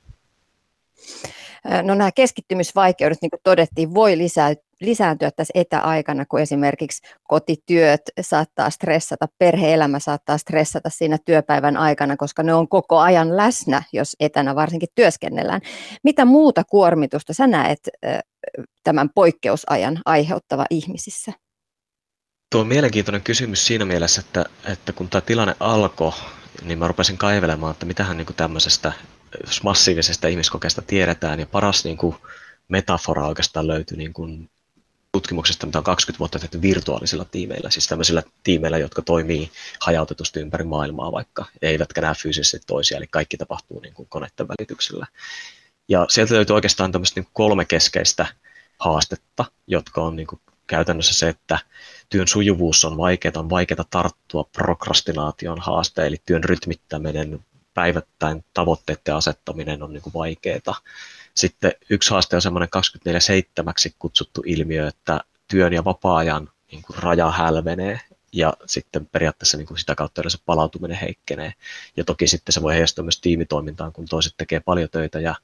No 1.83 1.95
nämä 1.95 2.13
keskittymisvaikeudet, 2.13 3.19
niin 3.23 3.31
kuin 3.31 3.41
todettiin, 3.45 3.95
voi 3.95 4.19
lisää, 4.19 4.55
lisääntyä 4.81 5.31
tässä 5.31 5.53
etäaikana, 5.55 6.25
kun 6.27 6.41
esimerkiksi 6.41 7.03
kotityöt 7.23 8.01
saattaa 8.21 8.71
stressata, 8.71 9.27
perheelämä 9.39 9.99
saattaa 9.99 10.39
stressata 10.39 10.91
siinä 10.91 11.19
työpäivän 11.25 11.77
aikana, 11.77 12.17
koska 12.17 12.43
ne 12.43 12.55
on 12.55 12.69
koko 12.69 12.99
ajan 12.99 13.37
läsnä, 13.37 13.83
jos 13.93 14.17
etänä 14.21 14.55
varsinkin 14.55 14.89
työskennellään. 14.95 15.61
Mitä 16.05 16.25
muuta 16.25 16.65
kuormitusta 16.65 17.35
sä 17.35 17.47
näet 17.47 17.81
tämän 18.85 19.11
poikkeusajan 19.15 19.99
aiheuttava 20.05 20.67
ihmisissä? 20.71 21.33
Tuo 22.53 22.61
on 22.61 22.67
mielenkiintoinen 22.67 23.23
kysymys 23.23 23.67
siinä 23.67 23.85
mielessä, 23.85 24.21
että, 24.21 24.45
että 24.73 24.93
kun 24.93 25.09
tämä 25.09 25.21
tilanne 25.21 25.55
alkoi, 25.61 26.13
niin 26.65 26.79
mä 26.79 26.89
rupesin 26.89 27.19
kaivelemaan, 27.19 27.71
että 27.71 27.87
mitähän 27.87 28.17
niin 28.17 28.27
tämmöisestä 28.37 28.93
massiivisesta 29.63 30.29
ihmiskokeesta 30.29 30.83
tiedetään, 30.83 31.41
ja 31.41 31.47
paras 31.47 31.85
niin 31.85 31.97
kuin, 31.97 32.17
metafora 32.69 33.27
oikeastaan 33.27 33.67
löytyi 33.67 33.97
niin 33.97 34.13
kuin, 34.13 34.51
tutkimuksesta, 35.13 35.67
mitä 35.67 35.79
on 35.79 35.85
20 35.85 36.19
vuotta 36.19 36.39
tehty 36.39 36.63
virtuaalisilla 36.63 37.25
tiimeillä, 37.25 37.71
siis 37.71 37.87
tämmöisillä 37.87 38.23
tiimeillä, 38.43 38.79
jotka 38.79 39.03
toimii 39.03 39.51
hajautetusti 39.81 40.41
ympäri 40.41 40.65
maailmaa 40.65 41.13
vaikka, 41.13 41.45
eivätkä 41.63 42.01
näe 42.01 42.15
fyysisesti 42.15 42.67
toisia, 42.67 42.97
eli 42.97 43.07
kaikki 43.07 43.37
tapahtuu 43.37 43.81
niin 43.81 43.95
kuin 43.95 44.09
koneiden 44.09 44.49
välityksellä. 44.49 45.07
Ja 45.89 46.07
sieltä 46.09 46.35
löytyy 46.35 46.55
oikeastaan 46.55 46.93
tämmöistä 46.93 47.21
niin 47.21 47.29
kolme 47.33 47.65
keskeistä 47.65 48.27
haastetta, 48.79 49.45
jotka 49.67 50.03
on 50.03 50.17
niin 50.17 50.27
kuin 50.27 50.41
käytännössä 50.67 51.15
se, 51.15 51.29
että 51.29 51.59
työn 52.09 52.29
sujuvuus 52.29 52.85
on 52.85 52.97
vaikeaa, 52.97 53.33
on 53.37 53.51
vaikeaa 53.51 53.85
tarttua 53.91 54.45
prokrastinaation 54.45 55.59
haaste, 55.61 56.07
eli 56.07 56.17
työn 56.27 56.45
rytmittäminen, 56.45 57.45
päivittäin 57.81 58.45
tavoitteiden 58.55 59.15
asettaminen 59.15 59.83
on 59.83 59.93
niin 59.93 60.03
kuin 60.03 60.15
vaikeaa. 60.15 60.81
Sitten 61.35 61.73
yksi 61.91 62.11
haaste 62.11 62.37
on 62.37 62.43
semmoinen 62.43 62.69
24-7 63.09 63.93
kutsuttu 63.99 64.43
ilmiö, 64.47 64.89
että 64.89 65.21
työn 65.49 65.73
ja 65.73 65.85
vapaa-ajan 65.85 66.51
niin 66.73 66.83
kuin 66.83 66.99
raja 66.99 67.31
hälvenee 67.31 68.01
ja 68.33 68.53
sitten 68.67 69.07
periaatteessa 69.07 69.57
niin 69.57 69.67
kuin 69.67 69.79
sitä 69.79 69.95
kautta 69.95 70.31
se 70.31 70.39
palautuminen 70.47 70.97
heikkenee. 70.97 71.53
Ja 71.97 72.05
toki 72.05 72.27
sitten 72.27 72.53
se 72.53 72.63
voi 72.63 72.73
heijastua 72.73 73.05
myös 73.05 73.21
tiimitoimintaan, 73.21 73.93
kun 73.93 74.07
toiset 74.07 74.35
tekee 74.37 74.61
paljon 74.61 74.89
töitä 74.91 75.21
ja 75.21 75.35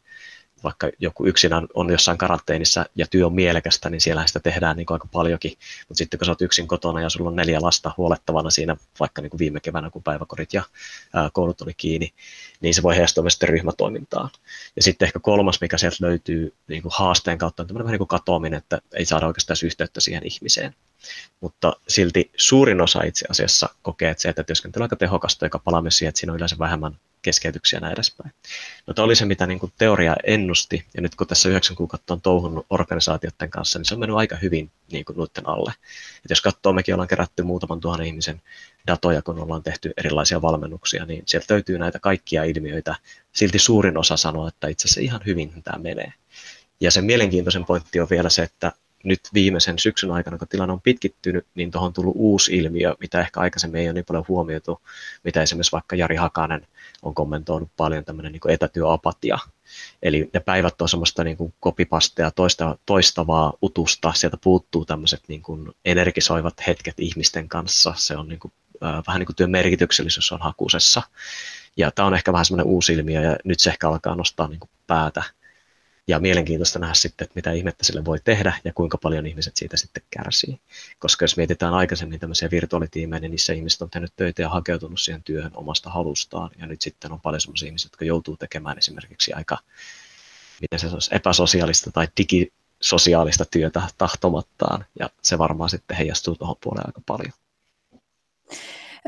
vaikka 0.65 0.91
joku 0.99 1.27
yksinään 1.27 1.67
on 1.75 1.91
jossain 1.91 2.19
karanteenissa 2.19 2.87
ja 2.95 3.07
työ 3.07 3.27
on 3.27 3.35
mielekästä, 3.35 3.91
niin 3.91 4.01
siellä 4.01 4.27
sitä 4.27 4.41
tehdään 4.41 4.77
niin 4.77 4.87
kuin 4.87 4.95
aika 4.95 5.09
paljonkin. 5.13 5.53
Mutta 5.89 5.99
sitten 5.99 6.19
kun 6.19 6.27
sä 6.27 6.33
oot 6.33 6.43
yksin 6.43 6.69
kotona 6.69 7.01
ja 7.01 7.09
sulla 7.11 7.31
on 7.31 7.37
neljä 7.37 7.63
lasta 7.63 7.95
huolettavana 7.97 8.51
siinä, 8.51 8.77
vaikka 9.01 9.23
niin 9.23 9.31
kuin 9.31 9.39
viime 9.39 9.61
keväänä, 9.61 9.91
kun 9.91 10.03
päiväkodit 10.03 10.53
ja 10.53 10.63
koulut 11.33 11.61
oli 11.61 11.75
kiinni, 11.75 12.13
niin 12.61 12.75
se 12.75 12.83
voi 12.83 12.95
heijastua 12.95 13.23
myös 13.23 13.33
sitten 13.33 13.49
ryhmätoimintaan. 13.49 14.31
Ja 14.77 14.83
sitten 14.83 15.07
ehkä 15.07 15.19
kolmas, 15.19 15.61
mikä 15.61 15.79
sieltä 15.79 15.97
löytyy 16.01 16.55
niin 16.69 16.83
kuin 16.83 16.93
haasteen 16.97 17.39
kautta, 17.39 17.63
on 17.63 17.67
tämmöinen 17.67 17.85
vähän 17.85 17.93
niin 17.93 18.09
kuin 18.09 18.09
katoaminen, 18.09 18.59
että 18.59 18.81
ei 18.93 19.05
saada 19.05 19.27
oikeastaan 19.27 19.57
yhteyttä 19.65 20.01
siihen 20.01 20.27
ihmiseen. 20.27 20.75
Mutta 21.41 21.77
silti 21.89 22.31
suurin 22.37 22.81
osa 22.81 23.03
itse 23.03 23.27
asiassa 23.31 23.69
kokee, 23.83 24.11
että 24.11 24.23
se, 24.23 24.29
että 24.29 24.43
työskentely 24.43 24.83
on 24.83 24.85
aika 24.85 24.97
tehokasta, 24.97 25.47
joka 25.47 25.59
palaa 25.59 25.83
myös 25.83 25.99
siihen, 25.99 26.09
että 26.09 26.19
siinä 26.19 26.33
on 26.33 26.37
yleensä 26.37 26.59
vähemmän 26.59 26.97
keskeytyksiä 27.27 27.77
ja 27.77 27.81
näin 27.81 27.93
edespäin. 27.93 28.33
No 28.87 28.95
tämä 28.95 29.05
oli 29.05 29.17
se, 29.17 29.25
mitä 29.25 29.47
niin 29.47 29.59
kuin 29.59 29.73
teoria 29.79 30.17
ennusti, 30.25 30.87
ja 30.95 31.03
nyt 31.03 31.15
kun 31.15 31.27
tässä 31.27 31.49
yhdeksän 31.49 31.77
kuukautta 31.77 32.15
on 32.15 32.21
touhunut 32.21 32.67
organisaatioiden 32.71 33.51
kanssa, 33.51 33.79
niin 33.79 33.87
se 33.87 33.95
on 33.95 34.01
mennyt 34.01 34.17
aika 34.17 34.37
hyvin 34.37 34.71
niin 34.93 35.05
kuin 35.05 35.17
noiden 35.17 35.49
alle. 35.49 35.73
Et 36.25 36.31
jos 36.31 36.41
katsoo, 36.41 36.73
mekin 36.73 36.95
ollaan 36.95 37.09
kerätty 37.09 37.43
muutaman 37.43 37.81
tuhannen 37.81 38.07
ihmisen 38.07 38.43
datoja, 38.87 39.23
kun 39.23 39.39
ollaan 39.39 39.63
tehty 39.63 39.93
erilaisia 39.97 40.43
valmennuksia, 40.43 41.05
niin 41.05 41.23
sieltä 41.27 41.55
löytyy 41.55 41.79
näitä 41.79 41.99
kaikkia 41.99 42.45
ilmiöitä. 42.45 42.95
Silti 43.33 43.59
suurin 43.59 43.99
osa 43.99 44.17
sanoo, 44.17 44.49
että 44.49 44.69
itse 44.69 44.87
asiassa 44.87 45.01
ihan 45.01 45.21
hyvin 45.27 45.63
tämä 45.63 45.79
menee. 45.79 46.13
Ja 46.81 46.91
sen 46.91 47.05
mielenkiintoisen 47.05 47.65
pointti 47.65 48.01
on 48.01 48.11
vielä 48.11 48.31
se, 48.31 48.43
että 48.43 48.73
nyt 49.05 49.21
viimeisen 49.35 49.79
syksyn 49.79 50.11
aikana, 50.11 50.39
kun 50.39 50.49
tilanne 50.49 50.73
on 50.73 50.81
pitkittynyt, 50.81 51.47
niin 51.55 51.71
tuohon 51.71 51.87
on 51.87 51.93
tullut 51.93 52.17
uusi 52.17 52.57
ilmiö, 52.57 52.95
mitä 53.01 53.21
ehkä 53.21 53.41
aikaisemmin 53.41 53.81
ei 53.81 53.87
ole 53.87 53.93
niin 53.93 54.05
paljon 54.05 54.25
huomioitu, 54.29 54.81
mitä 55.25 55.43
esimerkiksi 55.43 55.73
vaikka 55.73 55.97
Jari 55.97 56.17
Hakanen 56.17 56.67
on 57.03 57.15
kommentoinut 57.15 57.71
paljon 57.77 58.05
tämmöinen 58.05 58.33
niin 58.33 58.51
etätyöapatia. 58.51 59.39
Eli 60.03 60.31
ne 60.35 60.41
päivät 60.41 60.83
on 60.83 60.89
semmoista 60.89 61.25
niin 61.25 61.37
kuin 61.37 61.55
kopipastea, 61.61 62.31
toista, 62.31 62.79
toistavaa 62.87 63.53
utusta, 63.63 64.13
sieltä 64.13 64.37
puuttuu 64.45 64.85
tämmöiset 64.85 65.23
niin 65.29 65.43
kuin 65.43 65.73
energisoivat 65.85 66.67
hetket 66.67 67.01
ihmisten 67.01 67.49
kanssa, 67.49 67.95
se 67.97 68.17
on 68.17 68.29
niin 68.29 68.41
kuin, 68.41 68.53
äh, 68.85 69.03
vähän 69.07 69.19
niin 69.19 69.27
kuin 69.27 69.37
työn 69.37 69.51
merkityksellisyys 69.51 70.33
on 70.33 70.41
hakusessa. 70.43 71.03
Ja 71.77 71.91
tämä 71.91 72.07
on 72.07 72.15
ehkä 72.15 72.33
vähän 72.33 72.45
semmoinen 72.45 72.73
uusi 72.73 72.93
ilmiö 72.93 73.21
ja 73.23 73.37
nyt 73.45 73.61
se 73.61 73.71
ehkä 73.71 73.89
alkaa 73.89 74.15
nostaa 74.15 74.49
niin 74.49 74.61
kuin 74.61 74.71
päätä 74.87 75.23
ja 76.09 76.19
mielenkiintoista 76.19 76.79
nähdä 76.79 76.95
sitten, 76.95 77.25
että 77.25 77.33
mitä 77.35 77.53
ihmettä 77.53 77.85
sille 77.85 78.05
voi 78.05 78.19
tehdä 78.25 78.53
ja 78.65 78.73
kuinka 78.73 78.99
paljon 78.99 79.27
ihmiset 79.27 79.57
siitä 79.57 79.77
sitten 79.77 80.03
kärsii. 80.11 80.61
Koska 80.99 81.25
jos 81.25 81.37
mietitään 81.37 81.75
aikaisemmin 81.75 82.21
tämmöisiä 82.21 82.51
virtuaalitiimejä, 82.51 83.21
niin 83.21 83.31
niissä 83.31 83.53
ihmiset 83.53 83.83
on 83.83 83.91
tehnyt 83.91 84.13
töitä 84.17 84.43
ja 84.43 84.49
hakeutunut 84.49 85.01
siihen 85.01 85.23
työhön 85.23 85.53
omasta 85.55 85.91
halustaan. 85.91 86.51
Ja 86.59 86.67
nyt 86.67 86.83
sitten 86.83 87.13
on 87.13 87.21
paljon 87.21 87.41
sellaisia 87.41 87.67
ihmisiä, 87.67 87.87
jotka 87.87 88.05
joutuu 88.05 88.37
tekemään 88.37 88.79
esimerkiksi 88.79 89.33
aika 89.33 89.59
miten 90.61 90.79
se 90.79 90.87
olisi, 90.87 91.15
epäsosiaalista 91.15 91.93
tai 91.93 92.09
digisosiaalista 92.17 93.45
työtä 93.45 93.83
tahtomattaan. 93.99 94.85
Ja 94.99 95.11
se 95.23 95.39
varmaan 95.39 95.71
sitten 95.71 95.97
heijastuu 95.97 96.37
tuohon 96.37 96.57
puoleen 96.61 96.87
aika 96.87 97.01
paljon. 97.07 97.33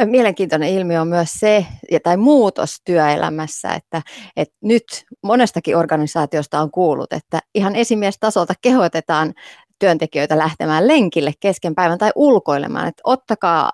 Mielenkiintoinen 0.04 0.68
ilmiö 0.68 1.00
on 1.00 1.08
myös 1.08 1.32
se, 1.32 1.66
tai 2.02 2.16
muutos 2.16 2.76
työelämässä, 2.84 3.74
että, 3.74 4.02
että 4.36 4.54
nyt 4.62 4.84
monestakin 5.22 5.76
organisaatiosta 5.76 6.60
on 6.60 6.70
kuullut, 6.70 7.12
että 7.12 7.40
ihan 7.54 7.76
esimiestasolta 7.76 8.54
kehotetaan 8.60 9.34
työntekijöitä 9.78 10.38
lähtemään 10.38 10.88
lenkille 10.88 11.32
kesken 11.40 11.74
päivän 11.74 11.98
tai 11.98 12.10
ulkoilemaan, 12.14 12.88
että 12.88 13.00
ottakaa 13.04 13.70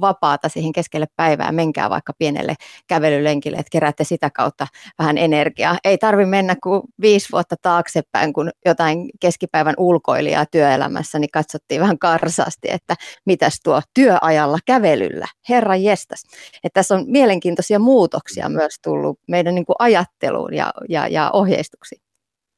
vapaata 0.00 0.48
siihen 0.48 0.72
keskelle 0.72 1.06
päivää, 1.16 1.52
menkää 1.52 1.90
vaikka 1.90 2.12
pienelle 2.18 2.54
kävelylenkille, 2.86 3.56
että 3.56 3.70
keräätte 3.72 4.04
sitä 4.04 4.30
kautta 4.30 4.66
vähän 4.98 5.18
energiaa. 5.18 5.78
Ei 5.84 5.98
tarvi 5.98 6.26
mennä 6.26 6.56
kuin 6.62 6.82
viisi 7.00 7.28
vuotta 7.32 7.56
taaksepäin, 7.62 8.32
kun 8.32 8.50
jotain 8.64 9.10
keskipäivän 9.20 9.74
ulkoilijaa 9.78 10.46
työelämässä, 10.46 11.18
niin 11.18 11.30
katsottiin 11.32 11.80
vähän 11.80 11.98
karsaasti, 11.98 12.68
että 12.70 12.94
mitäs 13.26 13.60
tuo 13.64 13.82
työajalla 13.94 14.58
kävelyllä, 14.66 15.26
herra 15.48 15.76
jestas. 15.76 16.22
Että 16.64 16.80
tässä 16.80 16.94
on 16.94 17.04
mielenkiintoisia 17.06 17.78
muutoksia 17.78 18.48
myös 18.48 18.74
tullut 18.82 19.18
meidän 19.28 19.54
niin 19.54 19.66
kuin 19.66 19.76
ajatteluun 19.78 20.54
ja, 20.54 20.72
ja, 20.88 21.08
ja 21.08 21.30
ohjeistuksiin. 21.32 22.03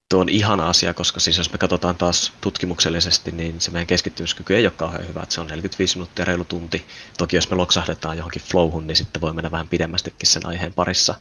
Tuo 0.09 0.21
on 0.21 0.29
ihana 0.29 0.69
asia, 0.69 0.95
koska 0.95 1.21
siis 1.21 1.39
jos 1.39 1.53
me 1.53 1.59
katsotaan 1.59 1.97
taas 1.97 2.33
tutkimuksellisesti, 2.41 3.33
niin 3.33 3.61
se 3.61 3.71
meidän 3.71 3.87
keskittymiskyky 3.87 4.57
ei 4.57 4.67
ole 4.67 4.73
kauhean 4.77 5.09
hyvä, 5.09 5.23
että 5.23 5.35
se 5.35 5.41
on 5.41 5.47
45 5.47 5.97
minuuttia 5.97 6.25
reilu 6.25 6.45
tunti. 6.45 6.87
Toki 7.19 7.37
jos 7.37 7.51
me 7.51 7.57
loksahdetaan 7.57 8.17
johonkin 8.17 8.43
flowhun, 8.43 8.87
niin 8.87 8.97
sitten 8.97 9.23
voi 9.23 9.33
mennä 9.33 9.51
vähän 9.51 9.69
pidemmästikin 9.69 10.29
sen 10.29 10.47
aiheen 10.47 10.75
parissa, 10.75 11.15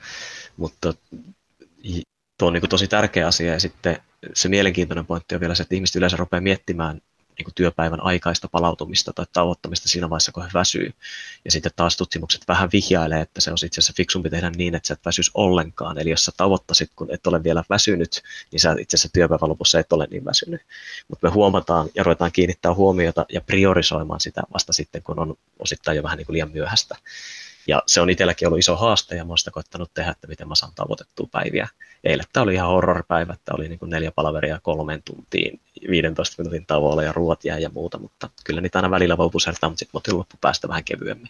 mutta 0.58 0.94
tuo 2.38 2.48
on 2.48 2.54
niin 2.54 2.70
tosi 2.70 2.88
tärkeä 2.88 3.28
asia 3.28 3.54
ja 3.54 3.60
sitten 3.60 3.98
se 4.34 4.50
mielenkiintoinen 4.50 5.06
pointti 5.06 5.36
on 5.36 5.42
vielä 5.42 5.56
se, 5.56 5.64
että 5.64 5.76
ihmiset 5.76 5.96
yleensä 5.96 6.18
rupeaa 6.18 6.42
miettimään 6.42 7.02
niin 7.38 7.44
kuin 7.44 7.56
työpäivän 7.56 8.04
aikaista 8.04 8.48
palautumista 8.48 9.14
tai 9.14 9.26
tauottamista 9.34 9.90
siinä 9.90 10.10
vaiheessa, 10.10 10.32
kun 10.32 10.44
he 10.44 10.50
väsyy. 10.54 10.94
Ja 11.46 11.52
sitten 11.52 11.72
taas 11.76 11.98
tutkimukset 11.98 12.48
vähän 12.48 12.70
vihjailee, 12.74 13.22
että 13.22 13.42
se 13.42 13.52
on 13.52 13.58
itse 13.66 13.80
asiassa 13.80 13.94
fiksumpi 13.98 14.30
tehdä 14.30 14.50
niin, 14.50 14.76
että 14.76 14.88
sä 14.88 14.94
et 14.94 15.06
väsys 15.06 15.32
ollenkaan. 15.34 15.98
Eli 15.98 16.10
jos 16.10 16.26
sä 16.26 16.32
tavoittasit, 16.38 16.92
kun 16.96 17.14
et 17.14 17.28
ole 17.28 17.44
vielä 17.44 17.64
väsynyt, 17.70 18.24
niin 18.52 18.60
sä 18.60 18.76
itse 18.80 18.96
asiassa 18.96 19.14
työpäivän 19.14 19.50
lopussa 19.50 19.80
et 19.80 19.94
ole 19.94 20.08
niin 20.12 20.26
väsynyt. 20.26 20.62
Mutta 21.08 21.28
me 21.28 21.34
huomataan 21.34 21.90
ja 21.96 22.04
ruvetaan 22.04 22.32
kiinnittää 22.32 22.74
huomiota 22.74 23.26
ja 23.30 23.42
priorisoimaan 23.42 24.20
sitä 24.20 24.42
vasta 24.54 24.74
sitten, 24.74 25.04
kun 25.04 25.20
on 25.20 25.36
osittain 25.60 25.98
jo 25.98 26.04
vähän 26.04 26.18
niin 26.18 26.26
kuin 26.26 26.34
liian 26.34 26.52
myöhäistä. 26.52 26.96
Ja 27.68 27.84
se 27.88 28.02
on 28.02 28.10
itselläkin 28.10 28.48
ollut 28.48 28.60
iso 28.60 28.76
haaste 28.76 29.16
ja 29.16 29.26
mä 29.26 29.38
sitä 29.38 29.52
koittanut 29.52 29.94
tehdä, 29.94 30.12
että 30.12 30.28
miten 30.28 30.48
mä 30.48 30.56
saan 30.56 30.72
tavoitettua 30.76 31.28
päiviä. 31.32 31.68
Eilen 32.04 32.26
tämä 32.34 32.44
oli 32.44 32.54
ihan 32.54 32.70
horrorpäivä, 32.70 33.34
että 33.34 33.54
oli 33.54 33.70
niin 33.70 33.80
kuin 33.80 33.90
neljä 33.90 34.12
palaveria 34.12 34.60
kolmen 34.64 35.04
tuntiin, 35.04 35.62
15 35.90 36.36
minuutin 36.44 36.66
tavoilla 36.66 37.04
ja 37.04 37.12
ruoat 37.12 37.46
jää 37.46 37.60
ja 37.60 37.70
muuta, 37.70 37.98
mutta 38.00 38.30
kyllä 38.44 38.62
niitä 38.62 38.78
aina 38.78 38.92
välillä 38.92 39.18
voi 39.18 39.30
pusertaa, 39.30 39.70
mutta 39.70 39.80
sitten 39.80 40.18
loppupäästä 40.18 40.68
vähän 40.68 40.84
kevyemmin. 40.84 41.30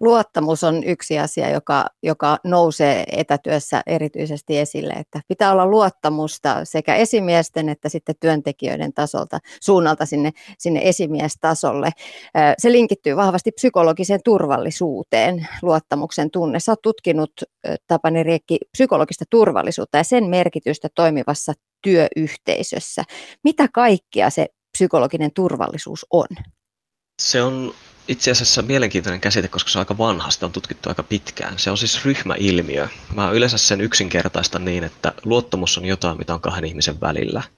Luottamus 0.00 0.64
on 0.64 0.84
yksi 0.84 1.18
asia, 1.18 1.50
joka, 1.50 1.86
joka 2.02 2.38
nousee 2.44 3.04
etätyössä 3.12 3.82
erityisesti 3.86 4.58
esille, 4.58 4.92
että 4.92 5.20
pitää 5.28 5.52
olla 5.52 5.66
luottamusta 5.66 6.64
sekä 6.64 6.94
esimiesten 6.94 7.68
että 7.68 7.88
sitten 7.88 8.14
työntekijöiden 8.20 8.92
tasolta, 8.92 9.38
suunnalta 9.62 10.06
sinne, 10.06 10.30
sinne 10.58 10.80
esimiestasolle. 10.84 11.90
Se 12.58 12.72
linkittyy 12.72 13.16
vahvasti 13.16 13.50
psykologiseen 13.50 14.20
turvallisuuteen, 14.24 15.48
luottamuksen 15.62 16.30
tunne. 16.30 16.60
Sä 16.60 16.72
oot 16.72 16.82
tutkinut, 16.82 17.32
Tapani 17.86 18.22
Riekki, 18.22 18.58
psykologista 18.72 19.24
turvallisuutta 19.30 19.98
ja 19.98 20.04
sen 20.04 20.24
merkitystä 20.24 20.88
toimivassa 20.94 21.52
työyhteisössä. 21.82 23.04
Mitä 23.44 23.68
kaikkea 23.74 24.30
se 24.30 24.46
psykologinen 24.72 25.30
turvallisuus 25.34 26.06
on? 26.10 26.26
Se 27.22 27.42
on 27.42 27.74
itse 28.08 28.30
asiassa 28.30 28.62
mielenkiintoinen 28.62 29.20
käsite, 29.20 29.48
koska 29.48 29.70
se 29.70 29.78
on 29.78 29.80
aika 29.80 29.98
vanha, 29.98 30.30
sitä 30.30 30.46
on 30.46 30.52
tutkittu 30.52 30.88
aika 30.88 31.02
pitkään. 31.02 31.58
Se 31.58 31.70
on 31.70 31.78
siis 31.78 32.04
ryhmäilmiö. 32.04 32.88
Mä 33.14 33.30
yleensä 33.30 33.58
sen 33.58 33.80
yksinkertaista 33.80 34.58
niin, 34.58 34.84
että 34.84 35.12
luottamus 35.24 35.78
on 35.78 35.84
jotain, 35.84 36.18
mitä 36.18 36.34
on 36.34 36.40
kahden 36.40 36.64
ihmisen 36.64 37.00
välillä– 37.00 37.42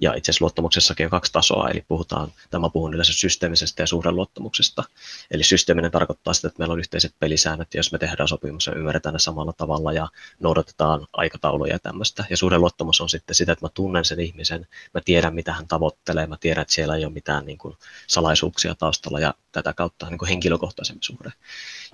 ja 0.00 0.14
itse 0.14 0.30
asiassa 0.30 0.44
luottamuksessakin 0.44 1.06
on 1.06 1.10
kaksi 1.10 1.32
tasoa, 1.32 1.68
eli 1.70 1.84
puhutaan, 1.88 2.32
tämä 2.50 2.70
puhun 2.70 2.94
yleensä 2.94 3.12
systeemisestä 3.12 3.82
ja 3.82 4.12
luottamuksesta. 4.12 4.84
Eli 5.30 5.44
systeeminen 5.44 5.90
tarkoittaa 5.90 6.34
sitä, 6.34 6.48
että 6.48 6.58
meillä 6.58 6.72
on 6.72 6.78
yhteiset 6.78 7.14
pelisäännöt, 7.18 7.74
ja 7.74 7.78
jos 7.78 7.92
me 7.92 7.98
tehdään 7.98 8.28
sopimus 8.28 8.66
ja 8.66 8.74
ymmärretään 8.74 9.12
ne 9.12 9.18
samalla 9.18 9.52
tavalla 9.52 9.92
ja 9.92 10.08
noudatetaan 10.40 11.06
aikatauluja 11.12 11.72
ja 11.72 11.78
tämmöistä. 11.78 12.24
Ja 12.30 12.36
luottamus 12.58 13.00
on 13.00 13.08
sitten 13.08 13.34
sitä, 13.34 13.52
että 13.52 13.64
mä 13.64 13.70
tunnen 13.74 14.04
sen 14.04 14.20
ihmisen, 14.20 14.66
mä 14.94 15.00
tiedän 15.04 15.34
mitä 15.34 15.52
hän 15.52 15.68
tavoittelee, 15.68 16.26
mä 16.26 16.36
tiedän, 16.40 16.62
että 16.62 16.74
siellä 16.74 16.96
ei 16.96 17.04
ole 17.04 17.12
mitään 17.12 17.46
niin 17.46 17.58
kuin, 17.58 17.76
salaisuuksia 18.06 18.74
taustalla 18.74 19.20
ja 19.20 19.34
tätä 19.52 19.72
kautta 19.72 20.10
niin 20.10 20.18
kuin 20.18 20.28
henkilökohtaisempi 20.28 21.04
suhde. 21.04 21.32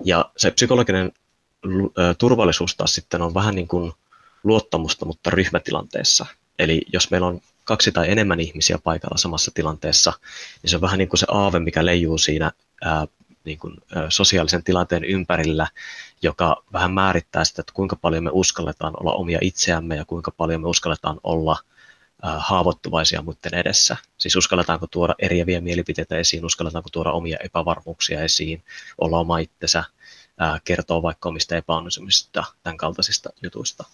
Ja 0.04 0.30
se 0.36 0.50
psykologinen 0.50 1.12
turvallisuus 2.18 2.76
taas 2.76 2.92
sitten 2.92 3.22
on 3.22 3.34
vähän 3.34 3.54
niin 3.54 3.68
kuin 3.68 3.92
luottamusta, 4.44 5.06
mutta 5.06 5.30
ryhmätilanteessa. 5.30 6.26
Eli 6.58 6.82
jos 6.92 7.10
meillä 7.10 7.26
on 7.26 7.40
kaksi 7.64 7.92
tai 7.92 8.10
enemmän 8.10 8.40
ihmisiä 8.40 8.78
paikalla 8.84 9.16
samassa 9.16 9.50
tilanteessa, 9.54 10.12
niin 10.62 10.70
se 10.70 10.76
on 10.76 10.82
vähän 10.82 10.98
niin 10.98 11.08
kuin 11.08 11.18
se 11.18 11.26
aave, 11.28 11.58
mikä 11.58 11.84
leijuu 11.84 12.18
siinä 12.18 12.52
ää, 12.82 13.06
niin 13.44 13.58
kuin, 13.58 13.76
ää, 13.94 14.10
sosiaalisen 14.10 14.64
tilanteen 14.64 15.04
ympärillä, 15.04 15.66
joka 16.22 16.64
vähän 16.72 16.92
määrittää 16.92 17.44
sitä, 17.44 17.62
että 17.62 17.72
kuinka 17.72 17.96
paljon 17.96 18.24
me 18.24 18.30
uskalletaan 18.32 18.94
olla 19.00 19.12
omia 19.12 19.38
itseämme 19.40 19.96
ja 19.96 20.04
kuinka 20.04 20.30
paljon 20.30 20.60
me 20.60 20.68
uskalletaan 20.68 21.20
olla 21.22 21.56
ää, 22.22 22.38
haavoittuvaisia 22.38 23.22
muiden 23.22 23.54
edessä. 23.54 23.96
Siis 24.18 24.36
uskalletaanko 24.36 24.86
tuoda 24.86 25.14
eriäviä 25.18 25.60
mielipiteitä 25.60 26.16
esiin, 26.16 26.44
uskalletaanko 26.44 26.88
tuoda 26.92 27.10
omia 27.10 27.38
epävarmuuksia 27.44 28.22
esiin, 28.22 28.64
olla 28.98 29.18
oma 29.18 29.38
itsensä, 29.38 29.84
ää, 30.38 30.60
kertoo 30.64 31.02
vaikka 31.02 31.28
omista 31.28 31.56
epäonnistumisista, 31.56 32.44
tämän 32.62 32.76
kaltaisista 32.76 33.30
jutuista. 33.42 33.84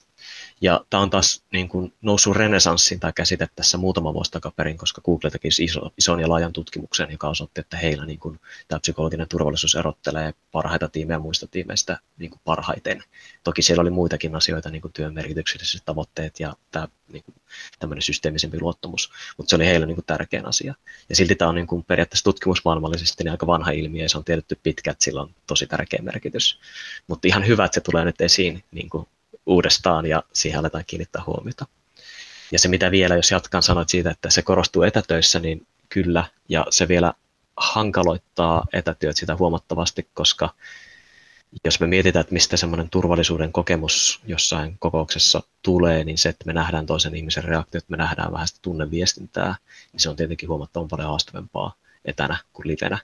Ja 0.61 0.85
tämä 0.91 1.03
on 1.03 1.11
taas 1.11 1.43
niin 1.53 1.69
kuin 1.69 1.93
noussut 2.03 2.37
renesanssiin 2.37 3.01
tämä 3.01 3.13
käsite 3.13 3.49
tässä 3.57 3.79
muutama 3.79 4.15
vuosi 4.15 4.31
takaperin, 4.31 4.77
koska 4.77 5.01
Google 5.01 5.31
teki 5.31 5.49
iso, 5.61 5.93
ison 5.99 6.21
ja 6.21 6.29
laajan 6.29 6.53
tutkimuksen, 6.53 7.11
joka 7.11 7.29
osoitti, 7.29 7.61
että 7.61 7.77
heillä 7.77 8.07
niin 8.07 8.19
kuin, 8.19 8.41
tämä 8.69 8.81
psykologinen 8.81 9.29
turvallisuus 9.29 9.75
erottelee 9.75 10.35
parhaita 10.53 10.89
tiimejä 10.89 11.19
muista 11.19 11.47
tiimeistä 11.47 11.99
niin 12.19 12.31
kuin 12.31 12.41
parhaiten. 12.45 13.03
Toki 13.45 13.63
siellä 13.63 13.81
oli 13.81 13.91
muitakin 13.91 14.35
asioita, 14.35 14.71
niin 14.71 14.83
kuin 14.83 14.93
työn 14.93 15.15
merkitykselliset 15.15 15.83
tavoitteet 15.85 16.41
ja 16.41 16.55
tämä 16.71 16.89
niin 17.13 17.25
kuin, 17.25 17.35
tämmöinen 17.79 18.03
systeemisempi 18.03 18.61
luottamus, 18.61 19.13
mutta 19.37 19.51
se 19.51 19.57
oli 19.57 19.67
heille 19.67 19.87
niin 19.87 19.95
kuin, 19.95 20.05
tärkein 20.05 20.47
asia. 20.47 20.75
Ja 21.09 21.17
silti 21.17 21.35
tämä 21.35 21.49
on 21.49 21.55
niin 21.55 21.67
kuin, 21.67 21.85
periaatteessa 21.85 22.25
tutkimusmaailmallisesti 22.25 23.25
niin 23.25 23.33
aika 23.33 23.47
vanha 23.47 23.71
ilmiö 23.71 24.03
ja 24.03 24.09
se 24.09 24.19
on 24.19 24.25
tiedetty 24.25 24.59
pitkä, 24.63 24.91
että 24.91 25.05
sillä 25.05 25.23
on 25.23 25.35
tosi 25.47 25.67
tärkeä 25.67 26.03
merkitys. 26.03 26.61
Mutta 27.07 27.29
ihan 27.29 27.47
hyvä, 27.47 27.65
että 27.65 27.75
se 27.75 27.81
tulee 27.81 28.05
nyt 28.05 28.21
esiin 28.21 28.65
niin 28.71 28.91
kuin, 28.91 29.07
uudestaan 29.49 30.07
ja 30.07 30.23
siihen 30.33 30.61
aletaan 30.61 30.85
kiinnittää 30.87 31.23
huomiota. 31.27 31.67
Ja 32.53 32.59
se 32.59 32.69
mitä 32.69 32.91
vielä, 32.91 33.17
jos 33.17 33.31
jatkan 33.31 33.63
sanoit 33.63 33.89
siitä, 33.89 34.11
että 34.11 34.31
se 34.31 34.43
korostuu 34.43 34.83
etätöissä, 34.83 35.39
niin 35.39 35.67
kyllä, 35.89 36.25
ja 36.49 36.67
se 36.71 36.89
vielä 36.89 37.13
hankaloittaa 37.57 38.67
etätyöt 38.73 39.17
sitä 39.17 39.37
huomattavasti, 39.37 40.09
koska 40.15 40.55
jos 41.65 41.81
me 41.81 41.87
mietitään, 41.87 42.21
että 42.21 42.33
mistä 42.33 42.57
semmoinen 42.57 42.91
turvallisuuden 42.91 43.53
kokemus 43.53 44.21
jossain 44.27 44.77
kokouksessa 44.79 45.43
tulee, 45.63 46.05
niin 46.05 46.19
se, 46.19 46.29
että 46.29 46.47
me 46.47 46.53
nähdään 46.53 46.87
toisen 46.87 47.15
ihmisen 47.15 47.45
reaktiot, 47.45 47.89
me 47.89 47.97
nähdään 47.97 48.33
vähän 48.33 48.49
sitä 48.49 48.59
tunneviestintää, 48.63 49.57
niin 49.93 50.01
se 50.01 50.09
on 50.09 50.17
tietenkin 50.17 50.49
huomattavan 50.49 50.89
paljon 50.89 51.09
haastavempaa 51.09 51.75
etänä 52.05 52.39
kuin 52.53 52.69
livenä. 52.69 52.99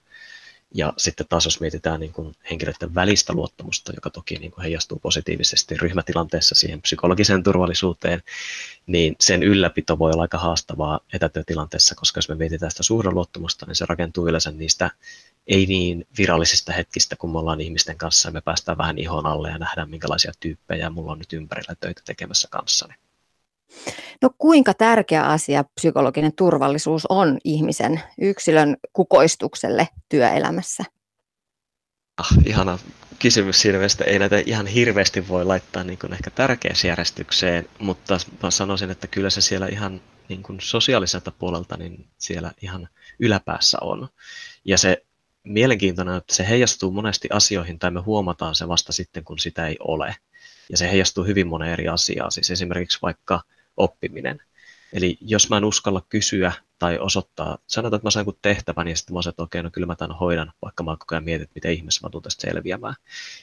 Ja 0.74 0.92
sitten 0.96 1.26
taas 1.28 1.44
jos 1.44 1.60
mietitään 1.60 2.00
niin 2.00 2.12
kuin 2.12 2.34
henkilöiden 2.50 2.94
välistä 2.94 3.32
luottamusta, 3.32 3.92
joka 3.94 4.10
toki 4.10 4.34
niin 4.34 4.50
kuin 4.50 4.62
heijastuu 4.62 4.98
positiivisesti 4.98 5.76
ryhmätilanteessa 5.76 6.54
siihen 6.54 6.82
psykologiseen 6.82 7.42
turvallisuuteen, 7.42 8.22
niin 8.86 9.16
sen 9.20 9.42
ylläpito 9.42 9.98
voi 9.98 10.10
olla 10.10 10.22
aika 10.22 10.38
haastavaa 10.38 11.00
etätyötilanteessa, 11.12 11.94
koska 11.94 12.18
jos 12.18 12.28
me 12.28 12.34
mietitään 12.34 12.70
sitä 12.70 12.94
luottamusta, 13.10 13.66
niin 13.66 13.76
se 13.76 13.86
rakentuu 13.88 14.28
yleensä 14.28 14.50
niistä 14.50 14.90
ei 15.46 15.66
niin 15.66 16.06
virallisista 16.18 16.72
hetkistä, 16.72 17.16
kun 17.16 17.32
me 17.32 17.38
ollaan 17.38 17.60
ihmisten 17.60 17.98
kanssa 17.98 18.28
ja 18.28 18.32
me 18.32 18.40
päästään 18.40 18.78
vähän 18.78 18.98
ihon 18.98 19.26
alle 19.26 19.50
ja 19.50 19.58
nähdään 19.58 19.90
minkälaisia 19.90 20.32
tyyppejä 20.40 20.90
mulla 20.90 21.12
on 21.12 21.18
nyt 21.18 21.32
ympärillä 21.32 21.74
töitä 21.80 22.02
tekemässä 22.06 22.48
kanssani. 22.50 22.94
No 24.22 24.30
kuinka 24.38 24.74
tärkeä 24.74 25.22
asia 25.22 25.64
psykologinen 25.74 26.32
turvallisuus 26.36 27.06
on 27.08 27.38
ihmisen 27.44 28.00
yksilön 28.20 28.76
kukoistukselle 28.92 29.88
työelämässä? 30.08 30.84
Ah, 32.16 32.28
ihana 32.46 32.78
kysymys 33.18 33.60
siinä 33.60 33.78
mielessä, 33.78 34.04
ei 34.04 34.18
näitä 34.18 34.42
ihan 34.46 34.66
hirveästi 34.66 35.28
voi 35.28 35.44
laittaa 35.44 35.84
niin 35.84 35.98
kuin 35.98 36.12
ehkä 36.12 36.30
tärkeysjärjestykseen, 36.30 37.68
mutta 37.78 38.18
mä 38.42 38.50
sanoisin, 38.50 38.90
että 38.90 39.06
kyllä 39.06 39.30
se 39.30 39.40
siellä 39.40 39.66
ihan 39.66 40.00
niin 40.28 40.42
kuin 40.42 40.60
sosiaaliselta 40.60 41.32
puolelta 41.38 41.76
niin 41.76 42.06
siellä 42.18 42.52
ihan 42.62 42.88
yläpäässä 43.18 43.78
on. 43.80 44.08
Ja 44.64 44.78
se 44.78 45.04
mielenkiintoinen, 45.44 46.16
että 46.16 46.34
se 46.34 46.48
heijastuu 46.48 46.90
monesti 46.90 47.28
asioihin 47.32 47.78
tai 47.78 47.90
me 47.90 48.00
huomataan 48.00 48.54
se 48.54 48.68
vasta 48.68 48.92
sitten, 48.92 49.24
kun 49.24 49.38
sitä 49.38 49.66
ei 49.66 49.76
ole. 49.80 50.16
Ja 50.70 50.76
se 50.76 50.90
heijastuu 50.90 51.24
hyvin 51.24 51.46
monen 51.46 51.68
eri 51.68 51.88
asiaan. 51.88 52.32
Siis 52.32 52.50
esimerkiksi 52.50 52.98
vaikka 53.02 53.40
oppiminen. 53.76 54.40
Eli 54.92 55.18
jos 55.20 55.50
mä 55.50 55.56
en 55.56 55.64
uskalla 55.64 56.02
kysyä 56.08 56.52
tai 56.78 56.98
osoittaa, 56.98 57.58
sanotaan, 57.66 57.98
että 57.98 58.06
mä 58.06 58.10
saan 58.10 58.26
tehtävän 58.42 58.88
ja 58.88 58.96
sitten 58.96 59.14
mä 59.14 59.22
sanon, 59.22 59.32
että 59.32 59.42
okei, 59.42 59.62
no 59.62 59.70
kyllä 59.70 59.86
mä 59.86 59.94
tämän 59.94 60.16
hoidan, 60.16 60.52
vaikka 60.62 60.82
mä 60.82 60.96
koko 60.96 61.14
ajan 61.14 61.24
mietin, 61.24 61.42
että 61.42 61.54
miten 61.54 61.72
ihmeessä 61.72 62.06
mä 62.06 62.10
tulen 62.10 62.22
tästä 62.22 62.50
selviämään. 62.50 62.94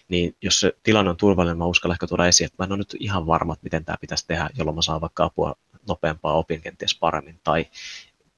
Niin 0.08 0.36
jos 0.42 0.60
se 0.60 0.74
tilanne 0.84 1.10
on 1.10 1.18
turvallinen, 1.18 1.58
mä 1.58 1.66
uskallan 1.66 1.96
ehkä 1.96 2.08
tuoda 2.08 2.28
esiin, 2.28 2.46
että 2.46 2.56
mä 2.60 2.66
en 2.66 2.72
ole 2.72 2.78
nyt 2.78 2.96
ihan 3.00 3.28
varma, 3.28 3.54
että 3.54 3.64
miten 3.64 3.86
tämä 3.86 3.98
pitäisi 4.02 4.28
tehdä, 4.28 4.50
jolloin 4.58 4.76
mä 4.76 4.82
saan 4.82 5.02
vaikka 5.02 5.24
apua 5.24 5.56
nopeampaa 5.88 6.34
opin 6.34 6.62
kenties 6.62 6.98
paremmin, 7.00 7.40
tai 7.44 7.66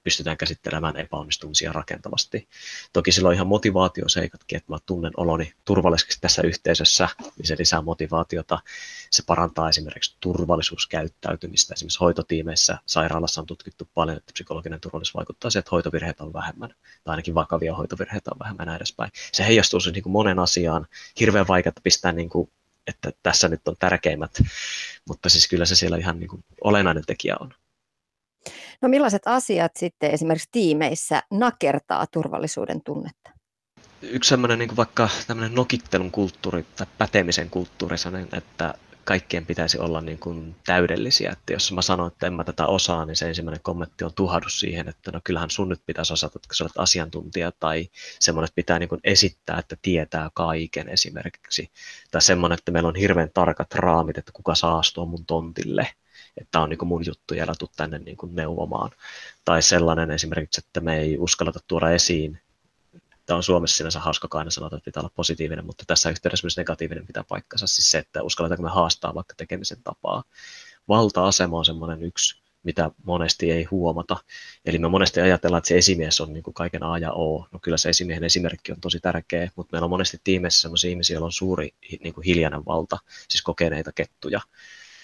pystytään 0.04 0.38
käsittelemään 0.38 0.98
epäonnistumisia 0.98 1.74
rakentavasti. 1.74 2.48
Toki 2.94 3.12
sillä 3.12 3.28
on 3.28 3.34
ihan 3.34 3.48
motivaatioseikatkin, 3.48 4.58
että 4.58 4.74
mä 4.74 4.78
tunnen 4.86 5.12
oloni 5.18 5.54
turvalliseksi 5.66 6.22
tässä 6.22 6.42
yhteisössä, 6.42 7.10
niin 7.38 7.48
se 7.48 7.56
lisää 7.60 7.82
motivaatiota. 7.82 8.60
Se 9.12 9.24
parantaa 9.28 9.70
esimerkiksi 9.70 10.18
turvallisuuskäyttäytymistä. 10.20 11.74
Esimerkiksi 11.74 12.00
hoitotiimeissä 12.00 12.78
sairaalassa 12.86 13.42
on 13.42 13.48
tutkittu 13.48 13.90
paljon, 13.94 14.18
että 14.18 14.34
psykologinen 14.34 14.80
turvallisuus 14.80 15.16
vaikuttaa 15.16 15.52
siihen, 15.52 15.60
että 15.60 15.72
hoitovirheitä 15.72 16.24
on 16.24 16.34
vähemmän, 16.34 16.70
tai 17.04 17.14
ainakin 17.14 17.36
vakavia 17.36 17.76
hoitovirheitä 17.76 18.32
on 18.34 18.40
vähemmän 18.40 18.66
näin 18.66 18.78
edespäin. 18.78 19.12
Se 19.32 19.46
heijastuu 19.46 19.80
siis 19.80 19.94
niin 19.94 20.04
kuin 20.04 20.14
monen 20.14 20.40
asiaan. 20.40 20.88
Hirveän 21.20 21.48
vaikeaa 21.48 21.74
pistää 21.84 22.12
niin 22.12 22.30
kuin 22.30 22.52
että 22.88 23.12
tässä 23.24 23.48
nyt 23.50 23.68
on 23.68 23.76
tärkeimmät, 23.80 24.42
mutta 25.08 25.30
siis 25.30 25.48
kyllä 25.48 25.66
se 25.66 25.76
siellä 25.76 25.98
ihan 25.98 26.20
niin 26.20 26.30
kuin 26.30 26.44
olennainen 26.64 27.04
tekijä 27.06 27.36
on. 27.40 27.54
No 28.82 28.90
millaiset 28.90 29.22
asiat 29.26 29.72
sitten 29.76 30.12
esimerkiksi 30.12 30.50
tiimeissä 30.52 31.24
nakertaa 31.32 32.06
turvallisuuden 32.08 32.82
tunnetta? 32.84 33.32
Yksi 34.02 34.28
sellainen 34.28 34.60
niin 34.60 34.76
vaikka 34.76 35.10
tämmöinen 35.28 35.56
nokittelun 35.56 36.12
kulttuuri 36.12 36.66
tai 36.76 36.88
pätemisen 36.98 37.50
kulttuuri, 37.50 37.98
että 38.38 38.74
kaikkien 39.04 39.46
pitäisi 39.46 39.80
olla 39.80 40.02
niin 40.02 40.20
kuin 40.20 40.56
täydellisiä. 40.66 41.32
Että 41.32 41.54
jos 41.54 41.72
mä 41.72 41.82
sanon, 41.82 42.08
että 42.08 42.28
en 42.28 42.34
mä 42.34 42.44
tätä 42.44 42.68
osaa, 42.68 43.06
niin 43.06 43.16
se 43.16 43.28
ensimmäinen 43.28 43.64
kommentti 43.64 44.04
on 44.04 44.14
tuhdus 44.16 44.60
siihen, 44.60 44.90
että 44.90 45.12
no 45.12 45.20
kyllähän 45.24 45.50
sun 45.50 45.70
nyt 45.70 45.82
pitäisi 45.86 46.14
osata, 46.14 46.40
että 46.40 46.56
sä 46.56 46.64
olet 46.64 46.78
asiantuntija 46.78 47.52
tai 47.60 47.90
semmoinen, 48.20 48.46
että 48.46 48.56
pitää 48.56 48.80
niin 48.80 48.90
kuin 48.90 49.02
esittää, 49.04 49.60
että 49.60 49.78
tietää 49.82 50.30
kaiken 50.34 50.90
esimerkiksi. 50.90 51.72
Tai 52.12 52.22
semmoinen, 52.22 52.58
että 52.58 52.72
meillä 52.72 52.90
on 52.90 52.96
hirveän 52.96 53.30
tarkat 53.34 53.74
raamit, 53.74 54.18
että 54.18 54.32
kuka 54.34 54.56
saa 54.56 54.80
astua 54.80 55.06
mun 55.06 55.26
tontille 55.26 55.88
että 56.38 56.52
tämä 56.52 56.64
on 56.64 56.70
niin 56.70 56.78
kuin 56.78 56.90
mun 56.90 57.06
juttu 57.06 57.34
ja 57.34 57.44
älä 57.44 57.54
tänne 57.76 58.00
niin 58.00 58.18
kuin 58.18 58.36
neuvomaan. 58.36 58.92
Tai 59.46 59.62
sellainen 59.62 60.12
esimerkiksi, 60.12 60.62
että 60.68 60.80
me 60.80 61.00
ei 61.00 61.18
uskalleta 61.18 61.60
tuoda 61.68 61.92
esiin 61.92 62.40
tämä 63.26 63.38
on 63.38 63.44
Suomessa 63.44 63.78
sinänsä 63.78 64.00
hauska, 64.00 64.28
kun 64.28 64.40
aina 64.40 64.52
sanotaan, 64.52 64.78
että 64.78 64.86
pitää 64.86 65.02
olla 65.02 65.12
positiivinen, 65.16 65.66
mutta 65.66 65.84
tässä 65.88 66.10
yhteydessä 66.10 66.46
myös 66.46 66.58
negatiivinen 66.58 67.08
pitää 67.08 67.24
paikkansa. 67.24 67.68
Siis 67.68 67.92
se, 67.92 67.98
että 67.98 68.24
uskalletaanko 68.24 68.64
me 68.64 68.70
haastaa 68.70 69.16
vaikka 69.16 69.34
tekemisen 69.38 69.78
tapaa. 69.84 70.24
Valta-asema 70.88 71.58
on 71.58 71.66
semmoinen 71.66 72.04
yksi, 72.04 72.44
mitä 72.64 72.92
monesti 73.04 73.52
ei 73.52 73.64
huomata. 73.64 74.18
Eli 74.66 74.80
me 74.80 74.90
monesti 74.90 75.22
ajatellaan, 75.22 75.58
että 75.58 75.68
se 75.68 75.78
esimies 75.78 76.22
on 76.22 76.34
niin 76.34 76.44
kuin 76.44 76.54
kaiken 76.54 76.84
A 76.84 76.98
ja 76.98 77.12
O. 77.12 77.48
No 77.52 77.60
kyllä 77.62 77.78
se 77.78 77.90
esimiehen 77.90 78.24
esimerkki 78.24 78.72
on 78.72 78.82
tosi 78.82 79.00
tärkeä, 79.00 79.52
mutta 79.56 79.72
meillä 79.72 79.86
on 79.86 79.90
monesti 79.90 80.22
tiimeissä 80.24 80.62
sellaisia 80.62 80.90
ihmisiä, 80.90 81.14
joilla 81.14 81.26
on 81.26 81.32
suuri 81.32 81.74
niin 82.04 82.14
kuin 82.14 82.26
hiljainen 82.26 82.66
valta, 82.66 82.98
siis 83.30 83.42
kokeneita 83.42 83.92
kettuja. 83.92 84.42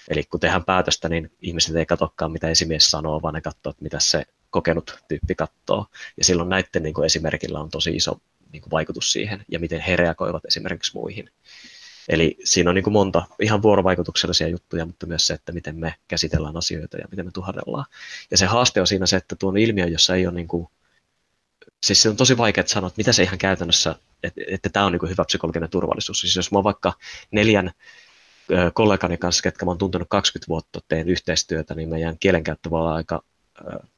Eli 0.10 0.24
kun 0.24 0.40
tehdään 0.40 0.66
päätöstä, 0.66 1.10
niin 1.10 1.32
ihmiset 1.42 1.76
ei 1.76 1.86
katsokaan, 1.86 2.32
mitä 2.32 2.50
esimies 2.50 2.92
sanoo, 2.92 3.22
vaan 3.22 3.34
ne 3.34 3.42
katsoo, 3.42 3.70
että 3.70 3.84
mitä 3.84 4.00
se 4.00 4.26
kokenut 4.50 5.00
tyyppi 5.08 5.36
katsoo. 5.36 5.86
Ja 6.18 6.24
silloin 6.24 6.50
näiden 6.50 6.84
niin 6.84 6.94
kuin 6.94 7.06
esimerkillä 7.06 7.60
on 7.60 7.70
tosi 7.70 7.96
iso 7.96 8.22
niin 8.52 8.62
kuin 8.62 8.72
vaikutus 8.72 9.12
siihen, 9.12 9.46
ja 9.48 9.60
miten 9.60 9.82
he 9.82 9.96
reagoivat 9.96 10.46
esimerkiksi 10.46 10.92
muihin. 10.94 11.30
Eli 12.10 12.38
siinä 12.44 12.70
on 12.70 12.76
niin 12.76 12.84
kuin 12.84 12.94
monta 12.94 13.26
ihan 13.42 13.62
vuorovaikutuksellisia 13.62 14.48
juttuja, 14.48 14.86
mutta 14.86 15.06
myös 15.08 15.28
se, 15.28 15.34
että 15.34 15.52
miten 15.52 15.76
me 15.76 15.96
käsitellään 16.08 16.58
asioita 16.58 16.98
ja 16.98 17.08
miten 17.12 17.26
me 17.26 17.32
tuhdellaan. 17.32 17.86
Ja 18.32 18.38
se 18.38 18.46
haaste 18.46 18.82
on 18.82 18.88
siinä 18.88 19.06
se, 19.06 19.18
että 19.18 19.36
tuon 19.36 19.58
ilmiö, 19.58 19.88
jossa 19.88 20.16
ei 20.16 20.28
ole 20.28 20.36
niin 20.36 20.48
kuin, 20.48 20.68
siis 21.84 22.02
se 22.02 22.10
on 22.10 22.16
tosi 22.16 22.38
vaikea 22.38 22.64
sanoa, 22.68 22.88
että 22.88 22.98
mitä 22.98 23.14
se 23.14 23.24
ihan 23.24 23.38
käytännössä, 23.38 23.96
että, 24.24 24.42
että 24.48 24.70
tämä 24.70 24.86
on 24.86 24.92
niin 24.92 25.00
kuin 25.00 25.10
hyvä 25.10 25.26
psykologinen 25.26 25.70
turvallisuus. 25.70 26.20
Siis 26.20 26.36
jos 26.36 26.52
mä 26.52 26.64
vaikka 26.64 26.94
neljän 27.32 27.72
kollegani 28.74 29.18
kanssa, 29.18 29.44
ketkä 29.44 29.66
mä 29.66 29.72
oon 29.72 29.78
tuntenut 29.78 30.08
20 30.12 30.50
vuotta, 30.50 30.80
teen 30.88 31.10
yhteistyötä, 31.10 31.76
niin 31.76 31.90
meidän 31.90 32.18
kielenkäyttö 32.20 32.70
voi 32.70 32.80
olla 32.80 32.94
aika 32.94 33.24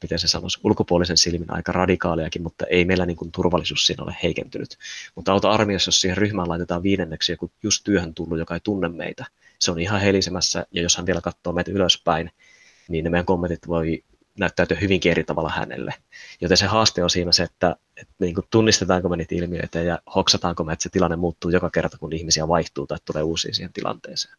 miten 0.01 0.19
se 0.19 0.27
sanoisi, 0.27 0.59
ulkopuolisen 0.63 1.17
silmin 1.17 1.53
aika 1.53 1.71
radikaaliakin, 1.71 2.41
mutta 2.41 2.65
ei 2.65 2.85
meillä 2.85 3.05
niin 3.05 3.17
kuin 3.17 3.31
turvallisuus 3.31 3.87
siinä 3.87 4.03
ole 4.03 4.15
heikentynyt. 4.23 4.77
Mutta 5.15 5.31
auta 5.31 5.51
armiassa, 5.51 5.89
jos 5.89 6.01
siihen 6.01 6.17
ryhmään 6.17 6.49
laitetaan 6.49 6.83
viidenneksi 6.83 7.31
joku 7.31 7.51
just 7.63 7.83
työhön 7.83 8.13
tullut, 8.13 8.39
joka 8.39 8.53
ei 8.53 8.59
tunne 8.63 8.89
meitä, 8.89 9.25
se 9.59 9.71
on 9.71 9.79
ihan 9.79 10.01
helisemässä, 10.01 10.65
ja 10.71 10.81
jos 10.81 10.97
hän 10.97 11.05
vielä 11.05 11.21
katsoo 11.21 11.53
meitä 11.53 11.71
ylöspäin, 11.71 12.31
niin 12.87 13.03
ne 13.03 13.09
meidän 13.09 13.25
kommentit 13.25 13.67
voi 13.67 14.03
näyttäytyä 14.39 14.77
hyvinkin 14.81 15.11
eri 15.11 15.23
tavalla 15.23 15.49
hänelle. 15.49 15.93
Joten 16.41 16.57
se 16.57 16.65
haaste 16.65 17.03
on 17.03 17.09
siinä 17.09 17.31
se, 17.31 17.43
että, 17.43 17.75
että 17.97 18.13
niin 18.19 18.35
kuin 18.35 18.45
tunnistetaanko 18.49 19.09
me 19.09 19.17
niitä 19.17 19.35
ilmiöitä 19.35 19.81
ja 19.81 19.99
hoksataanko 20.15 20.63
me, 20.63 20.73
että 20.73 20.83
se 20.83 20.89
tilanne 20.89 21.15
muuttuu 21.15 21.51
joka 21.51 21.69
kerta, 21.69 21.97
kun 21.97 22.13
ihmisiä 22.13 22.47
vaihtuu 22.47 22.87
tai 22.87 22.97
tulee 23.05 23.23
uusia 23.23 23.53
siihen 23.53 23.73
tilanteeseen. 23.73 24.35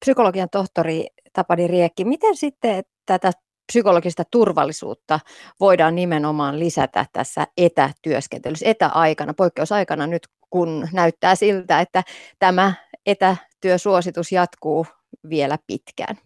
Psykologian 0.00 0.48
tohtori 0.50 1.06
Tapani 1.32 1.66
Riekki, 1.66 2.04
miten 2.04 2.36
sitten 2.36 2.84
tätä 3.06 3.32
psykologista 3.72 4.24
turvallisuutta 4.30 5.20
voidaan 5.60 5.94
nimenomaan 5.94 6.58
lisätä 6.58 7.06
tässä 7.12 7.46
etätyöskentelyssä, 7.56 8.68
etäaikana, 8.68 9.34
poikkeusaikana 9.34 10.06
nyt, 10.06 10.22
kun 10.50 10.88
näyttää 10.92 11.34
siltä, 11.34 11.80
että 11.80 12.02
tämä 12.38 12.74
etätyösuositus 13.06 14.32
jatkuu 14.32 14.86
vielä 15.28 15.58
pitkään. 15.66 16.18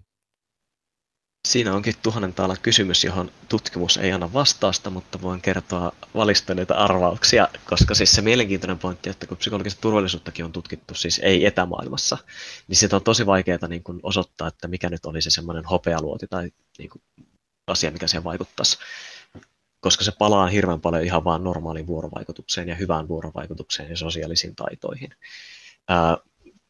Siinä 1.47 1.75
onkin 1.75 1.95
tuhannen 2.03 2.35
taalan 2.35 2.57
kysymys, 2.63 3.05
johon 3.05 3.31
tutkimus 3.49 3.97
ei 3.97 4.13
anna 4.13 4.33
vastausta, 4.33 4.91
mutta 4.91 5.23
voin 5.23 5.41
kertoa 5.41 5.93
valistuneita 6.15 6.75
arvauksia, 6.75 7.49
koska 7.71 7.95
siis 7.95 8.13
se 8.13 8.23
mielenkiintoinen 8.23 8.79
pointti, 8.79 9.11
että 9.11 9.27
kun 9.27 9.37
psykologista 9.37 9.81
turvallisuuttakin 9.81 10.45
on 10.45 10.53
tutkittu 10.53 10.95
siis 10.95 11.21
ei 11.25 11.47
etämaailmassa, 11.47 12.19
niin 12.69 12.77
sitä 12.77 12.97
on 12.97 13.03
tosi 13.03 13.27
vaikeaa 13.27 13.69
niin 13.69 13.83
kuin 13.83 14.01
osoittaa, 14.03 14.49
että 14.49 14.69
mikä 14.69 14.91
nyt 14.91 15.07
olisi 15.07 15.31
semmoinen 15.31 15.65
hopealuoti 15.65 16.27
tai 16.27 16.51
niin 16.79 16.91
kuin 16.91 17.03
asia, 17.67 17.91
mikä 17.91 18.07
siihen 18.07 18.25
vaikuttaisi, 18.25 18.79
koska 19.81 20.05
se 20.05 20.13
palaa 20.19 20.47
hirveän 20.47 20.81
paljon 20.81 21.05
ihan 21.05 21.25
vaan 21.25 21.45
normaaliin 21.45 21.87
vuorovaikutukseen 21.87 22.69
ja 22.69 22.75
hyvään 22.75 23.09
vuorovaikutukseen 23.09 23.91
ja 23.91 23.97
sosiaalisiin 23.97 24.57
taitoihin. 24.57 25.11
Ää, 25.89 26.17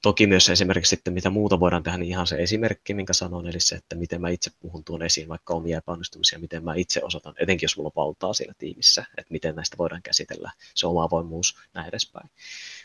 toki 0.06 0.26
myös 0.26 0.48
esimerkiksi 0.48 0.90
sitten, 0.90 1.14
mitä 1.14 1.30
muuta 1.30 1.60
voidaan 1.60 1.82
tehdä, 1.82 1.98
niin 1.98 2.08
ihan 2.10 2.26
se 2.26 2.36
esimerkki, 2.36 2.94
minkä 2.94 3.12
sanon, 3.12 3.46
eli 3.46 3.60
se, 3.60 3.74
että 3.76 3.96
miten 3.96 4.20
mä 4.20 4.28
itse 4.28 4.50
puhun 4.60 4.84
tuon 4.84 5.02
esiin 5.02 5.28
vaikka 5.28 5.54
omia 5.54 5.78
epäonnistumisia, 5.78 6.38
miten 6.38 6.64
mä 6.64 6.74
itse 6.74 7.00
osoitan, 7.04 7.34
etenkin 7.38 7.64
jos 7.64 7.76
mulla 7.76 7.92
on 7.96 8.04
valtaa 8.04 8.32
siinä 8.32 8.54
tiimissä, 8.58 9.04
että 9.16 9.32
miten 9.32 9.56
näistä 9.56 9.78
voidaan 9.78 10.02
käsitellä, 10.02 10.52
se 10.74 10.86
oma 10.86 11.04
avoimuus, 11.04 11.56
näin 11.74 11.88
edespäin. 11.88 12.30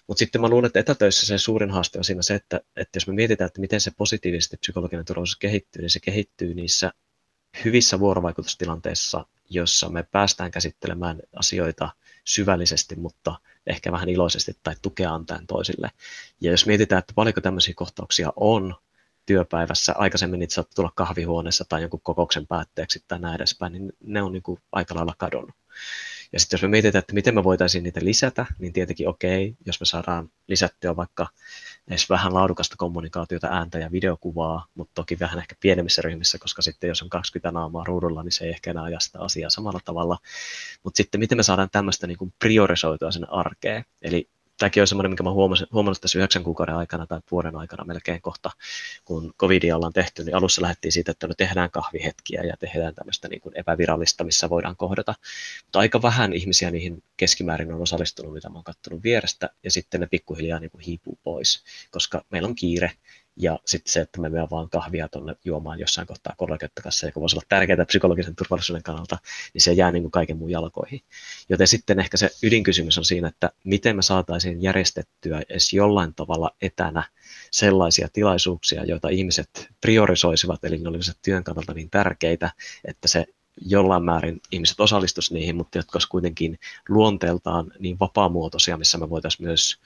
Mutta 0.07 0.19
sitten 0.19 0.41
mä 0.41 0.49
luulen, 0.49 0.67
että 0.67 0.79
etätöissä 0.79 1.25
se 1.25 1.37
suurin 1.37 1.71
haaste 1.71 1.97
on 1.97 2.03
siinä 2.03 2.21
se, 2.21 2.35
että, 2.35 2.61
että 2.75 2.97
jos 2.97 3.07
me 3.07 3.13
mietitään, 3.13 3.45
että 3.47 3.61
miten 3.61 3.81
se 3.81 3.91
positiivisesti 3.97 4.57
psykologinen 4.57 5.05
turvallisuus 5.05 5.37
kehittyy, 5.37 5.81
niin 5.81 5.89
se 5.89 5.99
kehittyy 5.99 6.53
niissä 6.53 6.93
hyvissä 7.65 7.99
vuorovaikutustilanteissa, 7.99 9.25
jossa 9.49 9.89
me 9.89 10.03
päästään 10.03 10.51
käsittelemään 10.51 11.19
asioita 11.35 11.89
syvällisesti, 12.25 12.95
mutta 12.95 13.35
ehkä 13.67 13.91
vähän 13.91 14.09
iloisesti 14.09 14.51
tai 14.63 14.75
tukea 14.81 15.13
antaen 15.13 15.47
toisille. 15.47 15.91
Ja 16.41 16.51
jos 16.51 16.65
mietitään, 16.65 16.99
että 16.99 17.13
paljonko 17.15 17.41
tämmöisiä 17.41 17.73
kohtauksia 17.77 18.33
on 18.35 18.75
työpäivässä, 19.25 19.93
aikaisemmin 19.97 20.39
niitä 20.39 20.53
saattaa 20.53 20.75
tulla 20.75 20.91
kahvihuoneessa 20.95 21.65
tai 21.69 21.81
jonkun 21.81 22.01
kokouksen 22.03 22.47
päätteeksi 22.47 23.03
tai 23.07 23.19
näin 23.19 23.35
edespäin, 23.35 23.73
niin 23.73 23.93
ne 24.03 24.21
on 24.21 24.31
niin 24.31 24.43
kuin 24.43 24.59
aika 24.71 24.95
lailla 24.95 25.13
kadonnut. 25.17 25.55
Ja 26.33 26.39
sitten 26.39 26.57
jos 26.57 26.61
me 26.61 26.67
mietitään, 26.67 26.99
että 26.99 27.13
miten 27.13 27.35
me 27.35 27.43
voitaisiin 27.43 27.83
niitä 27.83 27.99
lisätä, 28.03 28.45
niin 28.59 28.73
tietenkin 28.73 29.09
okei, 29.09 29.47
okay, 29.47 29.55
jos 29.65 29.79
me 29.79 29.85
saadaan 29.85 30.29
lisättyä 30.47 30.95
vaikka 30.95 31.27
edes 31.87 32.09
vähän 32.09 32.33
laadukasta 32.33 32.75
kommunikaatiota, 32.77 33.47
ääntä 33.47 33.79
ja 33.79 33.91
videokuvaa, 33.91 34.65
mutta 34.75 34.91
toki 34.95 35.19
vähän 35.19 35.39
ehkä 35.39 35.55
pienemmissä 35.59 36.01
ryhmissä, 36.01 36.37
koska 36.39 36.61
sitten 36.61 36.87
jos 36.87 37.01
on 37.01 37.09
20 37.09 37.51
naamaa 37.51 37.83
ruudulla, 37.83 38.23
niin 38.23 38.31
se 38.31 38.45
ei 38.45 38.49
ehkä 38.49 38.71
enää 38.71 38.83
aja 38.83 38.99
sitä 38.99 39.19
asiaa 39.19 39.49
samalla 39.49 39.79
tavalla. 39.85 40.17
Mutta 40.83 40.97
sitten 40.97 41.19
miten 41.19 41.37
me 41.37 41.43
saadaan 41.43 41.69
tämmöistä 41.71 42.07
niin 42.07 42.17
kuin 42.17 42.33
priorisoitua 42.39 43.11
sinne 43.11 43.27
arkeen, 43.31 43.85
eli 44.01 44.29
tämäkin 44.61 44.81
on 44.81 44.87
semmoinen, 44.87 45.11
mikä 45.11 45.23
mä 45.23 45.31
huomasin, 45.31 45.67
huomannut 45.71 46.01
tässä 46.01 46.19
yhdeksän 46.19 46.43
kuukauden 46.43 46.75
aikana 46.75 47.07
tai 47.07 47.19
vuoden 47.31 47.55
aikana 47.55 47.83
melkein 47.83 48.21
kohta, 48.21 48.51
kun 49.05 49.33
covidia 49.39 49.75
ollaan 49.75 49.93
tehty, 49.93 50.23
niin 50.23 50.35
alussa 50.35 50.61
lähdettiin 50.61 50.91
siitä, 50.91 51.11
että 51.11 51.27
no 51.27 51.33
tehdään 51.37 51.71
kahvihetkiä 51.71 52.43
ja 52.43 52.57
tehdään 52.57 52.95
tämmöistä 52.95 53.27
niin 53.27 53.41
kuin 53.41 53.57
epävirallista, 53.57 54.23
missä 54.23 54.49
voidaan 54.49 54.75
kohdata. 54.75 55.15
Mutta 55.63 55.79
aika 55.79 56.01
vähän 56.01 56.33
ihmisiä 56.33 56.71
niihin 56.71 57.03
keskimäärin 57.17 57.73
on 57.73 57.81
osallistunut, 57.81 58.33
mitä 58.33 58.49
mä 58.49 58.55
oon 58.55 58.63
katsonut 58.63 59.03
vierestä, 59.03 59.49
ja 59.63 59.71
sitten 59.71 60.01
ne 60.01 60.07
pikkuhiljaa 60.07 60.59
niin 60.59 60.71
kuin 60.71 60.81
hiipuu 60.81 61.19
pois, 61.23 61.63
koska 61.91 62.25
meillä 62.29 62.47
on 62.47 62.55
kiire, 62.55 62.91
ja 63.35 63.59
sitten 63.65 63.93
se, 63.93 64.01
että 64.01 64.21
me 64.21 64.29
myö 64.29 64.47
vaan 64.51 64.69
kahvia 64.69 65.07
tuonne 65.07 65.35
juomaan 65.45 65.79
jossain 65.79 66.07
kohtaa 66.07 66.35
kollegoiden 66.37 66.83
kanssa, 66.83 67.05
joka 67.05 67.21
voisi 67.21 67.35
olla 67.35 67.45
tärkeää 67.49 67.85
psykologisen 67.85 68.35
turvallisuuden 68.35 68.83
kannalta, 68.83 69.17
niin 69.53 69.61
se 69.61 69.73
jää 69.73 69.91
niin 69.91 70.03
kuin 70.03 70.11
kaiken 70.11 70.37
muun 70.37 70.51
jalkoihin. 70.51 71.01
Joten 71.49 71.67
sitten 71.67 71.99
ehkä 71.99 72.17
se 72.17 72.29
ydinkysymys 72.43 72.97
on 72.97 73.05
siinä, 73.05 73.27
että 73.27 73.51
miten 73.63 73.95
me 73.95 74.01
saataisiin 74.01 74.61
järjestettyä 74.61 75.41
edes 75.49 75.73
jollain 75.73 76.15
tavalla 76.15 76.51
etänä 76.61 77.03
sellaisia 77.51 78.07
tilaisuuksia, 78.13 78.85
joita 78.85 79.09
ihmiset 79.09 79.69
priorisoisivat, 79.81 80.63
eli 80.63 80.77
ne 80.77 80.89
olisivat 80.89 81.17
työn 81.21 81.43
kannalta 81.43 81.73
niin 81.73 81.89
tärkeitä, 81.89 82.51
että 82.85 83.07
se 83.07 83.25
jollain 83.61 84.03
määrin 84.03 84.41
ihmiset 84.51 84.79
osallistuisivat 84.79 85.39
niihin, 85.39 85.55
mutta 85.55 85.77
jotka 85.77 85.95
olisivat 85.95 86.11
kuitenkin 86.11 86.59
luonteeltaan 86.89 87.71
niin 87.79 87.99
vapaamuotoisia, 87.99 88.77
missä 88.77 88.97
me 88.97 89.09
voitaisiin 89.09 89.47
myös 89.47 89.77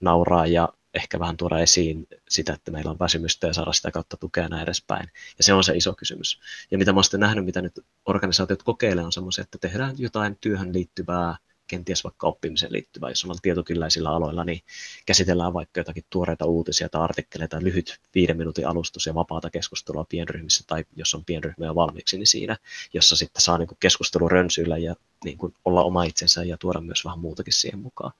nauraa 0.00 0.46
ja 0.46 0.68
ehkä 0.94 1.18
vähän 1.18 1.36
tuoda 1.36 1.58
esiin 1.58 2.06
sitä, 2.28 2.52
että 2.52 2.70
meillä 2.70 2.90
on 2.90 2.98
väsymystä 2.98 3.46
ja 3.46 3.52
saada 3.52 3.72
sitä 3.72 3.90
kautta 3.90 4.16
tukea 4.16 4.48
näin 4.48 4.62
edespäin. 4.62 5.08
Ja 5.38 5.44
se 5.44 5.52
on 5.52 5.64
se 5.64 5.76
iso 5.76 5.94
kysymys. 5.94 6.40
Ja 6.70 6.78
mitä 6.78 6.92
mä 6.92 7.00
olen 7.00 7.20
nähnyt, 7.20 7.44
mitä 7.44 7.62
nyt 7.62 7.80
organisaatiot 8.06 8.62
kokeilevat, 8.62 9.06
on 9.06 9.12
semmoisia, 9.12 9.42
että 9.42 9.58
tehdään 9.58 9.94
jotain 9.98 10.36
työhön 10.40 10.72
liittyvää, 10.72 11.36
kenties 11.68 12.04
vaikka 12.04 12.26
oppimiseen 12.26 12.72
liittyvää, 12.72 13.10
jos 13.10 13.24
ollaan 13.24 13.38
tietokylläisillä 13.42 14.10
aloilla, 14.10 14.44
niin 14.44 14.60
käsitellään 15.06 15.52
vaikka 15.52 15.80
jotakin 15.80 16.04
tuoreita 16.10 16.46
uutisia 16.46 16.88
tai 16.88 17.02
artikkeleita, 17.02 17.62
lyhyt 17.62 18.00
viiden 18.14 18.36
minuutin 18.36 18.68
alustus 18.68 19.06
ja 19.06 19.14
vapaata 19.14 19.50
keskustelua 19.50 20.04
pienryhmissä, 20.08 20.64
tai 20.66 20.84
jos 20.96 21.14
on 21.14 21.24
pienryhmiä 21.24 21.74
valmiiksi, 21.74 22.18
niin 22.18 22.26
siinä, 22.26 22.56
jossa 22.92 23.16
sitten 23.16 23.42
saa 23.42 23.58
niin 23.58 23.68
keskustelu 23.80 24.28
rönsyillä 24.28 24.78
ja 24.78 24.94
niin 25.24 25.38
kuin 25.38 25.54
olla 25.64 25.82
oma 25.82 26.04
itsensä 26.04 26.44
ja 26.44 26.58
tuoda 26.58 26.80
myös 26.80 27.04
vähän 27.04 27.18
muutakin 27.18 27.52
siihen 27.52 27.78
mukaan. 27.78 28.12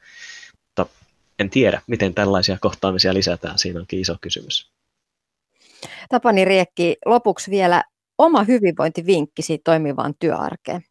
En 1.38 1.50
tiedä, 1.50 1.82
miten 1.86 2.14
tällaisia 2.14 2.58
kohtaamisia 2.60 3.14
lisätään. 3.14 3.58
Siinä 3.58 3.80
onkin 3.80 4.00
iso 4.00 4.16
kysymys. 4.20 4.70
Tapani 6.08 6.44
Riekki, 6.44 6.96
lopuksi 7.06 7.50
vielä 7.50 7.84
oma 8.18 8.44
hyvinvointivinkkisi 8.44 9.58
toimivaan 9.64 10.14
työarkeen. 10.18 10.82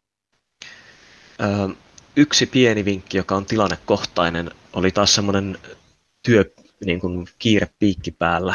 Öö, 1.40 1.68
yksi 2.16 2.46
pieni 2.46 2.84
vinkki, 2.84 3.16
joka 3.16 3.36
on 3.36 3.46
tilannekohtainen, 3.46 4.50
oli 4.72 4.90
taas 4.90 5.14
semmoinen 5.14 5.58
työ, 6.22 6.44
niin 6.84 7.00
kuin 7.00 7.28
kiire 7.38 7.68
piikki 7.78 8.10
päällä 8.10 8.54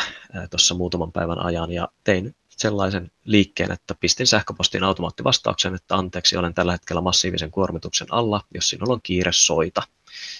tuossa 0.49 0.75
muutaman 0.75 1.11
päivän 1.11 1.39
ajan 1.39 1.71
ja 1.71 1.87
tein 2.03 2.35
sellaisen 2.49 3.11
liikkeen, 3.25 3.71
että 3.71 3.95
pistin 3.99 4.27
sähköpostiin 4.27 4.83
automaattivastauksen, 4.83 5.75
että 5.75 5.95
anteeksi, 5.95 6.37
olen 6.37 6.53
tällä 6.53 6.71
hetkellä 6.71 7.01
massiivisen 7.01 7.51
kuormituksen 7.51 8.07
alla, 8.11 8.41
jos 8.53 8.69
sinulla 8.69 8.93
on 8.93 8.99
kiire, 9.03 9.31
soita. 9.33 9.83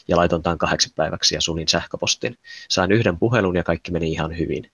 Ja 0.08 0.18
laitoin 0.18 0.44
tämän 0.44 0.58
kahdeksi 0.58 0.94
päiväksi 0.96 1.36
ja 1.36 1.42
sulin 1.42 1.68
sähköpostin. 1.68 2.38
Sain 2.70 2.92
yhden 2.92 3.20
puhelun 3.20 3.56
ja 3.56 3.64
kaikki 3.64 3.92
meni 3.92 4.12
ihan 4.12 4.38
hyvin. 4.38 4.72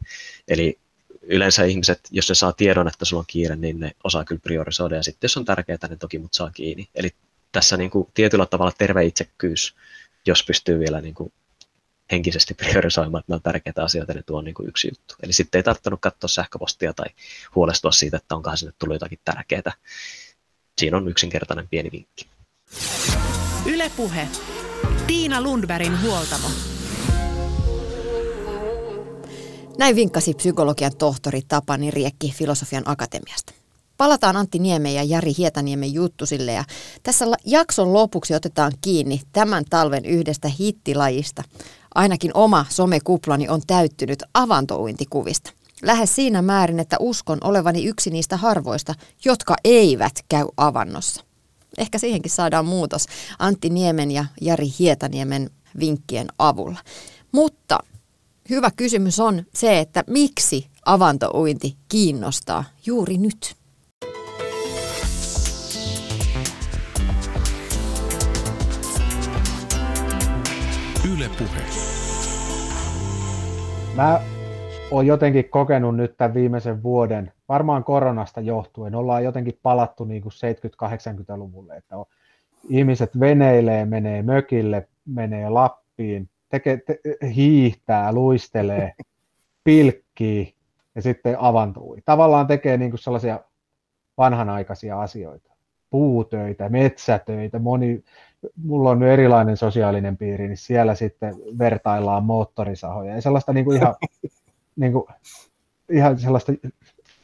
Eli 0.48 0.80
yleensä 1.22 1.64
ihmiset, 1.64 2.00
jos 2.12 2.30
ne 2.30 2.36
saa 2.36 2.54
tiedon, 2.54 2.88
että 2.88 3.06
sulla 3.06 3.20
on 3.20 3.26
kiire, 3.28 3.56
niin 3.56 3.80
ne 3.80 3.92
osaa 4.04 4.26
kyllä 4.26 4.42
priorisoida. 4.44 4.96
Ja 4.96 5.04
sitten 5.04 5.28
jos 5.28 5.38
on 5.38 5.46
tärkeää, 5.46 5.78
niin 5.90 6.00
toki 6.00 6.20
mut 6.20 6.34
saa 6.34 6.52
kiinni. 6.52 6.90
Eli 6.96 7.10
tässä 7.52 7.78
niin 7.78 7.90
kuin 7.90 8.08
tietyllä 8.14 8.46
tavalla 8.46 8.72
terve 8.78 9.06
itsekkyys, 9.06 9.76
jos 10.26 10.44
pystyy 10.44 10.80
vielä 10.80 11.02
niin 11.02 11.14
kuin 11.14 11.34
henkisesti 12.12 12.54
priorisoimaan, 12.64 13.20
että 13.20 13.32
ne 13.32 13.36
on 13.36 13.42
tärkeitä 13.42 13.84
asioita, 13.84 14.14
niin 14.14 14.26
tuo 14.26 14.38
on 14.38 14.46
niin 14.46 14.56
kuin 14.56 14.70
yksi 14.70 14.88
juttu. 14.88 15.16
Eli 15.24 15.34
sitten 15.34 15.60
ei 15.60 15.64
tarvinnut 15.64 16.02
katsoa 16.02 16.28
sähköpostia 16.28 16.94
tai 16.94 17.08
huolestua 17.56 17.92
siitä, 17.92 18.18
että 18.18 18.36
onkohan 18.36 18.58
sinne 18.58 18.74
tullut 18.80 18.96
jotakin 18.96 19.20
tärkeää. 19.26 19.74
Siinä 20.78 20.98
on 20.98 21.08
yksinkertainen 21.08 21.68
pieni 21.68 21.92
vinkki. 21.92 22.28
Ylepuhe. 23.66 24.28
Tiina 25.10 25.42
Lundbergin 25.42 26.02
huoltamo. 26.02 26.48
Näin 29.78 29.96
vinkkasi 29.96 30.34
psykologian 30.34 30.98
tohtori 30.98 31.42
Tapani 31.48 31.92
Riekki 31.92 32.34
Filosofian 32.38 32.84
Akatemiasta. 32.86 33.54
Palataan 33.98 34.38
Antti 34.38 34.60
Niemen 34.60 34.94
ja 34.94 35.04
Jari 35.04 35.34
Hietaniemen 35.38 35.94
juttusille 35.94 36.52
ja 36.52 36.64
tässä 37.04 37.26
jakson 37.46 37.94
lopuksi 37.94 38.36
otetaan 38.36 38.72
kiinni 38.82 39.22
tämän 39.32 39.64
talven 39.70 40.06
yhdestä 40.06 40.48
hittilajista. 40.48 41.44
Ainakin 41.96 42.32
oma 42.34 42.66
somekuplani 42.70 43.50
on 43.50 43.62
täyttynyt 43.68 44.24
avantouintikuvista. 44.34 45.52
Lähes 45.82 46.16
siinä 46.16 46.42
määrin, 46.42 46.80
että 46.80 46.98
uskon 47.00 47.38
olevani 47.44 47.86
yksi 47.86 48.10
niistä 48.10 48.38
harvoista, 48.38 48.94
jotka 49.26 49.56
eivät 49.64 50.14
käy 50.30 50.46
avannossa. 50.58 51.29
Ehkä 51.78 51.98
siihenkin 51.98 52.32
saadaan 52.32 52.66
muutos 52.66 53.06
Antti 53.40 53.70
Niemen 53.70 54.12
ja 54.12 54.26
Jari 54.42 54.68
Hietaniemen 54.80 55.50
vinkkien 55.80 56.28
avulla. 56.40 56.80
Mutta 57.32 57.80
hyvä 58.50 58.72
kysymys 58.72 59.20
on 59.20 59.44
se, 59.54 59.80
että 59.80 60.04
miksi 60.08 60.68
avantouinti 60.86 61.78
kiinnostaa 61.90 62.64
juuri 62.86 63.18
nyt? 63.18 63.56
Yle 71.14 71.30
Puhe. 71.30 71.66
Mä 73.96 74.22
oon 74.92 75.08
jotenkin 75.08 75.50
kokenut 75.50 75.96
nyt 75.96 76.18
tämän 76.18 76.34
viimeisen 76.34 76.84
vuoden, 76.84 77.32
varmaan 77.50 77.84
koronasta 77.84 78.42
johtuen, 78.42 78.96
ollaan 78.96 79.24
jotenkin 79.24 79.60
palattu 79.64 80.04
niin 80.04 80.22
kuin 80.22 80.34
70-80-luvulle, 80.34 81.76
että 81.76 81.98
on, 81.98 82.06
ihmiset 82.70 83.20
veneilee, 83.20 83.86
menee 83.86 84.24
mökille, 84.24 84.88
menee 85.06 85.50
Lappiin, 85.50 86.30
tekee, 86.50 86.78
te, 86.78 87.00
hiihtää, 87.36 88.14
luistelee, 88.14 88.94
pilkkii 89.64 90.56
ja 90.96 91.02
sitten 91.02 91.36
avantui. 91.40 91.98
Tavallaan 92.06 92.48
tekee 92.48 92.78
niin 92.78 92.92
kuin 92.92 93.00
sellaisia 93.00 93.40
vanhanaikaisia 94.18 95.02
asioita. 95.02 95.50
Puutöitä, 95.90 96.70
metsätöitä, 96.70 97.60
moni, 97.60 98.04
mulla 98.64 98.90
on 98.90 99.00
nyt 99.00 99.10
erilainen 99.10 99.58
sosiaalinen 99.58 100.18
piiri, 100.18 100.48
niin 100.48 100.58
siellä 100.58 100.96
sitten 100.96 101.36
vertaillaan 101.60 102.24
moottorisahoja. 102.24 103.16
Ja 103.16 103.22
sellaista 103.22 103.54
niin 103.54 103.66
kuin 103.66 103.78
ihan, 103.78 103.96
niin 104.80 104.94
kuin, 104.94 105.06
ihan 105.90 106.20
sellaista, 106.20 106.52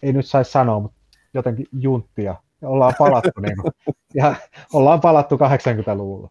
ei 0.04 0.14
nyt 0.14 0.26
saisi 0.26 0.52
sanoa, 0.52 0.80
mutta 0.80 0.98
jotenkin 1.34 1.68
junttia. 1.72 2.36
Ja 2.62 2.70
ollaan 2.70 2.94
palattu, 3.00 3.42
niin 3.42 3.58
kuin, 3.62 3.74
ja 4.14 4.36
ollaan 4.74 5.02
palattu 5.02 5.36
80-luvulla. 5.36 6.30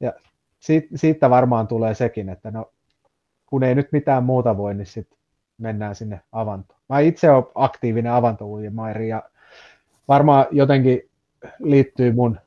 Ja 0.00 0.12
siitä, 0.60 0.88
siitä 0.94 1.30
varmaan 1.30 1.68
tulee 1.68 1.94
sekin, 1.94 2.28
että 2.28 2.50
no, 2.50 2.72
kun 3.46 3.62
ei 3.62 3.74
nyt 3.74 3.92
mitään 3.92 4.24
muuta 4.24 4.56
voi, 4.56 4.74
niin 4.74 4.86
sitten 4.86 5.18
mennään 5.58 5.94
sinne 5.94 6.20
avantoon. 6.32 6.80
Mä 6.88 6.98
itse 6.98 7.30
olen 7.30 7.44
aktiivinen 7.54 8.12
avantouimairi 8.12 9.08
ja 9.08 9.22
varmaan 10.08 10.46
jotenkin 10.50 11.10
liittyy 11.58 12.12
mun 12.12 12.40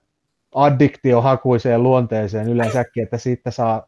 addiktiohakuiseen 0.56 1.84
luonteeseen 1.84 2.50
yleensäkin, 2.50 3.04
että 3.04 3.18
siitä 3.18 3.52
saa 3.52 3.88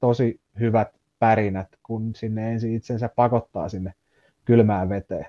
tosi 0.00 0.40
hyvät 0.60 0.88
pärinät, 1.24 1.68
kun 1.82 2.14
sinne 2.14 2.52
ensin 2.52 2.74
itsensä 2.74 3.08
pakottaa 3.08 3.68
sinne 3.68 3.94
kylmään 4.44 4.88
veteen. 4.88 5.26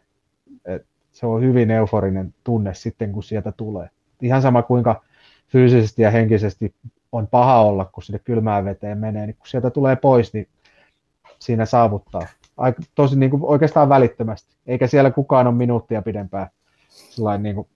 Et 0.66 0.86
se 1.12 1.26
on 1.26 1.42
hyvin 1.42 1.72
euforinen 1.72 2.34
tunne 2.44 2.74
sitten, 2.74 3.12
kun 3.12 3.24
sieltä 3.24 3.52
tulee. 3.52 3.90
Ihan 4.22 4.42
sama 4.42 4.62
kuinka 4.62 5.04
fyysisesti 5.48 6.02
ja 6.02 6.12
henkisesti 6.12 6.76
on 7.12 7.28
paha 7.28 7.62
olla, 7.62 7.86
kun 7.86 8.04
sinne 8.04 8.20
kylmään 8.20 8.66
veteen 8.66 8.98
menee, 8.98 9.26
niin 9.26 9.36
kun 9.36 9.48
sieltä 9.48 9.70
tulee 9.70 9.96
pois, 9.96 10.34
niin 10.34 10.48
siinä 11.40 11.66
saavuttaa. 11.66 12.28
Aika, 12.58 12.82
tosi 12.96 13.20
niin 13.20 13.32
kuin 13.32 13.44
oikeastaan 13.44 13.90
välittömästi, 13.90 14.56
eikä 14.68 14.88
siellä 14.88 15.12
kukaan 15.12 15.48
ole 15.48 15.56
minuuttia 15.56 16.02
pidempään, 16.02 16.48
sellainen 16.90 17.44
niin 17.44 17.56
kuin 17.56 17.68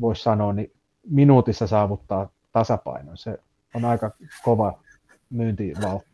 voisi 0.00 0.22
sanoa, 0.22 0.52
niin 0.52 0.72
minuutissa 1.10 1.66
saavuttaa 1.66 2.28
tasapainon. 2.52 3.16
Se 3.16 3.38
on 3.74 3.84
aika 3.84 4.10
kova 4.44 4.78
myyntivaltti. 5.30 6.11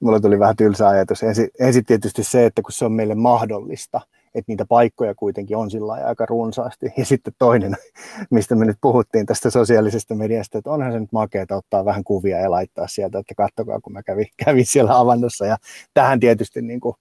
Mulla 0.00 0.20
tuli 0.20 0.38
vähän 0.38 0.56
tylsä 0.56 0.88
ajatus. 0.88 1.22
Ensin, 1.22 1.48
ensin 1.60 1.84
tietysti 1.84 2.24
se, 2.24 2.46
että 2.46 2.62
kun 2.62 2.72
se 2.72 2.84
on 2.84 2.92
meille 2.92 3.14
mahdollista, 3.14 4.00
että 4.34 4.52
niitä 4.52 4.64
paikkoja 4.64 5.14
kuitenkin 5.14 5.56
on 5.56 5.70
sillä 5.70 5.92
aika 5.92 6.26
runsaasti. 6.26 6.92
Ja 6.96 7.04
sitten 7.04 7.32
toinen, 7.38 7.76
mistä 8.30 8.54
me 8.54 8.64
nyt 8.64 8.76
puhuttiin 8.80 9.26
tästä 9.26 9.50
sosiaalisesta 9.50 10.14
mediasta, 10.14 10.58
että 10.58 10.70
onhan 10.70 10.92
se 10.92 11.00
nyt 11.00 11.12
makeeta 11.12 11.56
ottaa 11.56 11.84
vähän 11.84 12.04
kuvia 12.04 12.38
ja 12.38 12.50
laittaa 12.50 12.88
sieltä, 12.88 13.18
että 13.18 13.34
kattokaa 13.34 13.80
kun 13.80 13.92
mä 13.92 14.02
kävin, 14.02 14.26
kävin 14.44 14.66
siellä 14.66 14.98
avannossa. 14.98 15.46
Ja 15.46 15.56
tähän 15.94 16.20
tietysti 16.20 16.62
niin 16.62 16.80
kuin, 16.80 16.94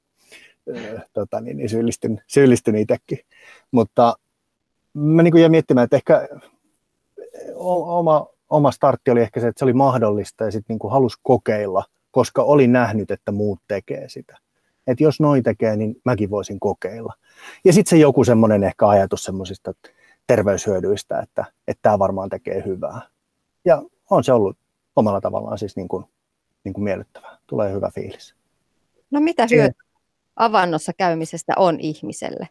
äh, 0.77 1.03
tota, 1.13 1.41
niin, 1.41 1.57
niin 1.57 1.69
syyllistyn, 1.69 2.21
syyllistyn 2.27 2.75
itsekin. 2.75 3.19
Mutta 3.71 4.17
mä 4.93 5.23
niin 5.23 5.31
kuin 5.31 5.41
jäin 5.41 5.51
miettimään, 5.51 5.83
että 5.83 5.95
ehkä 5.95 6.27
oma, 7.55 8.27
oma 8.49 8.71
startti 8.71 9.11
oli 9.11 9.21
ehkä 9.21 9.39
se, 9.39 9.47
että 9.47 9.59
se 9.59 9.65
oli 9.65 9.73
mahdollista 9.73 10.43
ja 10.43 10.51
sitten 10.51 10.77
niin 10.81 10.91
halusi 10.91 11.17
kokeilla, 11.23 11.83
koska 12.18 12.43
oli 12.43 12.68
nähnyt, 12.68 13.11
että 13.11 13.32
muut 13.32 13.59
tekee 13.68 14.09
sitä. 14.09 14.38
Että 14.88 15.03
jos 15.03 15.20
noin 15.20 15.43
tekee, 15.43 15.76
niin 15.76 15.95
mäkin 16.05 16.30
voisin 16.30 16.59
kokeilla. 16.59 17.13
Ja 17.65 17.74
sitten 17.74 17.89
se 17.89 17.97
joku 17.97 18.24
semmoinen 18.24 18.63
ehkä 18.63 18.88
ajatus 18.88 19.24
semmoisista 19.24 19.74
terveyshyödyistä, 20.28 21.20
että, 21.20 21.45
että 21.68 21.82
tämä 21.82 21.99
varmaan 21.99 22.30
tekee 22.30 22.63
hyvää. 22.65 23.01
Ja 23.65 23.84
on 24.09 24.24
se 24.24 24.34
ollut 24.34 24.57
omalla 24.95 25.22
tavallaan 25.22 25.57
siis 25.57 25.76
niin 25.76 25.88
kuin, 25.88 26.05
niin 26.63 26.74
kuin 26.74 26.84
miellyttävää. 26.84 27.38
Tulee 27.47 27.74
hyvä 27.74 27.91
fiilis. 27.95 28.36
No 29.11 29.20
mitä 29.20 29.47
hyötyä 29.51 29.84
avannossa 30.36 30.93
käymisestä 30.93 31.53
on 31.57 31.80
ihmiselle? 31.80 32.49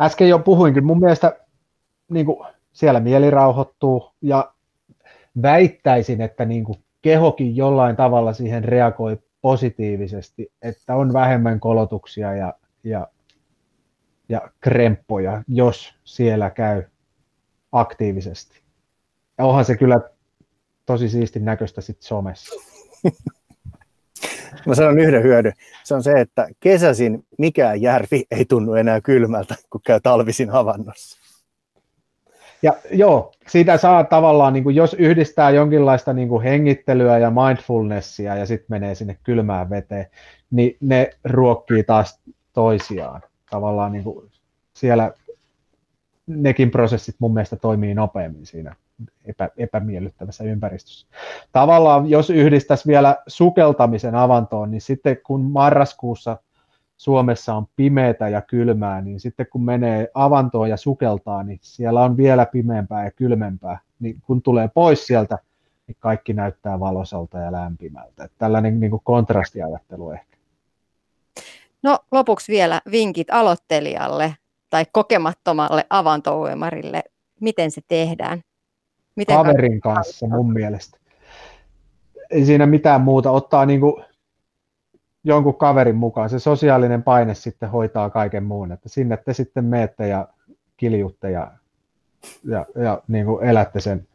Äsken 0.00 0.28
jo 0.28 0.38
puhuinkin. 0.38 0.84
Mun 0.84 1.00
mielestä 1.00 1.40
niin 2.08 2.26
kuin 2.26 2.46
siellä 2.72 3.00
mieli 3.00 3.30
rauhoittuu 3.30 4.12
ja 4.22 4.52
väittäisin, 5.42 6.20
että 6.20 6.44
niin 6.44 6.64
kuin 6.64 6.85
kehokin 7.06 7.56
jollain 7.56 7.96
tavalla 7.96 8.32
siihen 8.32 8.64
reagoi 8.64 9.18
positiivisesti, 9.40 10.52
että 10.62 10.96
on 10.96 11.12
vähemmän 11.12 11.60
kolotuksia 11.60 12.34
ja, 12.34 12.54
ja, 12.84 13.08
ja 14.28 14.50
kremppoja, 14.60 15.42
jos 15.48 15.94
siellä 16.04 16.50
käy 16.50 16.82
aktiivisesti. 17.72 18.60
Ja 19.38 19.44
onhan 19.44 19.64
se 19.64 19.76
kyllä 19.76 20.00
tosi 20.86 21.08
siistin 21.08 21.44
näköistä 21.44 21.80
sitten 21.80 22.06
somessa. 22.06 22.54
Mä 24.66 24.74
sanon 24.74 24.98
yhden 24.98 25.22
hyödyn. 25.22 25.52
Se 25.84 25.94
on 25.94 26.02
se, 26.02 26.12
että 26.12 26.48
kesäsin 26.60 27.26
mikään 27.38 27.82
järvi 27.82 28.24
ei 28.30 28.44
tunnu 28.44 28.74
enää 28.74 29.00
kylmältä, 29.00 29.54
kun 29.70 29.80
käy 29.86 30.00
talvisin 30.00 30.50
havannossa. 30.50 31.25
Ja 32.66 32.74
joo, 32.90 33.32
siitä 33.48 33.76
saa 33.76 34.04
tavallaan, 34.04 34.52
niin 34.52 34.64
kuin, 34.64 34.76
jos 34.76 34.94
yhdistää 34.94 35.50
jonkinlaista 35.50 36.12
niin 36.12 36.28
kuin 36.28 36.42
hengittelyä 36.42 37.18
ja 37.18 37.30
mindfulnessia 37.30 38.36
ja 38.36 38.46
sitten 38.46 38.66
menee 38.68 38.94
sinne 38.94 39.18
kylmään 39.22 39.70
veteen, 39.70 40.06
niin 40.50 40.76
ne 40.80 41.10
ruokkii 41.24 41.82
taas 41.84 42.20
toisiaan. 42.52 43.22
Tavallaan 43.50 43.92
niin 43.92 44.04
kuin, 44.04 44.30
siellä 44.74 45.12
nekin 46.26 46.70
prosessit 46.70 47.16
mun 47.18 47.34
mielestä 47.34 47.56
toimii 47.56 47.94
nopeammin 47.94 48.46
siinä 48.46 48.76
epä, 49.24 49.50
epämiellyttävässä 49.56 50.44
ympäristössä. 50.44 51.06
Tavallaan, 51.52 52.10
jos 52.10 52.30
yhdistäisi 52.30 52.88
vielä 52.88 53.16
sukeltamisen 53.26 54.14
avantoon, 54.14 54.70
niin 54.70 54.80
sitten 54.80 55.18
kun 55.26 55.40
marraskuussa 55.40 56.36
Suomessa 56.96 57.54
on 57.54 57.66
pimeätä 57.76 58.28
ja 58.28 58.42
kylmää, 58.42 59.00
niin 59.00 59.20
sitten 59.20 59.46
kun 59.50 59.64
menee 59.64 60.08
avantoon 60.14 60.70
ja 60.70 60.76
sukeltaa, 60.76 61.42
niin 61.42 61.58
siellä 61.62 62.04
on 62.04 62.16
vielä 62.16 62.46
pimeämpää 62.46 63.04
ja 63.04 63.10
kylmempää. 63.10 63.78
Niin 64.00 64.22
kun 64.26 64.42
tulee 64.42 64.68
pois 64.74 65.06
sieltä, 65.06 65.38
niin 65.86 65.96
kaikki 66.00 66.32
näyttää 66.32 66.80
valosalta 66.80 67.38
ja 67.38 67.52
lämpimältä. 67.52 68.24
Että 68.24 68.36
tällainen 68.38 68.80
niin 68.80 68.90
kuin 68.90 69.02
kontrastiajattelu 69.04 70.10
ehkä. 70.10 70.36
No 71.82 71.98
lopuksi 72.12 72.52
vielä 72.52 72.80
vinkit 72.90 73.30
aloittelijalle 73.30 74.34
tai 74.70 74.84
kokemattomalle 74.92 75.86
avantouimarille. 75.90 77.02
Miten 77.40 77.70
se 77.70 77.80
tehdään? 77.88 78.42
Miten 79.16 79.36
Kaverin 79.36 79.80
kanssa 79.80 80.26
mun 80.26 80.52
mielestä. 80.52 80.98
Ei 82.30 82.44
siinä 82.44 82.66
mitään 82.66 83.00
muuta. 83.00 83.30
Ottaa 83.30 83.66
niin 83.66 83.80
kuin 83.80 84.04
jonkun 85.26 85.54
kaverin 85.54 85.96
mukaan. 85.96 86.30
Se 86.30 86.38
sosiaalinen 86.38 87.02
paine 87.02 87.34
sitten 87.34 87.70
hoitaa 87.70 88.10
kaiken 88.10 88.44
muun. 88.44 88.72
Että 88.72 88.88
sinne 88.88 89.16
te 89.16 89.32
sitten 89.32 89.64
meette 89.64 90.08
ja 90.08 90.28
kiljutte 90.76 91.30
ja, 91.30 91.52
ja, 92.44 92.66
ja 92.82 93.02
niin 93.08 93.26
kuin 93.26 93.44
elätte 93.44 93.80
sen 93.80 94.06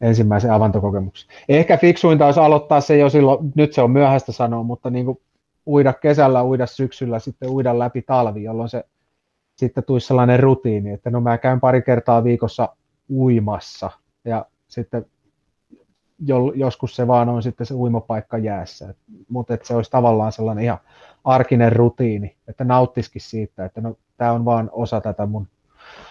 ensimmäisen 0.00 0.50
avantokokemuksen. 0.50 1.30
Ehkä 1.48 1.76
fiksuinta 1.76 2.26
olisi 2.26 2.40
aloittaa 2.40 2.80
se 2.80 2.98
jo 2.98 3.10
silloin, 3.10 3.52
nyt 3.54 3.72
se 3.72 3.82
on 3.82 3.90
myöhäistä 3.90 4.32
sanoa, 4.32 4.62
mutta 4.62 4.90
niin 4.90 5.06
kuin 5.06 5.20
uida 5.66 5.92
kesällä, 5.92 6.44
uida 6.44 6.66
syksyllä, 6.66 7.18
sitten 7.18 7.50
uida 7.50 7.78
läpi 7.78 8.02
talvi, 8.02 8.42
jolloin 8.42 8.68
se 8.68 8.84
sitten 9.56 9.84
tulisi 9.84 10.06
sellainen 10.06 10.40
rutiini, 10.40 10.90
että 10.90 11.10
no 11.10 11.20
mä 11.20 11.38
käyn 11.38 11.60
pari 11.60 11.82
kertaa 11.82 12.24
viikossa 12.24 12.68
uimassa 13.10 13.90
ja 14.24 14.46
sitten 14.68 15.06
joskus 16.54 16.96
se 16.96 17.06
vaan 17.06 17.28
on 17.28 17.42
sitten 17.42 17.66
se 17.66 17.74
uimapaikka 17.74 18.38
jäässä, 18.38 18.94
mutta 19.28 19.54
että 19.54 19.66
se 19.66 19.74
olisi 19.74 19.90
tavallaan 19.90 20.32
sellainen 20.32 20.64
ihan 20.64 20.78
arkinen 21.24 21.72
rutiini, 21.72 22.36
että 22.48 22.64
nauttisikin 22.64 23.22
siitä, 23.22 23.64
että 23.64 23.80
no 23.80 23.96
tämä 24.16 24.32
on 24.32 24.44
vaan 24.44 24.70
osa 24.72 25.00
tätä 25.00 25.26
mun 25.26 25.48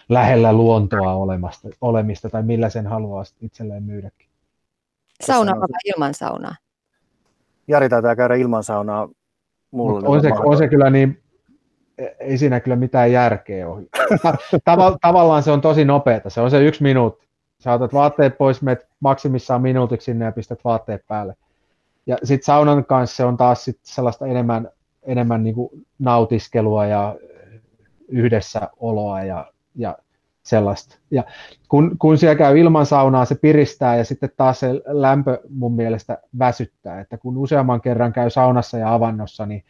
lähellä 0.10 0.54
luontoa 0.54 1.14
olemasta, 1.14 1.70
olemista 1.82 2.30
tai 2.30 2.44
millä 2.44 2.70
sen 2.70 2.88
haluaa 2.88 3.24
itselleen 3.42 3.84
myydäkin. 3.84 4.28
Sauna 5.22 5.52
vai 5.52 5.68
ilman 5.86 6.14
saunaa? 6.14 6.56
Jari 7.68 7.90
taitaa 7.90 8.16
käydä 8.16 8.36
ilman 8.36 8.64
saunaa. 8.64 9.10
Mulla 9.72 10.10
on, 10.10 10.22
se, 10.22 10.30
on 10.34 10.58
se 10.58 10.68
kyllä 10.68 10.90
niin, 10.90 11.24
ei 12.20 12.38
siinä 12.38 12.60
kyllä 12.60 12.76
mitään 12.76 13.12
järkeä 13.12 13.70
ole. 13.70 13.84
Tav- 14.56 14.98
tavallaan 15.02 15.44
se 15.44 15.52
on 15.52 15.62
tosi 15.62 15.86
nopeata, 15.86 16.30
se 16.30 16.42
on 16.42 16.52
se 16.52 16.66
yksi 16.66 16.84
minuutti. 16.84 17.28
Sä 17.64 17.74
otat 17.74 17.94
vaatteet 17.94 18.38
pois, 18.38 18.62
menet 18.62 18.88
maksimissaan 19.00 19.62
minuutiksi 19.62 20.06
sinne 20.06 20.26
ja 20.26 20.32
pistät 20.32 20.64
vaatteet 20.64 21.08
päälle. 21.08 21.36
Ja 22.06 22.18
sitten 22.24 22.46
saunan 22.46 22.86
kanssa 22.86 23.16
se 23.16 23.26
on 23.26 23.38
taas 23.38 23.66
sit 23.66 23.80
sellaista 23.84 24.28
enemmän, 24.28 24.70
enemmän 25.04 25.44
niinku 25.44 25.72
nautiskelua 26.00 26.86
ja 26.86 27.16
yhdessäoloa 28.08 29.24
ja 29.24 29.52
ja 29.76 29.98
sellaista. 30.44 30.98
Ja 31.12 31.24
kun, 31.70 31.98
kun 32.00 32.18
siellä 32.18 32.36
käy 32.36 32.60
ilman 32.60 32.86
saunaa, 32.86 33.26
se 33.26 33.36
piristää 33.36 33.96
ja 33.96 34.06
sitten 34.06 34.30
taas 34.38 34.60
se 34.60 34.68
lämpö 34.86 35.40
mun 35.50 35.74
mielestä 35.74 36.18
väsyttää, 36.40 37.02
että 37.02 37.18
kun 37.18 37.38
useamman 37.38 37.82
kerran 37.82 38.14
käy 38.14 38.30
saunassa 38.30 38.78
ja 38.78 38.94
avannossa, 38.94 39.46
niin 39.46 39.64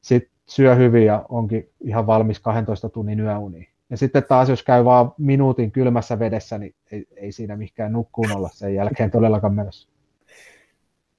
sit 0.00 0.30
syö 0.46 0.74
hyvin 0.74 1.06
ja 1.06 1.24
onkin 1.28 1.68
ihan 1.80 2.06
valmis 2.06 2.40
12 2.40 2.88
tunnin 2.88 3.20
yöuniin. 3.20 3.68
Ja 3.90 3.96
sitten 3.96 4.24
taas, 4.28 4.48
jos 4.48 4.62
käy 4.62 4.84
vaan 4.84 5.12
minuutin 5.18 5.72
kylmässä 5.72 6.18
vedessä, 6.18 6.58
niin 6.58 6.74
ei, 6.92 7.06
ei 7.16 7.32
siinä 7.32 7.56
mikään 7.56 7.92
nukkuun 7.92 8.36
olla 8.36 8.50
sen 8.52 8.74
jälkeen 8.74 9.10
todellakaan 9.10 9.54
menossa. 9.54 9.88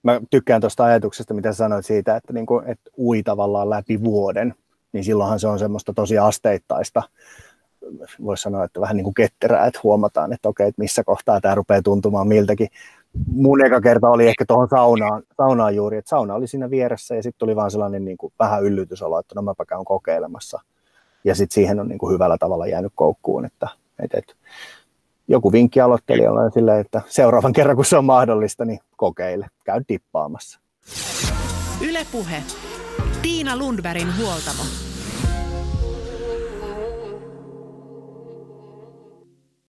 Mä 0.03 0.22
tykkään 0.30 0.61
tuosta 0.61 0.84
ajatuksesta, 0.84 1.34
mitä 1.34 1.53
sanoit 1.53 1.86
siitä, 1.86 2.15
että, 2.15 2.34
niin 2.34 2.45
kuin, 2.45 2.68
että 2.68 2.91
ui 2.97 3.24
tavallaan 3.24 3.70
läpi 3.70 4.03
vuoden, 4.03 4.55
niin 4.93 5.03
silloinhan 5.03 5.39
se 5.39 5.47
on 5.47 5.59
semmoista 5.59 5.93
tosi 5.93 6.18
asteittaista 6.18 7.03
voisi 8.26 8.43
sanoa, 8.43 8.63
että 8.63 8.82
vähän 8.82 8.97
niin 8.97 9.03
kuin 9.03 9.13
ketterää, 9.13 9.65
että 9.65 9.80
huomataan, 9.84 10.34
että 10.34 10.49
okei, 10.49 10.68
että 10.68 10.82
missä 10.82 11.03
kohtaa 11.03 11.41
tämä 11.41 11.55
rupeaa 11.55 11.82
tuntumaan 11.82 12.28
miltäkin. 12.28 12.68
Mun 13.28 13.65
eka 13.65 13.82
kerta 13.82 14.09
oli 14.09 14.28
ehkä 14.28 14.45
tuohon 14.47 14.68
saunaan, 14.70 15.24
saunaan 15.38 15.76
juuri, 15.76 15.97
että 15.97 16.09
sauna 16.09 16.34
oli 16.34 16.47
siinä 16.47 16.70
vieressä 16.70 17.15
ja 17.15 17.24
sitten 17.24 17.39
tuli 17.39 17.55
vaan 17.55 17.72
sellainen 17.72 18.05
niin 18.05 18.18
kuin 18.18 18.34
vähän 18.39 18.63
yllytysolo, 18.63 19.20
että 19.20 19.36
no 19.36 19.41
mäpä 19.41 19.65
käyn 19.65 19.86
kokeilemassa. 19.86 20.61
Ja 21.24 21.36
sitten 21.36 21.55
siihen 21.55 21.80
on 21.80 21.88
niin 21.88 21.97
kuin 21.97 22.13
hyvällä 22.13 22.38
tavalla 22.38 22.68
jäänyt 22.68 22.91
koukkuun, 22.95 23.45
että, 23.45 23.68
että, 24.03 24.18
että 24.18 24.34
joku 25.28 25.51
vinkki 25.51 25.82
aloittelijalle 25.82 26.51
silleen, 26.51 26.82
että 26.82 27.01
seuraavan 27.07 27.53
kerran 27.53 27.76
kun 27.76 27.86
se 27.86 27.97
on 27.97 28.05
mahdollista, 28.05 28.65
niin 28.65 28.80
kokeile, 28.97 29.47
käy 29.63 29.82
dippaamassa. 29.89 30.59
Ylepuhe. 31.82 32.43
Tiina 33.22 33.57
Lundbergin 33.57 34.18
huoltamo. 34.18 34.87